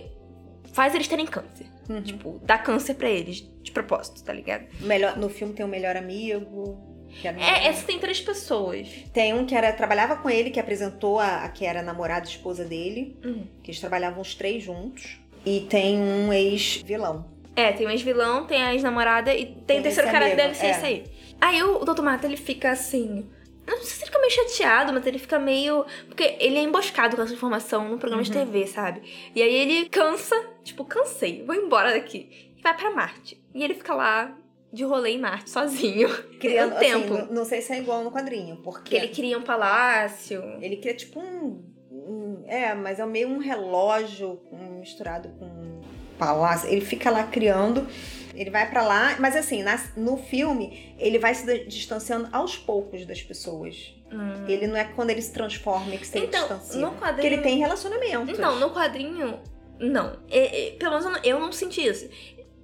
faz 0.74 0.94
eles 0.94 1.08
terem 1.08 1.26
câncer. 1.26 1.66
Uhum. 1.90 2.02
Tipo, 2.02 2.42
dá 2.44 2.58
câncer 2.58 2.96
pra 2.96 3.10
eles, 3.10 3.50
de 3.62 3.72
propósito, 3.72 4.22
tá 4.22 4.34
ligado? 4.34 4.66
Melhor, 4.82 5.16
no 5.16 5.30
filme 5.30 5.54
tem 5.54 5.66
o 5.66 5.70
melhor 5.70 5.96
amigo. 5.96 6.78
Que 7.22 7.28
era 7.28 7.40
É, 7.40 7.68
essa 7.68 7.86
tem 7.86 7.98
três 8.00 8.20
pessoas. 8.20 8.86
Tem 9.14 9.34
um 9.34 9.46
que 9.46 9.56
era, 9.56 9.72
trabalhava 9.72 10.18
com 10.18 10.30
ele, 10.30 10.50
que 10.50 10.60
apresentou 10.60 11.20
a, 11.20 11.46
a 11.46 11.50
que 11.50 11.66
era 11.66 11.82
namorada 11.82 12.28
esposa 12.28 12.66
dele. 12.66 13.18
Uhum. 13.24 13.48
Que 13.62 13.72
eles 13.72 13.80
trabalhavam 13.80 14.22
os 14.22 14.36
três 14.36 14.62
juntos. 14.62 15.20
E 15.46 15.62
tem 15.70 16.00
um 16.00 16.34
ex-vilão. 16.34 17.32
É, 17.56 17.72
tem 17.72 17.86
o 17.86 17.90
ex-vilão, 17.90 18.48
tem 18.48 18.62
a 18.64 18.74
ex-namorada 18.74 19.34
e 19.34 19.46
tem, 19.46 19.56
Tem 19.64 19.80
o 19.80 19.84
terceiro 19.84 20.10
cara 20.10 20.26
que 20.26 20.34
amigo, 20.34 20.48
deve 20.48 20.56
ser 20.56 20.66
é. 20.66 20.72
esse 20.72 20.86
aí. 20.86 21.13
Aí 21.42 21.62
o, 21.64 21.80
Dr. 21.80 22.02
Mata, 22.02 22.26
ele 22.26 22.38
fica 22.38 22.72
assim. 22.72 23.30
Não 23.66 23.78
sei 23.78 23.86
se 23.86 23.98
ele 24.00 24.06
fica 24.08 24.20
meio 24.20 24.32
chateado, 24.32 24.94
mas 24.94 25.06
ele 25.06 25.18
fica 25.20 25.40
meio. 25.40 25.86
Porque 26.08 26.36
ele 26.40 26.58
é 26.58 26.62
emboscado 26.64 27.16
com 27.16 27.22
essa 27.22 27.34
informação 27.34 27.88
no 27.90 27.98
programa 27.98 28.24
de 28.24 28.32
Uhum. 28.38 28.46
TV, 28.46 28.68
sabe? 28.68 29.02
E 29.36 29.42
aí 29.42 29.54
ele 29.56 29.90
cansa, 29.90 30.36
tipo, 30.64 30.84
cansei, 30.86 31.44
vou 31.46 31.56
embora 31.56 31.92
daqui. 31.94 32.54
E 32.58 32.62
vai 32.62 32.76
pra 32.76 32.92
Marte. 32.92 33.42
E 33.54 33.64
ele 33.64 33.74
fica 33.74 33.94
lá 33.96 34.36
de 34.72 34.84
rolê 34.84 35.12
em 35.12 35.20
Marte, 35.20 35.50
sozinho. 35.50 36.10
Criando, 36.40 36.76
um 36.76 36.80
tempo. 36.80 37.14
assim, 37.14 37.26
não, 37.28 37.34
não 37.36 37.46
sei 37.46 37.62
se 37.62 37.72
é 37.74 37.80
igual 37.80 38.04
no 38.04 38.12
quadrinho, 38.12 38.58
porque 38.58 38.80
Porque 38.82 38.96
ele 38.96 39.08
cria 39.10 39.38
um 39.38 39.44
palácio. 39.44 40.42
ele 40.62 40.78
cria 40.78 40.94
tipo 40.96 41.20
um, 41.22 41.64
um- 41.92 42.44
É, 42.48 42.74
mas 42.74 43.00
é 43.00 43.06
meio 43.06 43.30
um 43.30 43.38
relógio 43.38 44.42
misturado 44.80 45.30
com 45.40 45.46
um 45.46 45.82
palácio. 46.18 46.68
Ele 46.70 46.82
fica 46.82 47.10
lá 47.10 47.24
criando. 47.24 47.88
Ele 48.34 48.50
vai 48.50 48.70
pra 48.70 48.82
lá, 48.82 49.16
mas 49.20 49.36
assim, 49.36 49.62
na- 49.64 49.80
no 49.96 50.18
filme, 50.18 50.96
ele 50.98 51.20
vai 51.20 51.34
se 51.36 51.46
di- 51.46 51.66
distanciando 51.68 52.28
aos 52.32 52.58
poucos 52.58 53.06
das 53.06 53.22
pessoas. 53.22 53.94
Hum. 54.12 54.46
Ele 54.48 54.68
não 54.68 54.76
é 54.76 54.84
quando 54.86 55.10
ele 55.12 55.22
se 55.22 55.32
transforma 55.32 55.92
que 55.98 56.06
se 56.06 56.18
Então, 56.18 56.40
distancia. 56.42 56.80
no 56.82 56.88
Porque 56.92 57.00
quadrinho. 57.06 57.34
ele 57.34 57.42
tem 57.42 57.58
relacionamentos. 57.60 58.30
Então, 58.38 58.60
no 58.60 58.72
quadrinho, 58.72 59.40
não. 59.80 60.18
É, 60.30 60.68
é, 60.68 60.72
pelo 60.72 60.92
menos 60.92 61.06
eu 61.06 61.12
não, 61.12 61.20
eu 61.24 61.40
não 61.40 61.52
senti 61.52 61.86
isso. 61.86 62.10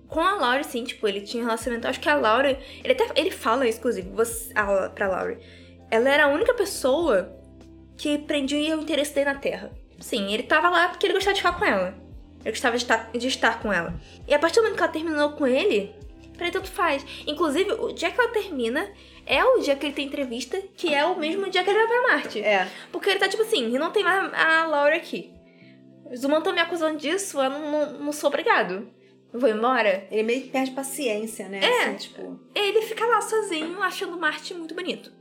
Com 0.07 0.21
a 0.21 0.33
Laurie, 0.35 0.63
sim, 0.63 0.83
tipo, 0.83 1.07
ele 1.07 1.21
tinha 1.21 1.43
um 1.43 1.45
relacionamento. 1.45 1.87
Acho 1.87 1.99
que 1.99 2.09
a 2.09 2.15
Laurie. 2.15 2.57
Ele 2.83 2.93
até 2.93 3.07
ele 3.15 3.29
fala, 3.29 3.67
isso, 3.67 3.77
inclusive, 3.77 4.09
você, 4.09 4.51
a, 4.55 4.89
pra 4.89 5.07
Laurie. 5.07 5.37
Ela 5.91 6.09
era 6.09 6.25
a 6.25 6.27
única 6.29 6.53
pessoa 6.55 7.35
que 7.95 8.17
prendia 8.17 8.75
o 8.77 8.81
interesse 8.81 9.13
dele 9.13 9.31
na 9.33 9.35
Terra. 9.39 9.71
Sim, 9.99 10.33
ele 10.33 10.43
tava 10.43 10.69
lá 10.69 10.89
porque 10.89 11.05
ele 11.05 11.13
gostava 11.13 11.33
de 11.35 11.41
ficar 11.41 11.59
com 11.59 11.65
ela. 11.65 11.93
Ele 12.41 12.51
gostava 12.51 12.77
de 12.77 12.83
estar, 12.83 13.11
de 13.11 13.27
estar 13.27 13.61
com 13.61 13.71
ela. 13.71 13.93
E 14.27 14.33
a 14.33 14.39
partir 14.39 14.55
do 14.55 14.61
momento 14.63 14.77
que 14.77 14.83
ela 14.83 14.91
terminou 14.91 15.31
com 15.33 15.45
ele, 15.45 15.93
pra 16.33 16.45
ele 16.45 16.53
tanto 16.53 16.69
faz. 16.71 17.05
Inclusive, 17.27 17.71
o 17.73 17.91
dia 17.91 18.09
que 18.11 18.19
ela 18.19 18.31
termina 18.31 18.89
é 19.25 19.43
o 19.43 19.59
dia 19.59 19.75
que 19.75 19.85
ele 19.85 19.93
tem 19.93 20.05
entrevista, 20.07 20.61
que 20.75 20.93
é 20.93 21.03
o 21.05 21.19
mesmo 21.19 21.49
dia 21.49 21.63
que 21.63 21.69
ele 21.69 21.79
vai 21.79 21.87
pra 21.87 22.07
Marte. 22.13 22.41
É. 22.41 22.67
Porque 22.91 23.09
ele 23.09 23.19
tá 23.19 23.27
tipo 23.27 23.43
assim, 23.43 23.67
não 23.77 23.91
tem 23.91 24.03
mais 24.03 24.33
a 24.33 24.65
Laura 24.65 24.95
aqui. 24.95 25.33
Os 26.11 26.23
humanos 26.23 26.39
estão 26.39 26.53
me 26.53 26.59
acusando 26.61 26.97
disso, 26.97 27.39
eu 27.41 27.49
não, 27.49 27.71
não, 27.71 27.99
não 28.05 28.11
sou 28.11 28.29
obrigado. 28.29 28.89
Eu 29.31 29.39
vou 29.39 29.47
embora. 29.49 30.07
Ele 30.09 30.23
meio 30.23 30.41
que 30.41 30.49
perde 30.49 30.71
paciência, 30.71 31.47
né? 31.47 31.59
É. 31.61 31.83
Assim, 31.83 31.95
tipo. 31.97 32.39
Ele 32.55 32.81
fica 32.81 33.05
lá 33.05 33.21
sozinho, 33.21 33.79
achando 33.83 34.17
Marte 34.17 34.53
muito 34.55 34.73
bonito. 34.73 35.11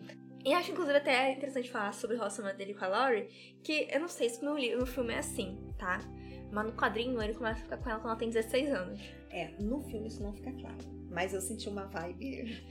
E 0.43 0.55
acho, 0.55 0.71
inclusive, 0.71 0.97
até 0.97 1.33
interessante 1.33 1.69
falar 1.71 1.93
sobre 1.93 2.15
o 2.17 2.19
relacionamento 2.19 2.57
dele 2.59 2.73
com 2.73 2.85
a 2.87 2.89
Laurie, 2.89 3.29
que 3.63 3.87
eu 3.93 4.01
não 4.01 4.09
sei 4.09 4.31
se 4.31 4.43
no, 4.43 4.57
li- 4.57 4.75
no 4.75 4.87
filme 4.87 5.13
é 5.13 5.19
assim, 5.19 5.59
tá? 5.79 6.01
Mas 6.51 6.65
no 6.67 6.73
quadrinho 6.73 7.21
ele 7.23 7.35
começa 7.35 7.61
a 7.61 7.63
ficar 7.63 7.77
com 7.77 7.91
ela 7.91 7.99
quando 8.01 8.11
ela 8.11 8.19
tem 8.19 8.31
16 8.31 8.71
anos. 8.71 9.01
É, 9.31 9.51
no 9.61 9.81
filme 9.83 10.09
isso 10.09 10.23
não 10.23 10.33
fica 10.33 10.51
claro. 10.53 10.77
Mas 11.11 11.33
eu 11.35 11.41
senti 11.41 11.69
uma 11.69 11.85
vibe 11.87 12.63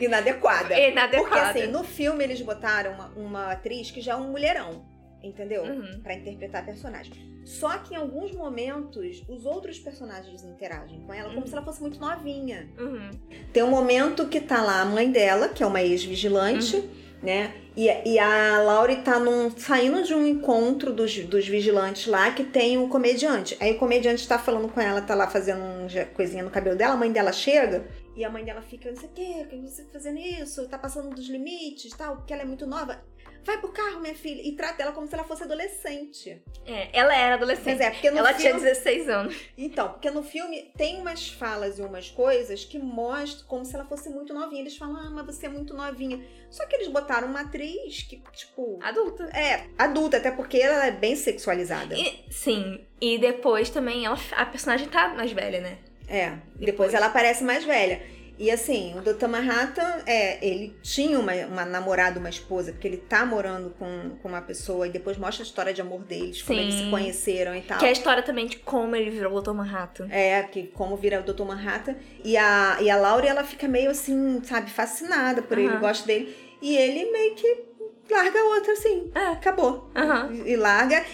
inadequada. 0.00 0.74
Inadequada. 0.78 1.28
Porque 1.52 1.60
assim, 1.60 1.66
no 1.70 1.84
filme 1.84 2.24
eles 2.24 2.40
botaram 2.42 2.92
uma, 2.92 3.06
uma 3.16 3.52
atriz 3.52 3.90
que 3.90 4.00
já 4.00 4.12
é 4.12 4.16
um 4.16 4.30
mulherão, 4.30 4.84
entendeu? 5.22 5.62
Uhum. 5.64 6.00
Pra 6.02 6.14
interpretar 6.14 6.62
a 6.62 6.64
personagem. 6.64 7.12
Só 7.44 7.78
que 7.78 7.94
em 7.94 7.96
alguns 7.96 8.32
momentos 8.32 9.22
os 9.28 9.44
outros 9.46 9.78
personagens 9.78 10.44
interagem 10.44 11.00
com 11.00 11.12
ela 11.12 11.28
como 11.30 11.40
Uhum. 11.40 11.46
se 11.46 11.52
ela 11.54 11.64
fosse 11.64 11.80
muito 11.80 11.98
novinha. 11.98 12.68
Uhum. 12.78 13.10
Tem 13.52 13.62
um 13.62 13.70
momento 13.70 14.26
que 14.28 14.40
tá 14.40 14.62
lá 14.62 14.82
a 14.82 14.84
mãe 14.84 15.10
dela, 15.10 15.48
que 15.48 15.62
é 15.62 15.66
uma 15.66 15.82
ex-vigilante, 15.82 16.76
Uhum. 16.76 16.88
Né? 17.22 17.54
E, 17.76 17.86
e 17.86 18.18
a 18.18 18.60
Laurie 18.62 19.02
tá 19.02 19.18
num, 19.18 19.50
saindo 19.56 20.02
de 20.02 20.14
um 20.14 20.26
encontro 20.26 20.92
dos, 20.92 21.16
dos 21.24 21.46
vigilantes 21.46 22.06
lá 22.06 22.32
que 22.32 22.44
tem 22.44 22.78
um 22.78 22.88
comediante. 22.88 23.56
Aí 23.60 23.72
o 23.72 23.78
comediante 23.78 24.26
tá 24.26 24.38
falando 24.38 24.68
com 24.68 24.80
ela, 24.80 25.00
tá 25.00 25.14
lá 25.14 25.28
fazendo 25.28 25.62
uma 25.62 26.04
coisinha 26.06 26.42
no 26.42 26.50
cabelo 26.50 26.76
dela, 26.76 26.94
a 26.94 26.96
mãe 26.96 27.12
dela 27.12 27.32
chega 27.32 27.86
e 28.16 28.24
a 28.24 28.30
mãe 28.30 28.44
dela 28.44 28.60
fica, 28.60 28.90
não 28.90 28.96
sei 28.96 29.08
o 29.08 29.46
que 29.46 29.56
você 29.62 29.84
fazendo 29.92 30.18
isso, 30.18 30.68
tá 30.68 30.76
passando 30.76 31.14
dos 31.14 31.28
limites 31.28 31.92
tal, 31.96 32.16
porque 32.16 32.32
ela 32.32 32.42
é 32.42 32.46
muito 32.46 32.66
nova. 32.66 33.02
Vai 33.44 33.58
pro 33.58 33.68
carro, 33.72 34.00
minha 34.00 34.14
filha, 34.14 34.42
e 34.42 34.52
trata 34.52 34.82
ela 34.82 34.92
como 34.92 35.06
se 35.06 35.14
ela 35.14 35.24
fosse 35.24 35.42
adolescente. 35.42 36.42
É, 36.66 36.88
ela 36.92 37.16
era 37.16 37.34
adolescente. 37.34 37.64
Pois 37.76 37.80
é, 37.80 37.90
porque 37.90 38.10
no 38.10 38.18
ela 38.18 38.34
tinha 38.34 38.52
filme... 38.52 38.68
16 38.68 39.08
anos. 39.08 39.36
Então, 39.56 39.88
porque 39.90 40.10
no 40.10 40.22
filme 40.22 40.70
tem 40.76 41.00
umas 41.00 41.28
falas 41.28 41.78
e 41.78 41.82
umas 41.82 42.10
coisas 42.10 42.64
que 42.64 42.78
mostram 42.78 43.46
como 43.48 43.64
se 43.64 43.74
ela 43.74 43.84
fosse 43.86 44.10
muito 44.10 44.34
novinha. 44.34 44.60
Eles 44.60 44.76
falam, 44.76 44.96
ah, 44.96 45.10
mas 45.10 45.26
você 45.26 45.46
é 45.46 45.48
muito 45.48 45.74
novinha. 45.74 46.22
Só 46.50 46.66
que 46.66 46.76
eles 46.76 46.88
botaram 46.88 47.28
uma 47.28 47.40
atriz 47.40 48.02
que, 48.02 48.22
tipo. 48.32 48.78
Adulta. 48.82 49.24
É, 49.36 49.66
adulta, 49.78 50.18
até 50.18 50.30
porque 50.30 50.58
ela 50.58 50.86
é 50.86 50.90
bem 50.90 51.16
sexualizada. 51.16 51.96
E- 51.96 52.24
sim. 52.30 52.84
E 53.00 53.18
depois 53.18 53.70
também 53.70 54.04
ela, 54.04 54.18
a 54.36 54.44
personagem 54.46 54.88
tá 54.88 55.08
mais 55.08 55.32
velha, 55.32 55.60
né? 55.60 55.78
É, 56.06 56.30
depois, 56.30 56.66
Depois. 56.66 56.94
ela 56.94 57.06
aparece 57.06 57.42
mais 57.44 57.64
velha. 57.64 58.02
E 58.40 58.50
assim, 58.50 58.94
o 58.98 59.02
Dr. 59.02 59.26
Manhattan, 59.28 60.02
é, 60.06 60.42
ele 60.42 60.74
tinha 60.82 61.20
uma, 61.20 61.34
uma 61.44 61.66
namorada, 61.66 62.18
uma 62.18 62.30
esposa, 62.30 62.72
porque 62.72 62.88
ele 62.88 62.96
tá 62.96 63.26
morando 63.26 63.68
com, 63.78 64.16
com 64.22 64.28
uma 64.30 64.40
pessoa 64.40 64.86
e 64.86 64.90
depois 64.90 65.18
mostra 65.18 65.42
a 65.42 65.46
história 65.46 65.74
de 65.74 65.82
amor 65.82 66.00
deles, 66.04 66.40
como 66.40 66.58
Sim. 66.58 66.64
eles 66.64 66.74
se 66.76 66.88
conheceram 66.88 67.54
e 67.54 67.60
tal. 67.60 67.78
Que 67.78 67.84
é 67.84 67.90
a 67.90 67.92
história 67.92 68.22
também 68.22 68.46
de 68.46 68.56
como 68.56 68.96
ele 68.96 69.10
virou 69.10 69.36
o 69.36 69.42
Dr. 69.42 69.52
Manhattan. 69.52 70.08
É, 70.10 70.42
que 70.44 70.68
como 70.68 70.96
vira 70.96 71.20
o 71.20 71.22
Dr. 71.22 71.44
Manhattan. 71.44 71.96
E 72.24 72.34
a, 72.38 72.78
e 72.80 72.88
a 72.88 72.96
Laura, 72.96 73.28
ela 73.28 73.44
fica 73.44 73.68
meio 73.68 73.90
assim, 73.90 74.42
sabe, 74.42 74.70
fascinada 74.70 75.42
por 75.42 75.58
ele, 75.58 75.76
gosta 75.76 76.06
dele. 76.06 76.34
E 76.62 76.78
ele 76.78 77.12
meio 77.12 77.34
que 77.34 77.64
larga 78.10 78.40
a 78.40 78.44
outra 78.54 78.72
assim. 78.72 79.10
É. 79.14 79.26
Acabou. 79.32 79.90
E, 80.32 80.52
e 80.52 80.56
larga. 80.56 81.04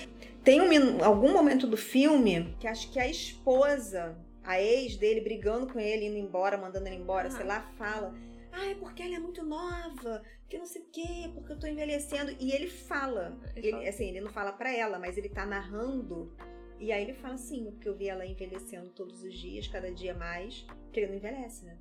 Tem 0.45 0.61
um, 0.61 1.05
algum 1.05 1.33
momento 1.33 1.67
do 1.67 1.77
filme 1.77 2.55
que 2.61 2.69
acho 2.69 2.89
que 2.93 3.01
a 3.01 3.09
esposa, 3.09 4.17
a 4.47 4.63
ex 4.63 4.97
dele, 4.97 5.21
brigando 5.21 5.67
com 5.73 5.81
ele, 5.81 6.07
indo 6.07 6.17
embora, 6.17 6.57
mandando 6.57 6.87
ele 6.87 6.97
embora, 6.97 7.29
Aham. 7.29 7.37
sei 7.37 7.47
lá, 7.47 7.61
fala. 7.77 8.15
Ah, 8.53 8.71
é 8.71 8.75
porque 8.75 9.03
ela 9.03 9.17
é 9.17 9.19
muito 9.19 9.45
nova, 9.45 10.23
que 10.49 10.57
não 10.57 10.65
sei 10.65 10.83
o 10.83 10.87
quê, 10.87 11.31
porque 11.35 11.53
eu 11.53 11.59
tô 11.59 11.67
envelhecendo. 11.67 12.35
E 12.41 12.53
ele 12.53 12.69
fala. 12.69 13.37
Ele 13.55 13.87
assim, 13.87 14.09
ele 14.09 14.21
não 14.21 14.31
fala 14.31 14.53
pra 14.53 14.75
ela, 14.75 14.99
mas 14.99 15.19
ele 15.19 15.29
tá 15.29 15.45
narrando. 15.45 16.33
E 16.79 16.93
aí 16.93 17.03
ele 17.03 17.15
fala 17.15 17.35
assim, 17.35 17.71
porque 17.73 17.89
eu 17.89 17.97
vi 17.97 18.09
ela 18.09 18.25
envelhecendo 18.25 18.91
todos 18.91 19.23
os 19.23 19.35
dias, 19.35 19.67
cada 19.67 19.91
dia 19.91 20.15
mais, 20.15 20.67
que 20.93 21.01
ele 21.01 21.09
não 21.09 21.17
envelhece, 21.17 21.65
né? 21.65 21.77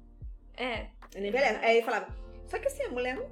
É. 0.58 0.88
Ele 1.14 1.28
envelhece. 1.28 1.64
Aí 1.64 1.78
ele 1.78 1.86
falava, 1.86 2.08
só 2.48 2.58
que 2.58 2.68
assim, 2.68 2.84
a 2.84 2.90
mulher 2.90 3.16
não, 3.16 3.30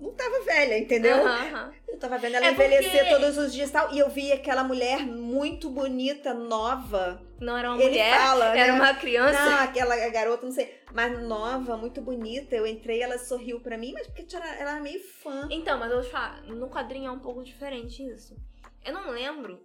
não 0.00 0.12
tava 0.12 0.44
velha, 0.44 0.78
entendeu? 0.78 1.26
Aham. 1.26 1.72
Eu 1.88 1.98
tava 1.98 2.18
vendo 2.18 2.34
ela 2.36 2.46
É 2.46 2.50
envelhecer 2.50 3.04
porque- 3.04 3.10
todos 3.14 3.38
os 3.38 3.52
dias 3.52 3.70
e 3.70 3.72
tal. 3.72 3.92
E 3.94 3.98
eu 4.00 4.08
vi 4.10 4.32
aquela 4.32 4.64
mulher 4.64 5.06
muito 5.06 5.70
bonita, 5.70 6.34
nova. 6.34 7.22
Não 7.40 7.56
era 7.56 7.70
uma 7.70 7.80
Ele 7.80 7.90
mulher, 7.90 8.18
fala, 8.18 8.56
era 8.56 8.72
né? 8.72 8.78
uma 8.80 8.94
criança. 8.94 9.44
Não, 9.44 9.58
aquela 9.60 9.96
garota, 10.10 10.44
não 10.44 10.52
sei. 10.52 10.74
Mas 10.92 11.20
nova, 11.22 11.76
muito 11.76 12.00
bonita. 12.00 12.54
Eu 12.56 12.66
entrei, 12.66 13.00
ela 13.02 13.16
sorriu 13.18 13.60
pra 13.60 13.78
mim, 13.78 13.92
mas 13.92 14.06
porque 14.08 14.34
ela 14.34 14.44
ela 14.56 14.70
era 14.72 14.80
meio 14.80 15.00
fã. 15.22 15.46
Então, 15.50 15.78
mas 15.78 15.90
eu 15.90 15.98
vou 15.98 16.04
te 16.06 16.10
falar, 16.10 16.42
no 16.42 16.68
quadrinho 16.68 17.08
é 17.08 17.10
um 17.12 17.18
pouco 17.20 17.42
diferente 17.44 18.02
isso. 18.04 18.36
Eu 18.84 18.92
não 18.92 19.10
lembro 19.10 19.60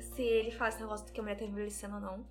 se 0.00 0.22
ele 0.22 0.50
fala 0.52 0.68
esse 0.70 0.80
negócio 0.80 1.06
de 1.06 1.12
que 1.12 1.20
a 1.20 1.22
mulher 1.22 1.36
tá 1.36 1.44
envelhecendo 1.44 1.94
ou 1.96 2.00
não. 2.00 2.26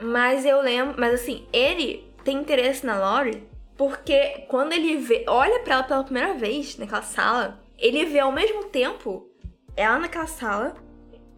Mas 0.00 0.44
eu 0.44 0.60
lembro, 0.60 0.94
mas 0.98 1.14
assim, 1.14 1.46
ele 1.52 2.12
tem 2.24 2.36
interesse 2.38 2.84
na 2.84 2.98
Lori 2.98 3.46
porque 3.76 4.44
quando 4.48 4.72
ele 4.72 4.96
vê, 4.96 5.24
olha 5.28 5.60
pra 5.60 5.74
ela 5.74 5.82
pela 5.84 6.04
primeira 6.04 6.34
vez 6.34 6.76
naquela 6.78 7.02
sala, 7.02 7.60
ele 7.78 8.04
vê 8.04 8.18
ao 8.20 8.32
mesmo 8.32 8.64
tempo 8.64 9.30
ela 9.76 9.98
naquela 9.98 10.26
sala, 10.26 10.74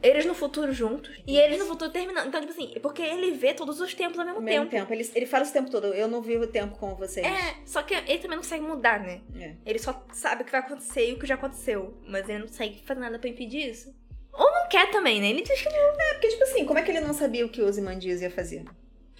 eles 0.00 0.24
no 0.24 0.34
futuro 0.34 0.72
juntos 0.72 1.10
e 1.26 1.36
eles 1.36 1.58
no 1.58 1.66
futuro 1.66 1.90
terminando. 1.90 2.28
Então, 2.28 2.40
tipo 2.40 2.52
assim, 2.52 2.72
porque 2.80 3.02
ele 3.02 3.32
vê 3.32 3.52
todos 3.52 3.80
os 3.80 3.92
tempos 3.94 4.16
ao 4.18 4.24
mesmo, 4.24 4.38
Ao 4.38 4.44
mesmo 4.44 4.66
tempo. 4.66 4.86
tempo. 4.86 4.92
Ele, 4.92 5.10
ele 5.12 5.26
fala 5.26 5.44
o 5.44 5.50
tempo 5.52 5.68
todo. 5.70 5.88
Eu 5.88 6.06
não 6.06 6.22
vivo 6.22 6.44
o 6.44 6.46
tempo 6.46 6.78
como 6.78 6.94
vocês. 6.94 7.26
É, 7.26 7.56
só 7.66 7.82
que 7.82 7.94
ele 7.94 8.18
também 8.18 8.36
não 8.36 8.42
consegue 8.44 8.62
mudar, 8.62 9.00
né? 9.00 9.20
É. 9.36 9.54
Ele 9.66 9.78
só 9.80 10.06
sabe 10.12 10.42
o 10.42 10.44
que 10.44 10.52
vai 10.52 10.60
acontecer 10.60 11.10
e 11.10 11.14
o 11.14 11.18
que 11.18 11.26
já 11.26 11.34
aconteceu. 11.34 11.98
Mas 12.06 12.28
ele 12.28 12.38
não 12.38 12.46
consegue 12.46 12.80
fazer 12.86 13.00
nada 13.00 13.18
pra 13.18 13.28
impedir 13.28 13.68
isso. 13.70 13.92
Ou 14.32 14.48
não 14.52 14.68
quer 14.68 14.88
também, 14.92 15.20
né? 15.20 15.30
Ele 15.30 15.42
diz 15.42 15.60
que 15.60 15.68
não. 15.68 16.00
É, 16.00 16.12
porque, 16.14 16.28
tipo 16.28 16.44
assim, 16.44 16.64
como 16.64 16.78
é 16.78 16.82
que 16.82 16.92
ele 16.92 17.00
não 17.00 17.12
sabia 17.12 17.44
o 17.44 17.48
que 17.48 17.60
o 17.60 17.66
Ozymandias 17.66 18.22
ia 18.22 18.30
fazer? 18.30 18.64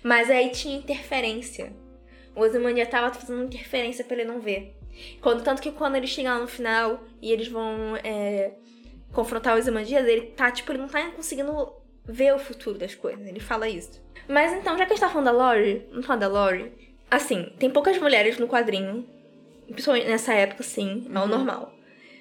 Mas 0.05 0.31
aí 0.31 0.51
tinha 0.51 0.79
interferência. 0.79 1.73
O 2.39 2.43
Ozymandias 2.43 2.89
tava 2.89 3.13
fazendo 3.13 3.43
interferência 3.45 4.05
pra 4.05 4.17
ele 4.17 4.25
não 4.31 4.41
ver. 4.41 4.75
Quando, 5.21 5.43
tanto 5.43 5.61
que 5.63 5.73
quando 5.73 5.97
ele 5.97 6.07
chega 6.07 6.35
lá 6.35 6.41
no 6.41 6.49
final 6.49 7.01
e 7.21 7.33
eles 7.33 7.49
vão 7.49 7.97
é, 8.03 8.53
confrontar 9.13 9.55
o 9.55 9.59
Ozymandias, 9.59 10.07
ele 10.07 10.23
tá, 10.37 10.51
tipo, 10.51 10.71
ele 10.73 10.79
não 10.79 10.89
tá 10.89 11.09
conseguindo 11.11 11.73
ver 12.05 12.35
o 12.35 12.39
futuro 12.39 12.79
das 12.79 12.95
coisas. 12.95 13.27
Ele 13.27 13.41
fala 13.41 13.69
isso. 13.69 14.01
Mas 14.29 14.53
então, 14.53 14.77
já 14.79 14.87
que 14.87 14.93
a 14.93 14.97
gente 14.97 15.01
tá 15.01 15.09
falando 15.09 15.27
da 15.27 15.33
Lori, 15.33 15.87
vamos 15.91 16.07
falar 16.07 16.19
da 16.19 16.29
Lori. 16.29 16.73
Assim, 17.11 17.53
tem 17.59 17.71
poucas 17.71 17.99
mulheres 17.99 18.39
no 18.39 18.47
quadrinho. 18.49 19.07
Principalmente 19.67 20.07
nessa 20.09 20.33
época, 20.35 20.63
sim, 20.63 21.07
é 21.13 21.19
o 21.19 21.23
Uhum. 21.23 21.29
normal. 21.29 21.73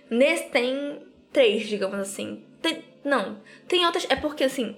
Nesse 0.10 0.50
tem 0.50 1.02
três, 1.32 1.68
digamos 1.68 1.98
assim. 2.00 2.44
Tem- 2.62 2.84
não, 3.04 3.40
tem 3.68 3.86
outras. 3.86 4.06
É 4.10 4.16
porque, 4.16 4.44
assim, 4.44 4.76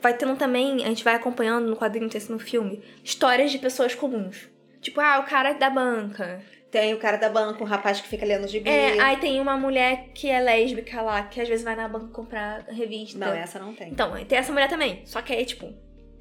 vai 0.00 0.16
tendo 0.16 0.36
também, 0.36 0.84
a 0.84 0.88
gente 0.88 1.04
vai 1.04 1.14
acompanhando 1.14 1.68
no 1.68 1.76
quadrinho, 1.76 2.08
isso 2.14 2.32
no 2.32 2.38
filme, 2.38 2.82
histórias 3.04 3.50
de 3.50 3.58
pessoas 3.58 3.94
comuns. 3.94 4.48
Tipo, 4.80 5.00
ah, 5.00 5.20
o 5.20 5.24
cara 5.24 5.52
da 5.52 5.68
banca. 5.70 6.42
Tem 6.70 6.94
o 6.94 6.98
cara 6.98 7.16
da 7.16 7.28
banca, 7.28 7.62
o 7.62 7.66
rapaz 7.66 8.00
que 8.00 8.08
fica 8.08 8.24
lendo 8.24 8.46
gibi. 8.46 8.68
É, 8.70 9.00
aí 9.00 9.16
tem 9.16 9.40
uma 9.40 9.56
mulher 9.56 10.10
que 10.14 10.28
é 10.30 10.40
lésbica 10.40 11.02
lá, 11.02 11.24
que 11.24 11.40
às 11.40 11.48
vezes 11.48 11.64
vai 11.64 11.74
na 11.74 11.88
banca 11.88 12.08
comprar 12.12 12.64
revista. 12.68 13.18
Não, 13.18 13.32
essa 13.32 13.58
não 13.58 13.74
tem. 13.74 13.90
Então, 13.90 14.12
tem 14.24 14.38
essa 14.38 14.52
mulher 14.52 14.68
também. 14.68 15.02
Só 15.04 15.20
que 15.20 15.32
aí, 15.32 15.44
tipo, 15.44 15.74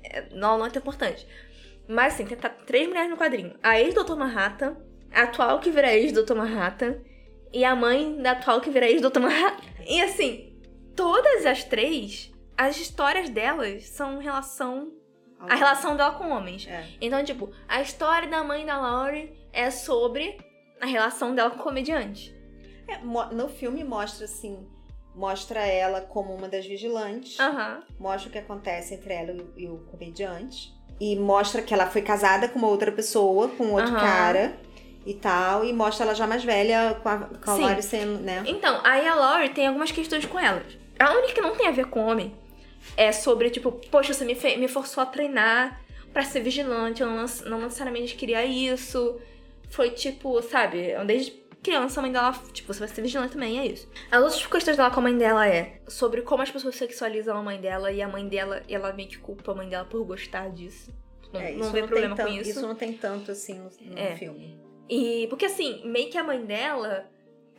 é- 0.03 0.25
não, 0.31 0.57
não 0.57 0.65
é 0.65 0.69
tão 0.69 0.81
importante. 0.81 1.27
Mas 1.87 2.13
assim, 2.13 2.25
tem 2.25 2.37
tá, 2.37 2.49
três 2.49 2.87
mulheres 2.87 3.09
no 3.09 3.17
quadrinho. 3.17 3.53
A 3.61 3.79
ex-Doutor 3.79 4.17
Manhattan, 4.17 4.77
a 5.11 5.23
atual 5.23 5.59
que 5.59 5.69
vira 5.69 5.93
ex-Doutor 5.93 6.35
Manhattan, 6.35 6.97
e 7.53 7.63
a 7.63 7.75
mãe 7.75 8.19
da 8.21 8.31
atual 8.31 8.59
que 8.59 8.69
vira 8.71 8.89
ex-Doutor 8.89 9.21
Manhattan. 9.21 9.63
E 9.87 10.01
assim, 10.01 10.59
todas 10.95 11.45
as 11.45 11.63
três, 11.63 12.31
as 12.57 12.77
histórias 12.77 13.29
delas 13.29 13.87
são 13.87 14.19
em 14.19 14.23
relação. 14.23 14.91
A 15.47 15.55
relação 15.55 15.95
dela 15.95 16.11
com 16.11 16.29
homens. 16.29 16.67
É. 16.67 16.85
Então, 16.99 17.23
tipo, 17.23 17.51
a 17.67 17.81
história 17.81 18.27
da 18.27 18.43
mãe 18.43 18.65
da 18.65 18.77
Laurie 18.77 19.33
é 19.53 19.71
sobre 19.71 20.37
a 20.81 20.85
relação 20.85 21.33
dela 21.33 21.49
com 21.49 21.59
o 21.59 21.63
comediante. 21.63 22.35
É, 22.87 22.97
no 22.97 23.47
filme 23.47 23.83
mostra 23.83 24.25
assim, 24.25 24.67
mostra 25.15 25.65
ela 25.65 26.01
como 26.01 26.33
uma 26.33 26.47
das 26.47 26.65
vigilantes, 26.65 27.37
mostra 27.99 28.29
o 28.29 28.31
que 28.31 28.39
acontece 28.39 28.95
entre 28.95 29.13
ela 29.13 29.31
e 29.31 29.39
o, 29.39 29.53
e 29.55 29.67
o 29.69 29.77
comediante 29.91 30.79
e 30.99 31.15
mostra 31.15 31.61
que 31.61 31.73
ela 31.73 31.87
foi 31.87 32.01
casada 32.01 32.47
com 32.47 32.59
uma 32.59 32.67
outra 32.67 32.91
pessoa, 32.91 33.47
com 33.47 33.71
outro 33.71 33.93
cara 33.93 34.57
e 35.05 35.13
tal, 35.13 35.63
e 35.63 35.71
mostra 35.71 36.05
ela 36.05 36.13
já 36.13 36.27
mais 36.27 36.43
velha 36.43 36.99
com 37.01 37.09
a, 37.09 37.17
com 37.17 37.51
a. 37.51 37.55
Laurie 37.55 37.81
sendo, 37.81 38.19
né? 38.19 38.43
Então, 38.45 38.81
aí 38.83 39.07
a 39.07 39.15
Laurie 39.15 39.49
tem 39.49 39.67
algumas 39.67 39.91
questões 39.91 40.25
com 40.25 40.37
ela. 40.37 40.61
A 40.99 41.13
única 41.13 41.33
que 41.33 41.41
não 41.41 41.55
tem 41.55 41.67
a 41.67 41.71
ver 41.71 41.85
com 41.85 42.05
homem 42.05 42.35
é 42.97 43.11
sobre, 43.11 43.49
tipo, 43.49 43.71
poxa, 43.91 44.13
você 44.13 44.25
me, 44.25 44.35
me 44.57 44.67
forçou 44.67 45.01
a 45.01 45.05
treinar 45.05 45.81
pra 46.13 46.23
ser 46.23 46.41
vigilante, 46.41 47.01
eu 47.01 47.07
não, 47.09 47.25
não 47.45 47.61
necessariamente 47.61 48.15
queria 48.15 48.45
isso. 48.45 49.19
Foi 49.69 49.91
tipo, 49.91 50.41
sabe, 50.41 50.93
desde 51.05 51.31
criança 51.61 51.99
a 51.99 52.01
mãe 52.03 52.11
dela, 52.11 52.31
tipo, 52.53 52.73
você 52.73 52.79
vai 52.79 52.87
ser 52.87 53.01
vigilante 53.01 53.33
também, 53.33 53.59
é 53.59 53.65
isso. 53.65 53.87
As 54.09 54.21
outras 54.23 54.47
questões 54.47 54.77
dela 54.77 54.89
com 54.89 54.99
a 54.99 55.03
mãe 55.03 55.17
dela 55.17 55.47
é 55.47 55.79
sobre 55.87 56.21
como 56.23 56.41
as 56.41 56.49
pessoas 56.49 56.75
sexualizam 56.75 57.37
a 57.37 57.43
mãe 57.43 57.59
dela 57.59 57.91
e 57.91 58.01
a 58.01 58.07
mãe 58.07 58.27
dela, 58.27 58.63
ela 58.67 58.91
meio 58.93 59.09
que 59.09 59.17
culpa 59.19 59.51
a 59.51 59.55
mãe 59.55 59.69
dela 59.69 59.85
por 59.85 60.03
gostar 60.05 60.49
disso. 60.49 60.91
Não, 61.31 61.39
É, 61.39 61.51
não 61.51 61.59
isso 61.61 61.71
vê 61.71 61.81
não 61.81 61.87
problema 61.87 62.15
tem 62.15 62.25
com 62.25 62.31
tanto, 62.37 62.49
isso. 62.49 62.61
não 62.61 62.75
tem 62.75 62.93
tanto 62.93 63.31
assim 63.31 63.59
no, 63.59 63.69
no 63.91 63.99
É. 63.99 64.15
filme. 64.15 64.59
E 64.89 65.27
porque 65.29 65.45
assim, 65.45 65.81
meio 65.85 66.09
que 66.09 66.17
a 66.17 66.23
mãe 66.23 66.43
dela 66.43 67.05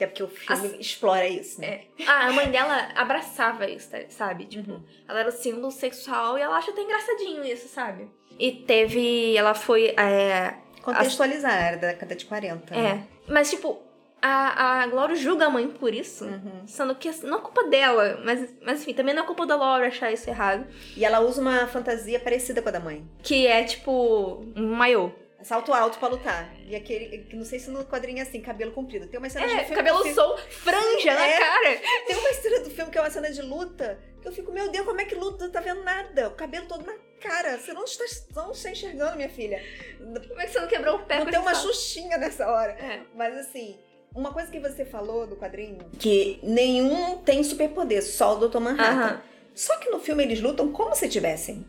Até 0.00 0.06
porque 0.06 0.22
o 0.22 0.28
filme 0.28 0.66
Assim- 0.66 0.80
explora 0.80 1.28
isso, 1.28 1.60
né? 1.60 1.82
É. 1.98 2.04
Ah, 2.06 2.28
a 2.28 2.32
mãe 2.32 2.50
dela 2.50 2.88
abraçava 2.94 3.68
isso, 3.68 3.90
tá- 3.90 3.98
sabe? 4.08 4.46
Tipo, 4.46 4.70
Uhum. 4.72 4.82
ela 5.06 5.20
era 5.20 5.28
o 5.28 5.32
símbolo 5.32 5.70
sexual 5.70 6.38
e 6.38 6.40
ela 6.40 6.56
acha 6.56 6.70
até 6.70 6.80
engraçadinho 6.80 7.44
isso, 7.44 7.68
sabe? 7.68 8.08
E 8.38 8.50
teve. 8.52 9.36
Ela 9.36 9.52
foi. 9.52 9.88
É. 9.88 10.54
Contextualizar, 10.82 11.52
era 11.52 11.76
da 11.76 11.88
década 11.88 12.14
de 12.16 12.24
40. 12.24 12.74
né? 12.74 13.04
é 13.06 13.20
mas, 13.30 13.50
tipo, 13.50 13.78
a, 14.22 14.80
a 14.82 14.86
Glória 14.86 15.14
julga 15.14 15.44
a 15.46 15.50
mãe 15.50 15.68
por 15.68 15.92
isso. 15.94 16.24
Uhum. 16.24 16.66
Sendo 16.66 16.94
que 16.94 17.08
assim, 17.10 17.26
não 17.26 17.38
é 17.38 17.40
culpa 17.42 17.64
dela, 17.64 18.20
mas, 18.24 18.54
mas 18.62 18.80
enfim, 18.80 18.94
também 18.94 19.14
não 19.14 19.22
é 19.24 19.26
culpa 19.26 19.44
da 19.46 19.54
Laura 19.56 19.86
achar 19.88 20.10
isso 20.10 20.28
errado. 20.30 20.66
E 20.96 21.04
ela 21.04 21.20
usa 21.20 21.40
uma 21.42 21.66
fantasia 21.66 22.18
parecida 22.18 22.62
com 22.62 22.70
a 22.70 22.72
da 22.72 22.80
mãe. 22.80 23.06
Que 23.22 23.46
é 23.46 23.62
tipo 23.64 24.42
um 24.56 24.72
maiô. 24.74 25.12
Salto 25.42 25.72
alto 25.72 25.98
pra 25.98 26.08
lutar. 26.08 26.54
E 26.66 26.76
aquele, 26.76 27.18
que 27.24 27.34
não 27.34 27.44
sei 27.44 27.58
se 27.58 27.70
no 27.70 27.84
quadrinho 27.84 28.18
é 28.18 28.22
assim, 28.22 28.40
cabelo 28.40 28.72
comprido. 28.72 29.06
Tem 29.06 29.18
uma 29.18 29.28
cena 29.30 29.46
de 29.46 29.54
É, 29.54 29.58
filme 29.60 29.76
cabelo 29.76 30.02
fico- 30.02 30.14
sol, 30.14 30.36
franja 30.36 31.14
na 31.14 31.26
É. 31.26 31.38
cara. 31.38 31.80
Tem 32.06 32.16
uma 32.16 32.32
cena 32.34 32.60
do 32.60 32.70
filme 32.70 32.90
que 32.90 32.98
é 32.98 33.00
uma 33.00 33.10
cena 33.10 33.30
de 33.30 33.40
luta, 33.42 33.98
que 34.20 34.28
eu 34.28 34.32
fico, 34.32 34.52
meu 34.52 34.70
Deus, 34.70 34.84
como 34.86 35.00
é 35.00 35.04
que 35.06 35.14
luta? 35.14 35.44
Não 35.44 35.50
tá 35.52 35.60
vendo 35.60 35.82
nada. 35.82 36.28
O 36.28 36.32
cabelo 36.34 36.66
todo 36.66 36.84
na 36.84 36.92
cara. 37.20 37.56
Você 37.58 37.72
não 37.72 37.84
está, 37.84 38.04
não 38.36 38.50
está 38.50 38.70
enxergando, 38.70 39.16
minha 39.16 39.30
filha. 39.30 39.62
Como 39.98 40.40
é 40.40 40.46
que 40.46 40.52
você 40.52 40.60
não 40.60 40.68
quebrou 40.68 40.96
o 40.96 40.98
pé 41.06 41.18
Não 41.20 41.26
tem 41.26 41.38
uma 41.38 41.54
salto? 41.54 41.68
xuxinha 41.74 42.18
nessa 42.18 42.46
hora. 42.46 42.72
É. 42.72 43.00
Mas 43.14 43.34
assim, 43.38 43.78
uma 44.14 44.32
coisa 44.34 44.50
que 44.50 44.60
você 44.60 44.84
falou 44.84 45.26
do 45.26 45.36
quadrinho, 45.36 45.78
que 45.98 46.38
nenhum 46.42 47.18
tem 47.18 47.42
superpoder, 47.42 48.02
só 48.04 48.36
o 48.36 48.48
Dr. 48.48 48.58
Manhattan. 48.58 48.92
Aham. 49.04 49.22
Só 49.54 49.76
que 49.78 49.88
no 49.90 50.00
filme 50.00 50.22
eles 50.22 50.40
lutam 50.40 50.70
como 50.70 50.94
se 50.94 51.08
tivessem. 51.08 51.66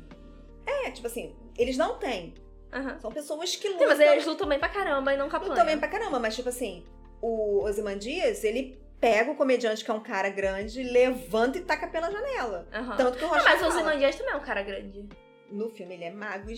É, 0.65 0.91
tipo 0.91 1.07
assim, 1.07 1.35
eles 1.57 1.77
não 1.77 1.97
têm. 1.97 2.33
Aham. 2.73 2.99
São 2.99 3.11
pessoas 3.11 3.55
que 3.55 3.67
Sim, 3.67 3.73
lutam. 3.73 3.87
mas 3.89 3.99
eles 3.99 4.25
lutam 4.25 4.47
bem 4.47 4.59
pra 4.59 4.69
caramba 4.69 5.13
e 5.13 5.17
não 5.17 5.27
capanham. 5.29 5.51
lutam 5.51 5.65
bem 5.65 5.77
pra 5.77 5.87
caramba, 5.87 6.19
mas 6.19 6.35
tipo 6.35 6.49
assim, 6.49 6.85
o 7.21 7.63
Ozymandias, 7.63 8.43
ele 8.43 8.79
pega 8.99 9.31
o 9.31 9.35
comediante 9.35 9.83
que 9.83 9.89
é 9.91 9.93
um 9.93 9.99
cara 9.99 10.29
grande, 10.29 10.83
levanta 10.83 11.57
e 11.57 11.61
taca 11.61 11.87
pela 11.87 12.09
janela. 12.11 12.67
Aham. 12.73 12.95
Tanto 12.97 13.17
que 13.17 13.25
o 13.25 13.27
Rocha 13.27 13.43
mas 13.43 13.61
o 13.61 13.67
Ozymandias 13.67 14.15
também 14.15 14.33
é 14.33 14.37
um 14.37 14.41
cara 14.41 14.61
grande. 14.61 15.09
No 15.51 15.69
filme 15.69 15.95
ele 15.95 16.05
é 16.05 16.11
mago, 16.11 16.49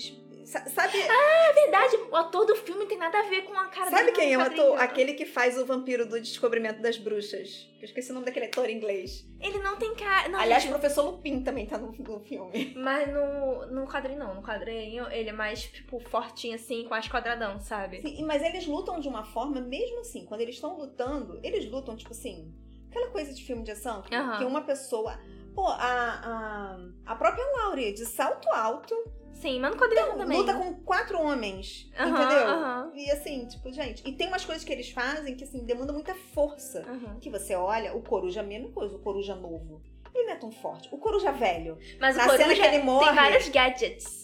sabe, 0.45 0.97
É 0.97 1.53
verdade, 1.53 1.95
o 2.11 2.15
ator 2.15 2.45
do 2.45 2.55
filme 2.55 2.85
tem 2.85 2.97
nada 2.97 3.19
a 3.19 3.23
ver 3.23 3.43
com 3.43 3.53
a 3.53 3.67
cara 3.67 3.89
sabe 3.89 4.11
quem 4.11 4.33
é 4.33 4.37
o 4.37 4.41
ator? 4.41 4.79
Aquele 4.79 5.13
que 5.13 5.25
faz 5.25 5.57
o 5.57 5.65
vampiro 5.65 6.07
do 6.07 6.19
descobrimento 6.19 6.81
das 6.81 6.97
bruxas. 6.97 7.69
Eu 7.79 7.85
esqueci 7.85 8.11
o 8.11 8.13
nome 8.13 8.25
daquele 8.25 8.45
ator 8.45 8.69
em 8.69 8.77
inglês. 8.77 9.25
Ele 9.39 9.59
não 9.59 9.75
tem 9.77 9.93
cara. 9.95 10.29
Não, 10.29 10.39
Aliás, 10.39 10.63
o 10.63 10.67
gente, 10.67 10.79
professor 10.79 11.03
Lupin 11.03 11.43
também 11.43 11.65
tá 11.65 11.77
no, 11.77 11.91
no 11.91 12.19
filme. 12.21 12.73
Mas 12.75 13.11
no, 13.11 13.65
no 13.67 13.87
quadrinho 13.87 14.19
não. 14.19 14.35
No 14.35 14.41
quadrinho 14.41 15.07
ele 15.11 15.29
é 15.29 15.33
mais, 15.33 15.63
tipo, 15.63 15.99
fortinho 15.99 16.55
assim, 16.55 16.85
com 16.87 16.93
as 16.93 17.07
quadradão, 17.07 17.59
sabe? 17.59 18.01
Sim, 18.01 18.23
mas 18.25 18.41
eles 18.43 18.65
lutam 18.65 18.99
de 18.99 19.07
uma 19.07 19.23
forma, 19.25 19.59
mesmo 19.61 19.99
assim, 19.99 20.25
quando 20.25 20.41
eles 20.41 20.55
estão 20.55 20.77
lutando, 20.77 21.39
eles 21.43 21.69
lutam, 21.69 21.95
tipo 21.95 22.11
assim, 22.11 22.53
aquela 22.89 23.09
coisa 23.09 23.33
de 23.33 23.43
filme 23.43 23.63
de 23.63 23.71
ação, 23.71 24.01
que, 24.01 24.13
Aham. 24.13 24.37
que 24.37 24.45
uma 24.45 24.61
pessoa. 24.61 25.19
Pô, 25.55 25.67
a, 25.67 25.77
a, 25.77 26.77
a 27.05 27.15
própria 27.15 27.45
Laurie, 27.57 27.93
de 27.93 28.05
salto 28.05 28.47
alto, 28.49 28.95
Sim, 29.33 29.59
mas 29.59 29.71
no 29.71 29.77
quadrinho 29.77 30.15
também. 30.17 30.37
luta 30.37 30.53
com 30.53 30.73
quatro 30.83 31.19
homens, 31.21 31.89
entendeu? 31.93 32.93
E 32.95 33.11
assim, 33.11 33.45
tipo, 33.47 33.71
gente, 33.73 34.01
e 34.07 34.13
tem 34.13 34.27
umas 34.27 34.45
coisas 34.45 34.63
que 34.63 34.71
eles 34.71 34.89
fazem 34.91 35.35
que, 35.35 35.43
assim, 35.43 35.65
demandam 35.65 35.93
muita 35.93 36.15
força. 36.33 36.83
Que 37.19 37.29
você 37.29 37.55
olha, 37.55 37.93
o 37.95 38.01
coruja, 38.01 38.39
a 38.39 38.43
mesma 38.43 38.69
coisa, 38.71 38.95
o 38.95 38.99
coruja 38.99 39.35
novo. 39.35 39.81
Ele 40.15 40.25
não 40.27 40.33
é 40.33 40.37
tão 40.37 40.51
forte. 40.51 40.87
O 40.91 40.97
coruja 40.97 41.31
velho. 41.31 41.77
Mas 41.99 42.15
Na 42.15 42.23
o 42.23 42.27
Coruja 42.27 42.43
cena 42.43 42.55
que 42.55 42.61
ele 42.75 42.83
morre- 42.83 43.05
tem 43.07 43.15
vários 43.15 43.49
gadgets. 43.49 44.23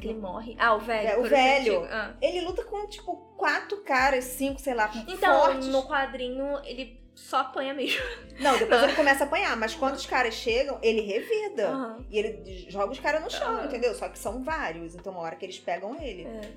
Que 0.00 0.08
ele 0.08 0.18
morre. 0.18 0.56
Ah, 0.58 0.74
o 0.74 0.80
velho. 0.80 1.08
É, 1.08 1.16
o 1.16 1.22
velho. 1.22 1.84
Ah. 1.84 2.12
Ele 2.20 2.40
luta 2.40 2.64
com, 2.64 2.84
tipo, 2.88 3.14
quatro 3.36 3.82
caras, 3.84 4.24
cinco, 4.24 4.60
sei 4.60 4.74
lá, 4.74 4.90
Então, 5.06 5.42
fortes. 5.44 5.68
no 5.68 5.84
quadrinho, 5.86 6.58
ele 6.64 7.00
só 7.16 7.38
apanha 7.38 7.72
mesmo. 7.72 8.00
Não, 8.38 8.58
depois 8.58 8.82
ele 8.82 8.92
começa 8.92 9.24
a 9.24 9.26
apanhar, 9.26 9.56
mas 9.56 9.74
quando 9.74 9.94
os 9.94 10.04
caras 10.04 10.34
chegam, 10.34 10.78
ele 10.82 11.00
revida. 11.00 11.68
Aham. 11.68 12.04
E 12.10 12.18
ele 12.18 12.66
joga 12.68 12.92
os 12.92 13.00
caras 13.00 13.24
no 13.24 13.30
chão, 13.30 13.56
Aham. 13.56 13.64
entendeu? 13.64 13.94
Só 13.94 14.08
que 14.08 14.18
são 14.18 14.44
vários, 14.44 14.94
então 14.94 15.12
uma 15.12 15.22
hora 15.22 15.34
que 15.34 15.46
eles 15.46 15.58
pegam 15.58 16.00
ele. 16.00 16.24
É. 16.24 16.52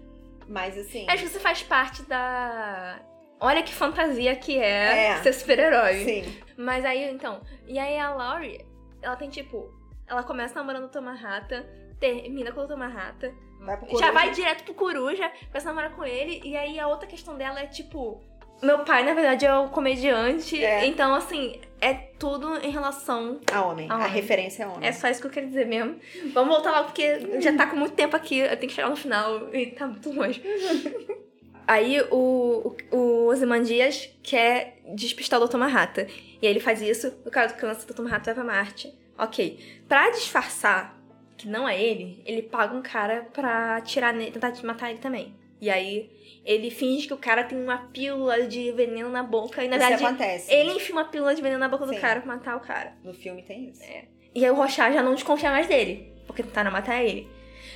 Mas 0.48 0.78
assim. 0.78 1.06
Acho 1.10 1.24
que 1.24 1.30
você 1.30 1.40
faz 1.40 1.64
parte 1.64 2.04
da. 2.04 3.00
olha 3.40 3.64
que 3.64 3.74
fantasia 3.74 4.36
que 4.36 4.58
é, 4.58 5.08
é. 5.08 5.24
ser 5.24 5.34
super-herói. 5.34 6.04
Sim. 6.04 6.42
Mas 6.58 6.84
aí, 6.84 7.10
então, 7.10 7.42
e 7.66 7.80
aí 7.80 7.98
a 7.98 8.14
Laurie, 8.14 8.66
ela 9.02 9.16
tem 9.16 9.30
tipo, 9.30 9.74
ela 10.06 10.24
começa 10.24 10.56
namorando 10.56 10.86
o 10.86 10.90
Tomahata, 10.90 11.66
termina 12.02 12.52
com 12.52 12.62
o 12.62 12.68
Tomahata, 12.68 13.34
vai 13.62 13.80
já 13.98 14.12
vai 14.12 14.32
direto 14.32 14.66
pro 14.66 14.74
Coruja, 14.74 15.32
começa 15.48 15.70
a 15.70 15.74
namorar 15.74 15.96
com 15.96 16.04
ele, 16.04 16.42
e 16.44 16.58
aí 16.58 16.78
a 16.78 16.88
outra 16.88 17.08
questão 17.08 17.38
dela 17.38 17.62
é 17.62 17.68
tipo, 17.68 18.22
meu 18.62 18.80
pai, 18.80 19.04
na 19.04 19.14
verdade, 19.14 19.46
é 19.46 19.56
o 19.56 19.70
comediante. 19.70 20.64
É. 20.64 20.86
Então, 20.86 21.14
assim, 21.14 21.60
é 21.80 21.94
tudo 21.94 22.58
em 22.58 22.70
relação 22.70 23.40
a 23.52 23.64
homem. 23.64 23.90
A, 23.90 23.96
homem. 23.96 24.06
a 24.06 24.10
referência 24.10 24.64
é 24.64 24.68
homem. 24.68 24.88
É 24.88 24.92
só 24.92 25.08
isso 25.08 25.22
que 25.22 25.28
eu 25.28 25.32
quero 25.32 25.48
dizer 25.48 25.66
mesmo. 25.66 25.96
Vamos 26.34 26.54
voltar 26.54 26.72
lá, 26.72 26.84
porque 26.84 27.40
já 27.40 27.56
tá 27.56 27.68
com 27.68 27.76
muito 27.76 27.94
tempo 27.94 28.16
aqui. 28.16 28.40
Eu 28.40 28.58
tenho 28.58 28.70
que 28.70 28.74
chegar 28.74 28.90
no 28.90 28.96
final 28.96 29.54
e 29.54 29.68
tá 29.68 29.88
muito 29.88 30.12
longe. 30.12 30.42
Aí 31.70 32.02
o, 32.10 32.76
o, 32.92 32.98
o 32.98 33.28
Ozymandias 33.28 34.10
quer 34.24 34.80
despistar 34.96 35.40
o 35.40 35.48
Dr. 35.48 35.58
Manhattan. 35.58 36.08
E 36.42 36.48
aí 36.48 36.52
ele 36.52 36.60
faz 36.60 36.82
isso, 36.82 37.14
o 37.24 37.30
cara 37.30 37.48
do 37.48 37.54
câncer, 37.54 37.88
o 37.88 37.94
Dr. 37.94 38.02
Manhattan 38.02 38.34
vai 38.34 38.44
pra 38.44 38.44
Marte. 38.44 38.92
Ok. 39.16 39.84
Pra 39.88 40.10
disfarçar 40.10 41.00
que 41.38 41.48
não 41.48 41.70
é 41.70 41.80
ele, 41.80 42.24
ele 42.26 42.42
paga 42.42 42.76
um 42.76 42.82
cara 42.82 43.28
pra 43.32 43.80
tirar 43.82 44.14
tentar 44.18 44.52
matar 44.64 44.90
ele 44.90 44.98
também. 44.98 45.36
E 45.62 45.70
aí 45.70 46.10
ele 46.46 46.72
finge 46.72 47.06
que 47.08 47.14
o 47.14 47.18
cara 47.18 47.44
tem 47.44 47.62
uma 47.62 47.78
pílula 47.90 48.48
de 48.48 48.72
veneno 48.72 49.10
na 49.10 49.24
boca. 49.24 49.64
E 49.64 49.68
na 49.68 49.78
isso 49.78 49.88
verdade, 49.88 50.06
acontece. 50.06 50.54
ele 50.54 50.72
enfia 50.72 50.96
uma 50.96 51.06
pílula 51.06 51.36
de 51.36 51.42
veneno 51.42 51.60
na 51.60 51.68
boca 51.70 51.86
Sim. 51.88 51.96
do 51.96 52.00
cara 52.02 52.22
pra 52.22 52.34
matar 52.36 52.56
o 52.58 52.62
cara. 52.62 52.94
No 53.04 53.14
filme 53.14 53.42
tem 53.44 53.70
isso. 53.70 53.84
É. 53.84 54.06
E 54.34 54.46
aí 54.46 54.52
o 54.52 54.56
Rochard 54.56 54.94
já 54.94 55.04
não 55.04 55.14
desconfia 55.16 55.50
mais 55.52 55.68
dele, 55.68 56.14
porque 56.26 56.44
tentaram 56.44 56.72
matar 56.72 57.04
ele. 57.04 57.28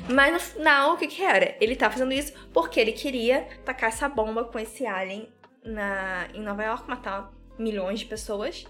Mas 0.09 0.33
no 0.33 0.39
final, 0.39 0.93
o 0.93 0.97
que 0.97 1.07
que 1.07 1.21
era? 1.21 1.55
Ele 1.59 1.75
tá 1.75 1.89
fazendo 1.89 2.13
isso 2.13 2.33
porque 2.53 2.79
ele 2.79 2.93
queria 2.93 3.47
tacar 3.65 3.89
essa 3.89 4.07
bomba 4.09 4.43
com 4.45 4.57
esse 4.57 4.85
alien 4.85 5.27
na, 5.63 6.27
em 6.33 6.41
Nova 6.41 6.63
York, 6.63 6.87
matar 6.89 7.31
milhões 7.59 7.99
de 7.99 8.05
pessoas. 8.05 8.65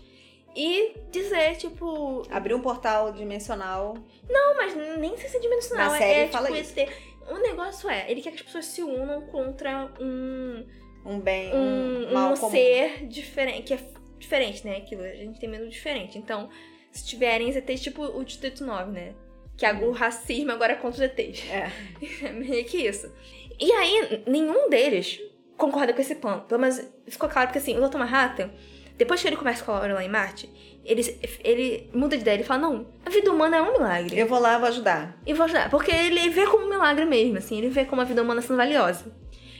E 0.55 0.95
dizer, 1.11 1.55
tipo. 1.57 2.23
Abrir 2.29 2.53
um 2.53 2.61
portal 2.61 3.11
dimensional. 3.11 3.97
Não, 4.29 4.55
mas 4.55 4.75
nem 4.99 5.17
sei 5.17 5.29
se 5.29 5.37
é 5.37 5.39
dimensional. 5.39 5.91
Na 5.91 5.97
série 5.97 6.19
é, 6.21 6.27
fala 6.27 6.47
tipo, 6.47 6.59
isso. 6.59 6.79
esse- 6.79 6.91
O 7.29 7.37
negócio 7.39 7.89
é, 7.89 8.09
ele 8.09 8.21
quer 8.21 8.31
que 8.31 8.37
as 8.37 8.41
pessoas 8.43 8.65
se 8.65 8.81
unam 8.83 9.21
contra 9.27 9.91
um, 9.99 10.65
Um 11.05 11.19
bem, 11.19 11.53
um, 11.53 12.13
um 12.13 12.31
um 12.31 12.35
ser 12.35 13.07
diferente, 13.07 13.63
que 13.63 13.73
é 13.73 13.79
diferente, 14.19 14.65
né? 14.65 14.77
Aquilo, 14.77 15.03
a 15.03 15.15
gente 15.15 15.39
tem 15.39 15.49
medo 15.49 15.67
diferente. 15.67 16.17
Então, 16.17 16.49
se 16.91 17.05
tiverem 17.05 17.51
ZTs, 17.51 17.81
tipo 17.81 18.03
o 18.03 18.23
Distrito 18.23 18.63
9, 18.65 18.91
né? 18.91 19.13
Que 19.55 19.65
Uhum. 19.67 19.89
o 19.89 19.91
racismo 19.91 20.51
agora 20.51 20.73
é 20.73 20.75
contra 20.75 21.05
os 21.05 21.11
ZTs. 21.11 21.43
É. 21.49 21.71
É 22.27 22.31
meio 22.31 22.65
que 22.65 22.77
isso. 22.77 23.11
E 23.59 23.71
aí, 23.71 24.23
nenhum 24.27 24.69
deles 24.69 25.21
concorda 25.57 25.93
com 25.93 26.01
esse 26.01 26.15
plano. 26.15 26.41
Pelo 26.41 26.59
menos 26.59 26.81
ficou 27.07 27.29
claro 27.29 27.47
porque 27.47 27.59
assim, 27.59 27.77
o 27.77 27.87
Dr. 27.87 27.97
Manhattan, 27.97 28.51
depois 28.97 29.21
que 29.21 29.27
ele 29.27 29.35
conversa 29.35 29.63
com 29.63 29.71
a 29.71 29.79
Laura 29.79 29.93
lá 29.95 30.03
em 30.03 30.09
Marte, 30.09 30.49
ele, 30.85 31.01
ele 31.43 31.89
muda 31.93 32.15
de 32.15 32.21
ideia, 32.21 32.35
ele 32.35 32.43
fala, 32.43 32.61
não, 32.61 32.85
a 33.05 33.09
vida 33.09 33.31
humana 33.31 33.57
é 33.57 33.61
um 33.61 33.73
milagre. 33.73 34.19
Eu 34.19 34.27
vou 34.27 34.39
lá, 34.39 34.57
vou 34.57 34.67
ajudar. 34.67 35.17
E 35.25 35.33
vou 35.33 35.45
ajudar. 35.45 35.69
Porque 35.69 35.91
ele 35.91 36.29
vê 36.29 36.45
como 36.45 36.65
um 36.65 36.69
milagre 36.69 37.05
mesmo, 37.05 37.37
assim, 37.37 37.57
ele 37.57 37.69
vê 37.69 37.85
como 37.85 38.01
a 38.01 38.05
vida 38.05 38.21
humana 38.21 38.41
sendo 38.41 38.57
valiosa. 38.57 39.05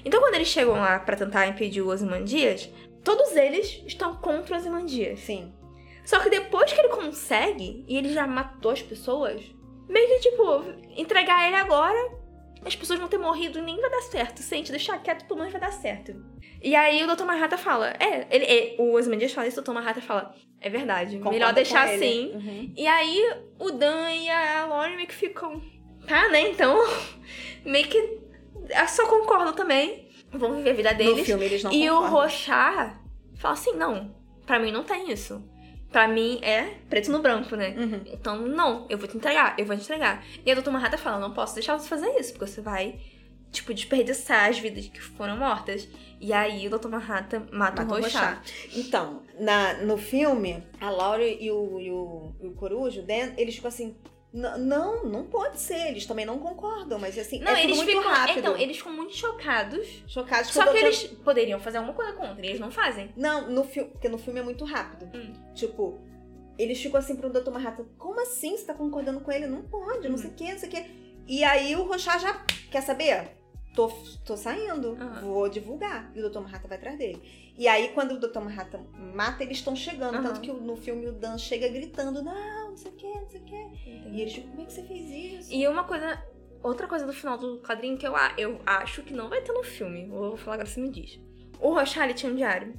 Então 0.06 0.20
quando 0.20 0.36
eles 0.36 0.50
chegam 0.50 0.74
lá 0.74 1.00
pra 1.00 1.16
tentar 1.16 1.48
impedir 1.48 1.82
o 1.82 1.88
Ozymandias, 1.88 2.70
todos 3.04 3.36
eles 3.36 3.82
estão 3.86 4.16
contra 4.16 4.56
o 4.56 4.60
Ozymandias. 4.60 5.20
Sim. 5.20 5.54
Só 6.06 6.20
que 6.20 6.30
depois 6.30 6.72
que 6.72 6.80
ele 6.80 6.90
consegue, 6.90 7.86
e 7.88 7.98
ele 7.98 8.14
já 8.14 8.28
matou 8.28 8.72
as 8.72 8.82
pessoas, 8.82 9.42
meio 9.88 10.08
que 10.08 10.30
tipo, 10.30 10.64
entregar 10.98 11.48
ele 11.48 11.56
agora, 11.56 12.12
as 12.66 12.76
pessoas 12.76 13.00
vão 13.00 13.08
ter 13.08 13.18
morrido 13.18 13.60
e 13.60 13.62
nem 13.62 13.80
vai 13.80 13.90
dar 13.90 14.02
certo. 14.02 14.42
Se 14.42 14.54
a 14.54 14.58
gente 14.58 14.72
deixar 14.72 14.98
quieto, 15.00 15.26
pelo 15.26 15.40
menos 15.40 15.52
vai 15.52 15.62
dar 15.62 15.72
certo. 15.72 16.16
E 16.62 16.76
aí 16.76 17.04
o 17.04 17.16
Dr. 17.16 17.24
Manhattan 17.26 17.58
fala, 17.58 17.90
é, 18.00 18.26
ele, 18.30 18.46
é, 18.46 18.76
o 18.80 18.94
Ozymandias 18.94 19.34
fala 19.34 19.48
isso, 19.48 19.60
o 19.60 19.64
Dr. 19.64 19.72
Manhattan 19.74 20.02
fala, 20.02 20.34
é 20.62 20.70
verdade, 20.70 21.18
Concordo 21.18 21.32
melhor 21.38 21.54
deixar 21.54 21.84
assim. 21.90 22.32
Uhum. 22.34 22.74
E 22.76 22.88
aí 22.88 23.22
o 23.60 23.70
Dan 23.72 24.10
e 24.12 24.30
a 24.30 24.66
Lauren 24.66 24.96
meio 24.96 25.08
que 25.08 25.14
ficam, 25.14 25.62
tá, 26.08 26.30
né, 26.30 26.50
então, 26.50 26.78
meio 27.66 27.88
que 27.88 28.20
só 28.88 29.06
concordam 29.08 29.54
também, 29.54 30.08
vão 30.32 30.56
viver 30.56 30.70
a 30.70 30.74
vida 30.74 30.92
No 30.94 30.98
deles. 30.98 31.26
filme 31.26 31.44
eles 31.46 31.64
não 31.64 31.72
E 31.74 31.90
o 31.90 31.96
concordam. 31.96 32.20
Rochard 32.22 32.96
fala 33.36 33.54
assim, 33.56 33.74
não, 33.76 34.16
pra 34.46 34.58
mim 34.58 34.72
não 34.72 34.84
tem 34.84 35.12
isso. 35.12 35.44
Pra 35.94 36.08
mim 36.08 36.40
é 36.42 36.74
preto 36.90 37.12
no 37.12 37.20
branco, 37.20 37.56
né? 37.56 37.76
Uhum. 37.78 38.02
Então, 38.08 38.42
não, 38.42 38.88
eu 38.90 38.98
vou 38.98 39.08
te 39.08 39.16
entregar, 39.16 39.56
eu 39.60 39.66
vou 39.66 39.78
te 39.78 39.84
entregar. 39.84 40.26
E 40.44 40.52
a 40.52 40.56
Dr. 40.56 40.72
Manhattan 40.72 40.98
fala, 40.98 41.20
não 41.20 41.32
posso 41.32 41.54
deixar 41.54 41.78
você 41.78 41.88
fazer 41.88 42.10
isso, 42.20 42.34
porque 42.34 42.48
você 42.48 42.62
vai, 42.62 43.00
tipo, 43.52 43.72
desperdiçar 43.76 44.50
as 44.50 44.58
vidas 44.58 44.88
que 44.88 45.00
foram 45.00 45.38
mortas. 45.38 45.88
E 46.20 46.34
aí 46.34 46.68
o 46.68 46.70
Dr. 46.78 46.88
Manhattan 46.88 47.48
mata, 47.52 47.84
Mata 47.84 47.96
o 47.96 48.02
Rochard. 48.02 48.42
Então, 48.76 49.22
na, 49.40 49.76
no 49.84 49.96
filme, 49.96 50.64
a 50.82 50.90
Laura 50.90 51.24
e 51.24 51.52
o, 51.52 51.80
e 51.80 51.92
o, 51.92 52.34
e 52.42 52.48
o 52.48 52.52
Coruja, 52.54 53.02
o 53.02 53.06
Dan, 53.06 53.34
eles 53.38 53.54
ficam 53.54 53.68
assim. 53.68 53.96
"N- 54.34 54.58
Não, 54.58 55.06
não 55.06 55.24
pode 55.26 55.60
ser. 55.60 55.88
Eles 55.90 56.06
também 56.06 56.26
não 56.26 56.40
concordam, 56.40 56.98
mas 57.00 57.18
assim, 57.18 57.40
Não, 57.40 57.52
é 57.52 57.64
eles 57.64 57.76
muito 57.78 57.90
ficam. 57.92 58.04
rápido. 58.12 58.40
Então, 58.40 58.58
eles 58.58 58.78
ficam 58.78 58.92
muito 58.94 59.16
chocados. 59.16 59.88
Chocados 60.08 60.52
Só 60.52 60.66
que 60.66 60.72
Dr. 60.80 60.86
eles 60.86 61.04
poderiam 61.24 61.60
fazer 61.60 61.78
alguma 61.78 61.94
coisa 61.96 62.14
contra, 62.14 62.46
eles 62.46 62.60
não 62.60 62.72
fazem. 62.72 63.12
Não, 63.16 63.50
no 63.50 63.64
filme, 63.64 63.90
porque 63.92 64.10
no 64.10 64.18
filme 64.18 64.40
é 64.40 64.44
muito 64.44 64.66
rápido. 64.66 65.10
Hum. 65.16 65.34
Tipo, 65.54 66.00
eles 66.58 66.82
ficam 66.82 67.00
assim 67.00 67.16
pro 67.16 67.30
Dr. 67.30 67.52
Manhattan, 67.52 67.86
como 67.98 68.20
assim 68.22 68.58
você 68.58 68.66
tá 68.66 68.74
concordando 68.74 69.20
com 69.22 69.32
ele? 69.32 69.46
Não 69.48 69.62
pode, 69.64 70.04
não 70.08 70.12
Uhum. 70.12 70.18
sei 70.18 70.30
o 70.30 70.34
que, 70.34 70.52
não 70.52 70.60
sei 70.60 70.70
o 70.70 70.72
que. 70.72 70.86
E 71.28 71.44
aí 71.44 71.76
o 71.76 71.84
Rochard 71.84 72.22
já, 72.22 72.34
quer 72.72 72.82
saber? 72.82 73.38
Tô, 73.76 73.88
tô 74.24 74.38
saindo, 74.38 74.96
Aham. 75.02 75.22
vou 75.22 75.50
divulgar. 75.50 76.12
E 76.14 76.22
o 76.22 76.30
Dr. 76.30 76.42
Manhattan 76.42 76.68
vai 76.68 76.78
atrás 76.78 76.96
dele. 76.98 77.20
E 77.58 77.68
aí, 77.68 77.90
quando 77.90 78.12
o 78.14 78.20
Dr. 78.20 78.40
Manhattan 78.40 78.82
mata, 79.16 79.44
eles 79.44 79.58
estão 79.58 79.76
chegando. 79.76 80.16
Aham. 80.16 80.24
Tanto 80.28 80.42
que 80.42 80.52
no 80.52 80.76
filme 80.76 81.08
o 81.08 81.12
Dan 81.12 81.40
chega 81.40 81.68
gritando, 81.70 82.22
não, 82.22 82.63
não 82.74 82.78
sei 82.78 82.92
o 82.92 82.96
que, 82.96 83.08
não 83.08 83.30
sei 83.30 83.40
o 83.40 83.44
que. 83.44 83.56
E 84.12 84.22
eles 84.22 84.34
ficam, 84.34 84.50
como 84.52 84.62
é 84.62 84.66
que 84.66 84.74
você 84.74 84.84
fez 84.84 85.10
isso? 85.10 85.54
E 85.54 85.68
uma 85.68 85.84
coisa. 85.84 86.22
Outra 86.62 86.88
coisa 86.88 87.06
do 87.06 87.12
final 87.14 87.38
do 87.38 87.60
quadrinho 87.60 87.98
que 87.98 88.08
eu, 88.08 88.14
eu 88.38 88.60
acho 88.66 89.04
que 89.04 89.14
não 89.14 89.30
vai 89.30 89.42
ter 89.42 89.52
no 89.52 89.64
filme. 89.64 90.06
Vou 90.08 90.38
falar 90.38 90.56
agora, 90.56 90.70
você 90.70 90.80
me 90.80 90.90
diz. 90.90 91.20
O 91.60 91.74
Rochard 91.74 92.04
ele 92.10 92.14
tinha 92.14 92.32
um 92.32 92.36
diário. 92.36 92.74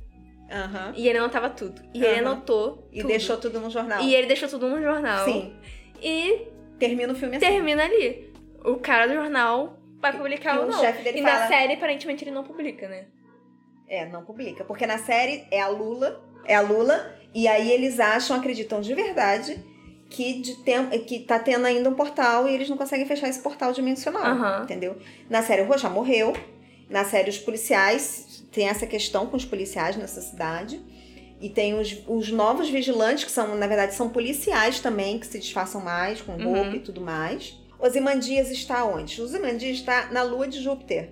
Aham. 0.51 0.93
E 0.97 1.07
ele 1.09 1.19
anotava 1.19 1.51
tudo. 1.51 1.83
E 1.93 1.99
ele 2.05 2.21
Aham. 2.21 2.33
anotou. 2.33 2.89
E 2.93 2.99
tudo. 3.01 3.09
deixou 3.09 3.37
tudo 3.37 3.61
no 3.61 3.71
jornal. 3.71 4.03
E 4.03 4.15
ele 4.15 4.27
deixou 4.27 4.49
tudo 4.49 4.69
no 4.69 4.81
jornal. 4.81 5.25
Sim. 5.27 5.55
E 6.03 6.49
Termina 6.79 7.13
o 7.13 7.17
filme 7.17 7.37
assim. 7.37 7.47
termina 7.47 7.85
ali. 7.85 8.33
O 8.65 8.77
cara 8.77 9.07
do 9.07 9.15
jornal 9.15 9.79
vai 10.01 10.17
publicar 10.17 10.53
que 10.53 10.59
ou 10.59 10.65
o 10.65 10.71
não. 10.71 10.83
e 10.85 11.23
fala- 11.23 11.41
na 11.41 11.49
série, 11.49 11.75
aparentemente, 11.75 12.25
ele 12.25 12.31
não 12.31 12.43
publica, 12.45 12.89
né? 12.89 13.07
É, 13.87 14.07
não 14.07 14.25
publica. 14.25 14.65
Porque 14.65 14.87
na 14.87 14.97
série 14.99 15.47
é 15.51 15.61
a 15.61 15.69
Lula, 15.69 16.23
é 16.47 16.55
a 16.55 16.61
Lula, 16.63 17.15
e 17.35 17.47
aí 17.47 17.71
eles 17.71 18.01
acham, 18.01 18.37
acreditam 18.37 18.81
de 18.81 18.95
verdade 18.95 19.63
que, 20.15 20.41
de 20.41 20.55
que 21.07 21.21
tá 21.21 21.39
tendo 21.39 21.67
ainda 21.67 21.89
um 21.91 21.95
portal 21.95 22.49
e 22.49 22.55
eles 22.55 22.69
não 22.69 22.77
conseguem 22.77 23.07
fechar 23.07 23.29
esse 23.29 23.41
portal 23.41 23.73
dimensional. 23.73 24.25
Entendeu? 24.63 24.97
Na 25.29 25.43
série 25.43 25.63
o 25.63 25.67
Rocha 25.67 25.89
morreu. 25.89 26.33
Na 26.89 27.05
série 27.05 27.31
os 27.31 27.39
policiais, 27.39 28.45
tem 28.53 28.69
essa 28.69 28.87
questão 28.87 29.27
com 29.27 29.37
os 29.37 29.45
policiais 29.45 29.97
nessa 29.97 30.21
cidade. 30.21 30.81
E 31.41 31.49
tem 31.49 31.75
os, 31.79 32.03
os 32.07 32.31
novos 32.31 32.69
vigilantes, 32.71 33.25
que 33.25 33.31
são, 33.31 33.57
na 33.57 33.67
verdade, 33.67 33.95
são 33.95 34.09
policiais 34.09 34.81
também, 34.81 35.19
que 35.19 35.27
se 35.27 35.39
disfarçam 35.39 35.81
mais, 35.81 36.21
com 36.21 36.33
Uhum. 36.33 36.53
roupa 36.55 36.77
e 36.77 36.81
tudo 36.81 37.01
mais. 37.01 37.59
Ozymandias 37.79 38.51
está 38.51 38.85
onde? 38.85 39.21
Ozymandias 39.21 39.79
está 39.79 40.07
na 40.11 40.23
lua 40.23 40.47
de 40.49 40.63
Júpiter 40.63 41.11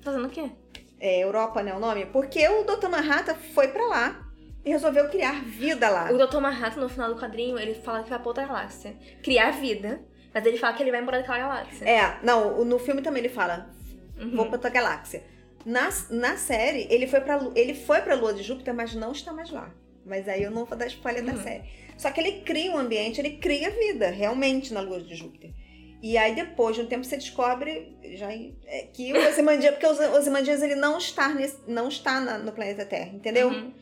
Fazendo 0.00 0.26
o 0.26 0.30
quê? 0.30 0.50
é, 0.98 1.20
Europa, 1.22 1.62
né, 1.62 1.74
o 1.74 1.78
nome? 1.78 2.06
Porque 2.06 2.48
o 2.48 2.64
Dr. 2.64 2.88
Manhattan 2.88 3.34
foi 3.54 3.68
pra 3.68 3.86
lá 3.86 4.27
e 4.68 4.72
resolveu 4.72 5.08
criar 5.08 5.42
vida 5.44 5.88
lá. 5.88 6.10
O 6.12 6.18
Dr. 6.26 6.38
Manhattan, 6.38 6.80
no 6.80 6.88
final 6.88 7.14
do 7.14 7.20
quadrinho, 7.20 7.58
ele 7.58 7.74
fala 7.74 8.02
que 8.02 8.10
vai 8.10 8.18
pra 8.18 8.28
outra 8.28 8.44
galáxia. 8.46 8.94
Criar 9.22 9.50
vida. 9.52 10.00
Mas 10.34 10.44
ele 10.44 10.58
fala 10.58 10.74
que 10.76 10.82
ele 10.82 10.90
vai 10.90 11.00
embora 11.00 11.18
daquela 11.18 11.38
galáxia. 11.38 11.88
É, 11.88 12.18
não, 12.22 12.64
no 12.64 12.78
filme 12.78 13.00
também 13.02 13.20
ele 13.24 13.32
fala, 13.32 13.70
Uhum. 14.20 14.36
vou 14.36 14.44
pra 14.46 14.54
outra 14.56 14.70
galáxia. 14.70 15.22
Na, 15.64 15.88
na 16.10 16.36
série, 16.36 16.86
ele 16.90 17.06
foi, 17.06 17.20
pra, 17.20 17.40
ele 17.54 17.74
foi 17.74 18.00
pra 18.02 18.14
Lua 18.14 18.32
de 18.34 18.42
Júpiter, 18.42 18.74
mas 18.74 18.94
não 18.94 19.12
está 19.12 19.32
mais 19.32 19.50
lá. 19.50 19.72
Mas 20.04 20.28
aí 20.28 20.42
eu 20.42 20.50
não 20.50 20.64
vou 20.64 20.76
dar 20.78 20.86
spoiler 20.86 21.24
da 21.24 21.32
Uhum. 21.32 21.42
série. 21.42 21.64
Só 21.96 22.10
que 22.10 22.20
ele 22.20 22.40
cria 22.42 22.70
um 22.72 22.78
ambiente, 22.78 23.20
ele 23.20 23.38
cria 23.38 23.70
vida, 23.70 24.10
realmente, 24.10 24.72
na 24.72 24.80
Lua 24.80 25.00
de 25.00 25.14
Júpiter. 25.14 25.50
E 26.00 26.16
aí, 26.16 26.34
depois 26.34 26.76
de 26.76 26.82
um 26.82 26.86
tempo, 26.86 27.04
você 27.04 27.16
descobre 27.16 27.96
já, 28.14 28.30
é, 28.32 28.82
que 28.92 29.12
o 29.12 29.28
Ozymandias... 29.28 29.72
porque 29.74 29.86
o 29.86 30.16
Ozymandias, 30.16 30.62
ele 30.62 30.76
não 30.76 30.96
está, 30.96 31.28
nesse, 31.30 31.58
não 31.66 31.88
está 31.88 32.20
na- 32.20 32.38
no 32.38 32.52
planeta 32.52 32.84
Terra, 32.86 33.10
entendeu? 33.12 33.48
Uhum. 33.48 33.72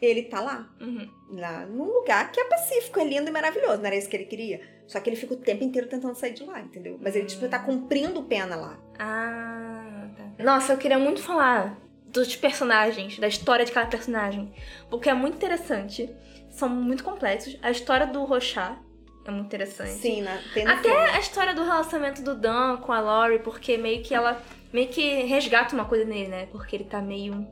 Ele 0.00 0.22
tá 0.22 0.40
lá. 0.40 0.68
Uhum. 0.80 1.08
lá 1.32 1.66
num 1.66 1.84
lugar 1.84 2.32
que 2.32 2.40
é 2.40 2.44
pacífico, 2.44 2.98
é 3.00 3.04
lindo 3.04 3.28
e 3.28 3.32
maravilhoso, 3.32 3.78
não 3.78 3.86
era 3.86 3.96
isso 3.96 4.08
que 4.08 4.16
ele 4.16 4.24
queria. 4.24 4.60
Só 4.86 4.98
que 4.98 5.08
ele 5.08 5.16
fica 5.16 5.34
o 5.34 5.36
tempo 5.36 5.62
inteiro 5.62 5.88
tentando 5.88 6.14
sair 6.14 6.32
de 6.32 6.42
lá, 6.42 6.60
entendeu? 6.60 6.98
Mas 7.00 7.14
ele, 7.14 7.26
tipo, 7.26 7.46
tá 7.48 7.58
cumprindo 7.58 8.22
pena 8.24 8.56
lá. 8.56 8.78
Ah, 8.98 10.08
tá. 10.16 10.42
Nossa, 10.44 10.72
eu 10.72 10.78
queria 10.78 10.98
muito 10.98 11.22
falar 11.22 11.78
dos 12.06 12.34
personagens, 12.34 13.18
da 13.18 13.28
história 13.28 13.64
de 13.64 13.70
cada 13.70 13.86
personagem. 13.86 14.52
Porque 14.88 15.08
é 15.08 15.14
muito 15.14 15.36
interessante. 15.36 16.10
São 16.50 16.68
muito 16.68 17.04
complexos. 17.04 17.56
A 17.62 17.70
história 17.70 18.06
do 18.06 18.24
Rochard 18.24 18.78
é 19.24 19.30
muito 19.30 19.46
interessante. 19.46 19.92
Sim, 19.92 20.22
no 20.22 20.28
Até 20.28 20.82
filme. 20.82 20.96
a 20.96 21.20
história 21.20 21.54
do 21.54 21.62
relacionamento 21.62 22.22
do 22.22 22.34
Dan 22.34 22.78
com 22.78 22.92
a 22.92 23.00
Lori, 23.00 23.38
porque 23.38 23.76
meio 23.76 24.02
que 24.02 24.14
ela 24.14 24.42
meio 24.72 24.88
que 24.88 25.22
resgata 25.22 25.74
uma 25.74 25.84
coisa 25.84 26.04
nele, 26.04 26.28
né? 26.28 26.46
Porque 26.50 26.74
ele 26.74 26.84
tá 26.84 27.00
meio 27.00 27.46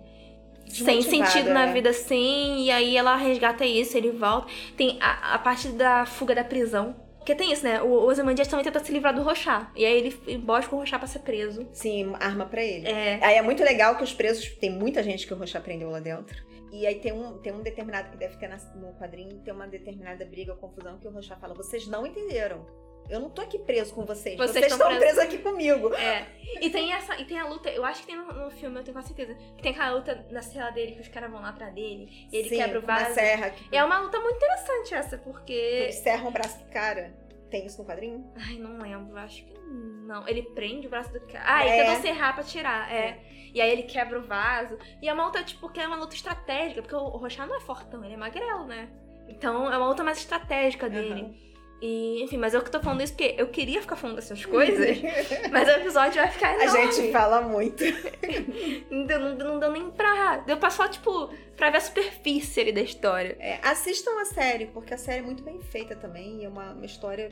sem 0.70 1.02
sentido 1.02 1.50
na 1.50 1.66
é. 1.66 1.72
vida 1.72 1.90
assim, 1.90 2.64
e 2.64 2.70
aí 2.70 2.96
ela 2.96 3.16
resgata 3.16 3.64
isso, 3.64 3.96
ele 3.96 4.10
volta. 4.10 4.48
Tem 4.76 4.98
a, 5.00 5.34
a 5.34 5.38
parte 5.38 5.68
da 5.68 6.06
fuga 6.06 6.34
da 6.34 6.44
prisão. 6.44 6.94
Porque 7.18 7.34
tem 7.34 7.52
isso, 7.52 7.62
né? 7.62 7.82
O 7.82 7.92
Ozymandias 8.06 8.48
também 8.48 8.64
tenta 8.64 8.82
se 8.82 8.90
livrar 8.90 9.14
do 9.14 9.22
Rochá. 9.22 9.70
E 9.76 9.84
aí 9.84 9.98
ele 9.98 10.18
embosca 10.26 10.74
o 10.74 10.78
Rochá 10.78 10.98
pra 10.98 11.06
ser 11.06 11.18
preso. 11.18 11.68
Sim, 11.72 12.14
arma 12.18 12.46
pra 12.46 12.64
ele. 12.64 12.88
É. 12.88 13.18
Aí 13.22 13.36
é 13.36 13.42
muito 13.42 13.62
legal 13.62 13.96
que 13.96 14.02
os 14.02 14.14
presos. 14.14 14.48
Tem 14.56 14.70
muita 14.70 15.02
gente 15.02 15.26
que 15.26 15.34
o 15.34 15.36
Rochá 15.36 15.60
prendeu 15.60 15.90
lá 15.90 16.00
dentro. 16.00 16.42
E 16.72 16.86
aí 16.86 16.94
tem 16.96 17.12
um, 17.12 17.36
tem 17.38 17.52
um 17.52 17.62
determinado 17.62 18.10
que 18.10 18.16
deve 18.16 18.36
ter 18.36 18.48
no 18.76 18.94
quadrinho, 18.94 19.38
tem 19.40 19.52
uma 19.52 19.66
determinada 19.66 20.24
briga, 20.24 20.54
confusão, 20.54 20.98
que 20.98 21.06
o 21.06 21.10
Rochá 21.10 21.36
fala: 21.36 21.54
vocês 21.54 21.86
não 21.86 22.06
entenderam. 22.06 22.64
Eu 23.08 23.20
não 23.20 23.30
tô 23.30 23.40
aqui 23.42 23.58
preso 23.58 23.94
com 23.94 24.04
vocês. 24.04 24.36
Vocês 24.36 24.50
Vocês, 24.52 24.72
estão 24.72 24.86
estão 24.88 24.98
presos 24.98 25.18
aqui 25.18 25.38
comigo. 25.38 25.94
É. 25.94 26.26
E 26.60 26.68
tem 26.70 26.92
essa. 26.92 27.18
E 27.18 27.24
tem 27.24 27.38
a 27.38 27.46
luta, 27.46 27.70
eu 27.70 27.84
acho 27.84 28.00
que 28.02 28.06
tem 28.08 28.16
no, 28.16 28.32
no 28.32 28.50
filme, 28.50 28.78
eu 28.78 28.82
tenho 28.84 28.94
quase 28.94 29.08
certeza. 29.08 29.34
Que 29.56 29.62
tem 29.62 29.72
aquela 29.72 29.90
luta 29.94 30.26
na 30.30 30.42
cela 30.42 30.70
dele, 30.70 30.92
que 30.92 31.00
os 31.00 31.08
caras 31.08 31.30
vão 31.30 31.40
lá 31.40 31.48
atrás 31.50 31.72
dele, 31.74 32.08
e 32.30 32.36
ele 32.36 32.48
Sim, 32.50 32.56
quebra 32.56 32.78
o 32.78 32.82
vaso. 32.82 33.14
serra. 33.14 33.50
Que, 33.50 33.74
É 33.76 33.82
uma 33.84 33.98
luta 34.00 34.20
muito 34.20 34.36
interessante 34.36 34.94
essa, 34.94 35.16
porque. 35.18 35.52
Eles 35.52 35.94
serram 35.96 36.28
o 36.28 36.30
braço 36.30 36.58
do 36.58 36.70
cara. 36.70 37.14
Tem 37.50 37.64
isso 37.64 37.80
no 37.80 37.88
quadrinho? 37.88 38.30
Ai, 38.36 38.56
não 38.58 38.76
lembro, 38.78 39.16
acho 39.16 39.42
que 39.44 39.54
não. 39.58 40.26
Ele 40.28 40.42
prende 40.54 40.86
o 40.86 40.90
braço 40.90 41.10
do 41.10 41.20
cara. 41.20 41.44
Ah, 41.46 41.66
ele 41.66 41.76
É. 41.76 41.84
tentou 41.86 42.02
serrar 42.02 42.34
pra 42.34 42.44
tirar, 42.44 42.92
é. 42.92 43.20
E 43.54 43.60
aí 43.62 43.70
ele 43.70 43.84
quebra 43.84 44.18
o 44.18 44.22
vaso. 44.22 44.76
E 45.00 45.08
é 45.08 45.12
uma 45.14 45.24
luta, 45.24 45.42
tipo, 45.42 45.70
que 45.70 45.80
é 45.80 45.86
uma 45.86 45.96
luta 45.96 46.14
estratégica, 46.14 46.82
porque 46.82 46.94
o 46.94 47.08
Rochá 47.08 47.46
não 47.46 47.56
é 47.56 47.60
fortão, 47.60 48.04
ele 48.04 48.12
é 48.14 48.16
magrelo, 48.18 48.66
né? 48.66 48.90
Então 49.28 49.72
é 49.72 49.76
uma 49.78 49.88
luta 49.88 50.04
mais 50.04 50.18
estratégica 50.18 50.90
dele. 50.90 51.22
Aham. 51.22 51.47
E, 51.80 52.22
enfim, 52.24 52.36
mas 52.38 52.54
eu 52.54 52.62
que 52.62 52.70
tô 52.70 52.80
falando 52.80 53.02
isso 53.02 53.12
porque 53.12 53.34
eu 53.38 53.46
queria 53.48 53.80
ficar 53.80 53.94
falando 53.94 54.16
dessas 54.16 54.44
coisas, 54.44 54.98
mas 55.52 55.68
o 55.68 55.70
episódio 55.70 56.14
vai 56.20 56.28
ficar 56.28 56.48
A 56.48 56.64
enorme. 56.64 56.92
gente 56.92 57.12
fala 57.12 57.40
muito. 57.40 57.84
Não 58.90 59.06
deu, 59.06 59.20
não, 59.20 59.34
não 59.36 59.58
deu 59.60 59.70
nem 59.70 59.90
pra. 59.90 60.38
Deu 60.38 60.56
pra 60.56 60.70
só, 60.70 60.88
tipo, 60.88 61.28
pra 61.56 61.70
ver 61.70 61.76
a 61.78 61.80
superfície 61.80 62.60
ali 62.60 62.72
da 62.72 62.80
história. 62.80 63.36
É, 63.38 63.60
assistam 63.62 64.10
a 64.20 64.24
série, 64.24 64.66
porque 64.66 64.92
a 64.94 64.98
série 64.98 65.20
é 65.20 65.22
muito 65.22 65.42
bem 65.42 65.60
feita 65.60 65.94
também. 65.94 66.40
E 66.40 66.44
é 66.44 66.48
uma, 66.48 66.72
uma 66.72 66.86
história 66.86 67.30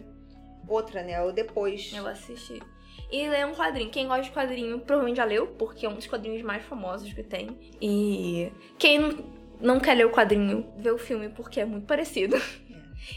outra, 0.68 1.02
né? 1.02 1.20
O 1.22 1.32
depois. 1.32 1.92
Eu 1.94 2.06
assisti. 2.06 2.60
E 3.10 3.28
ler 3.28 3.46
um 3.46 3.52
quadrinho. 3.54 3.90
Quem 3.90 4.06
gosta 4.06 4.22
de 4.24 4.30
quadrinho 4.30 4.78
provavelmente 4.80 5.16
já 5.16 5.24
leu, 5.24 5.46
porque 5.58 5.86
é 5.86 5.88
um 5.88 5.94
dos 5.94 6.06
quadrinhos 6.06 6.42
mais 6.42 6.64
famosos 6.64 7.12
que 7.12 7.22
tem. 7.22 7.58
E 7.80 8.50
quem 8.78 9.24
não 9.60 9.80
quer 9.80 9.94
ler 9.94 10.06
o 10.06 10.10
quadrinho, 10.10 10.66
vê 10.76 10.90
o 10.90 10.98
filme 10.98 11.28
porque 11.30 11.60
é 11.60 11.64
muito 11.64 11.86
parecido. 11.86 12.36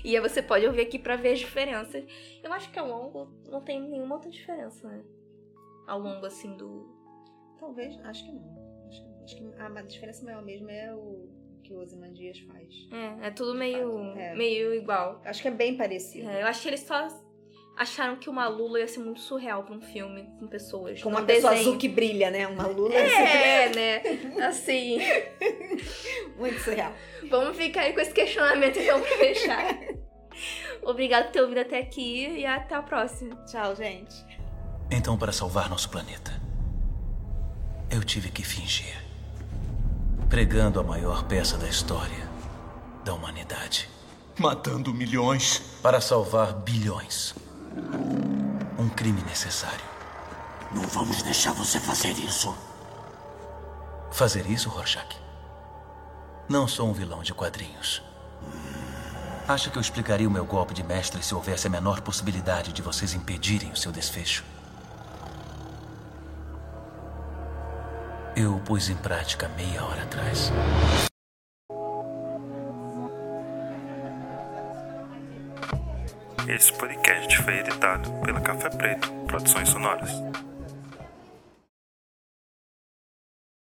E 0.04 0.16
aí 0.16 0.22
você 0.22 0.42
pode 0.42 0.66
ouvir 0.66 0.82
aqui 0.82 1.00
pra 1.00 1.16
ver 1.16 1.34
as 1.34 1.40
diferenças. 1.40 2.04
Eu 2.44 2.52
acho 2.54 2.72
que 2.72 2.80
ao 2.80 2.88
longo 2.88 3.32
não 3.50 3.62
tem 3.62 3.82
nenhuma 3.82 4.16
outra 4.16 4.30
diferença, 4.30 4.88
né? 4.88 5.04
Ao 5.88 6.00
longo, 6.00 6.26
assim, 6.26 6.56
do. 6.56 6.88
Talvez, 7.60 7.98
acho 8.06 8.26
que 8.26 8.32
não. 8.32 8.60
Acho 8.88 9.04
que, 9.04 9.24
acho 9.24 9.36
que 9.36 9.62
a, 9.62 9.82
diferença 9.82 10.26
maior 10.26 10.42
mesmo 10.44 10.70
é 10.70 10.94
o 10.94 11.30
que 11.64 11.74
o 11.74 11.80
Ozymandias 11.80 12.40
faz. 12.40 12.88
É, 12.92 13.28
é 13.28 13.32
tudo 13.32 13.54
meio, 13.56 14.00
É. 14.16 14.36
meio 14.36 14.74
igual. 14.74 15.22
Acho 15.26 15.42
que 15.42 15.48
é 15.48 15.52
bem 15.52 15.78
parecido. 15.78 16.30
É, 16.30 16.42
eu 16.44 16.48
acho 16.48 16.62
que 16.62 16.68
eles 16.70 16.82
só 16.82 17.08
acharam 17.80 18.18
que 18.18 18.30
uma 18.30 18.50
Lula 18.50 18.82
ia 18.82 18.88
ser 18.90 19.00
muito 19.00 19.22
surreal 19.22 19.64
pra 19.64 19.74
um 19.74 19.80
filme 19.80 20.30
com 20.38 20.46
pessoas. 20.48 21.02
Com 21.02 21.08
uma 21.10 21.22
pessoa 21.24 21.54
desenho. 21.54 21.70
azul 21.70 21.80
que 21.80 21.88
brilha, 21.88 22.30
né? 22.30 22.46
Uma 22.46 22.68
lula 22.68 22.94
É, 22.94 23.70
né? 23.70 24.46
Assim. 24.46 25.00
muito 26.38 26.60
surreal. 26.60 26.92
Vamos 27.30 27.56
ficar 27.56 27.82
aí 27.82 27.94
com 27.94 28.02
esse 28.02 28.12
questionamento 28.12 28.78
então 28.78 29.00
pra 29.00 29.18
fechar. 29.18 29.80
Obrigado 30.84 31.26
por 31.28 31.32
ter 31.32 31.42
ouvido 31.42 31.62
até 31.62 31.80
aqui 31.80 32.28
e 32.28 32.46
até 32.46 32.76
a 32.76 32.82
próxima. 32.82 33.36
Tchau, 33.46 33.74
gente. 33.76 34.26
Então, 34.92 35.18
para 35.18 35.32
salvar 35.32 35.70
nosso 35.70 35.90
planeta, 35.90 36.32
eu 37.90 38.04
tive 38.04 38.30
que 38.30 38.44
fingir. 38.44 38.98
Pregando 40.30 40.80
a 40.80 40.84
maior 40.84 41.26
peça 41.28 41.58
da 41.58 41.68
história 41.68 42.28
da 43.06 43.14
humanidade. 43.14 43.90
Matando 44.38 44.94
milhões. 44.94 45.60
Para 45.82 46.02
salvar 46.02 46.54
bilhões. 46.54 47.36
Um 48.78 48.90
crime 48.90 49.22
necessário. 49.24 49.86
Não 50.72 50.84
vamos 50.84 51.22
deixar 51.22 51.54
você 51.54 51.80
fazer 51.80 52.12
isso. 52.12 52.56
Fazer 54.12 54.46
isso, 54.50 54.70
Rorschach? 54.70 55.18
Não 56.48 56.68
sou 56.68 56.90
um 56.90 56.94
vilão 56.94 57.22
de 57.22 57.34
quadrinhos. 57.34 58.02
Acha 59.48 59.70
que 59.70 59.78
eu 59.78 59.82
explicaria 59.82 60.28
o 60.28 60.32
meu 60.32 60.46
golpe 60.46 60.74
de 60.74 60.84
mestre 60.84 61.24
se 61.24 61.34
houvesse 61.34 61.68
a 61.68 61.70
menor 61.70 62.02
possibilidade 62.02 62.72
de 62.72 62.82
vocês 62.82 63.14
impedirem 63.14 63.72
o 63.72 63.76
seu 63.76 63.92
desfecho? 63.92 64.44
Eu 68.36 68.56
o 68.56 68.60
pus 68.60 68.90
em 68.90 68.96
prática 68.96 69.50
meia 69.50 69.84
hora 69.84 70.04
atrás. 70.04 70.52
Esse 76.50 76.74
podcast 76.74 77.44
foi 77.44 77.60
editado 77.60 78.12
pela 78.26 78.42
Café 78.42 78.72
Preto 78.72 79.08
Produções 79.28 79.70
Sonoras. 79.70 80.10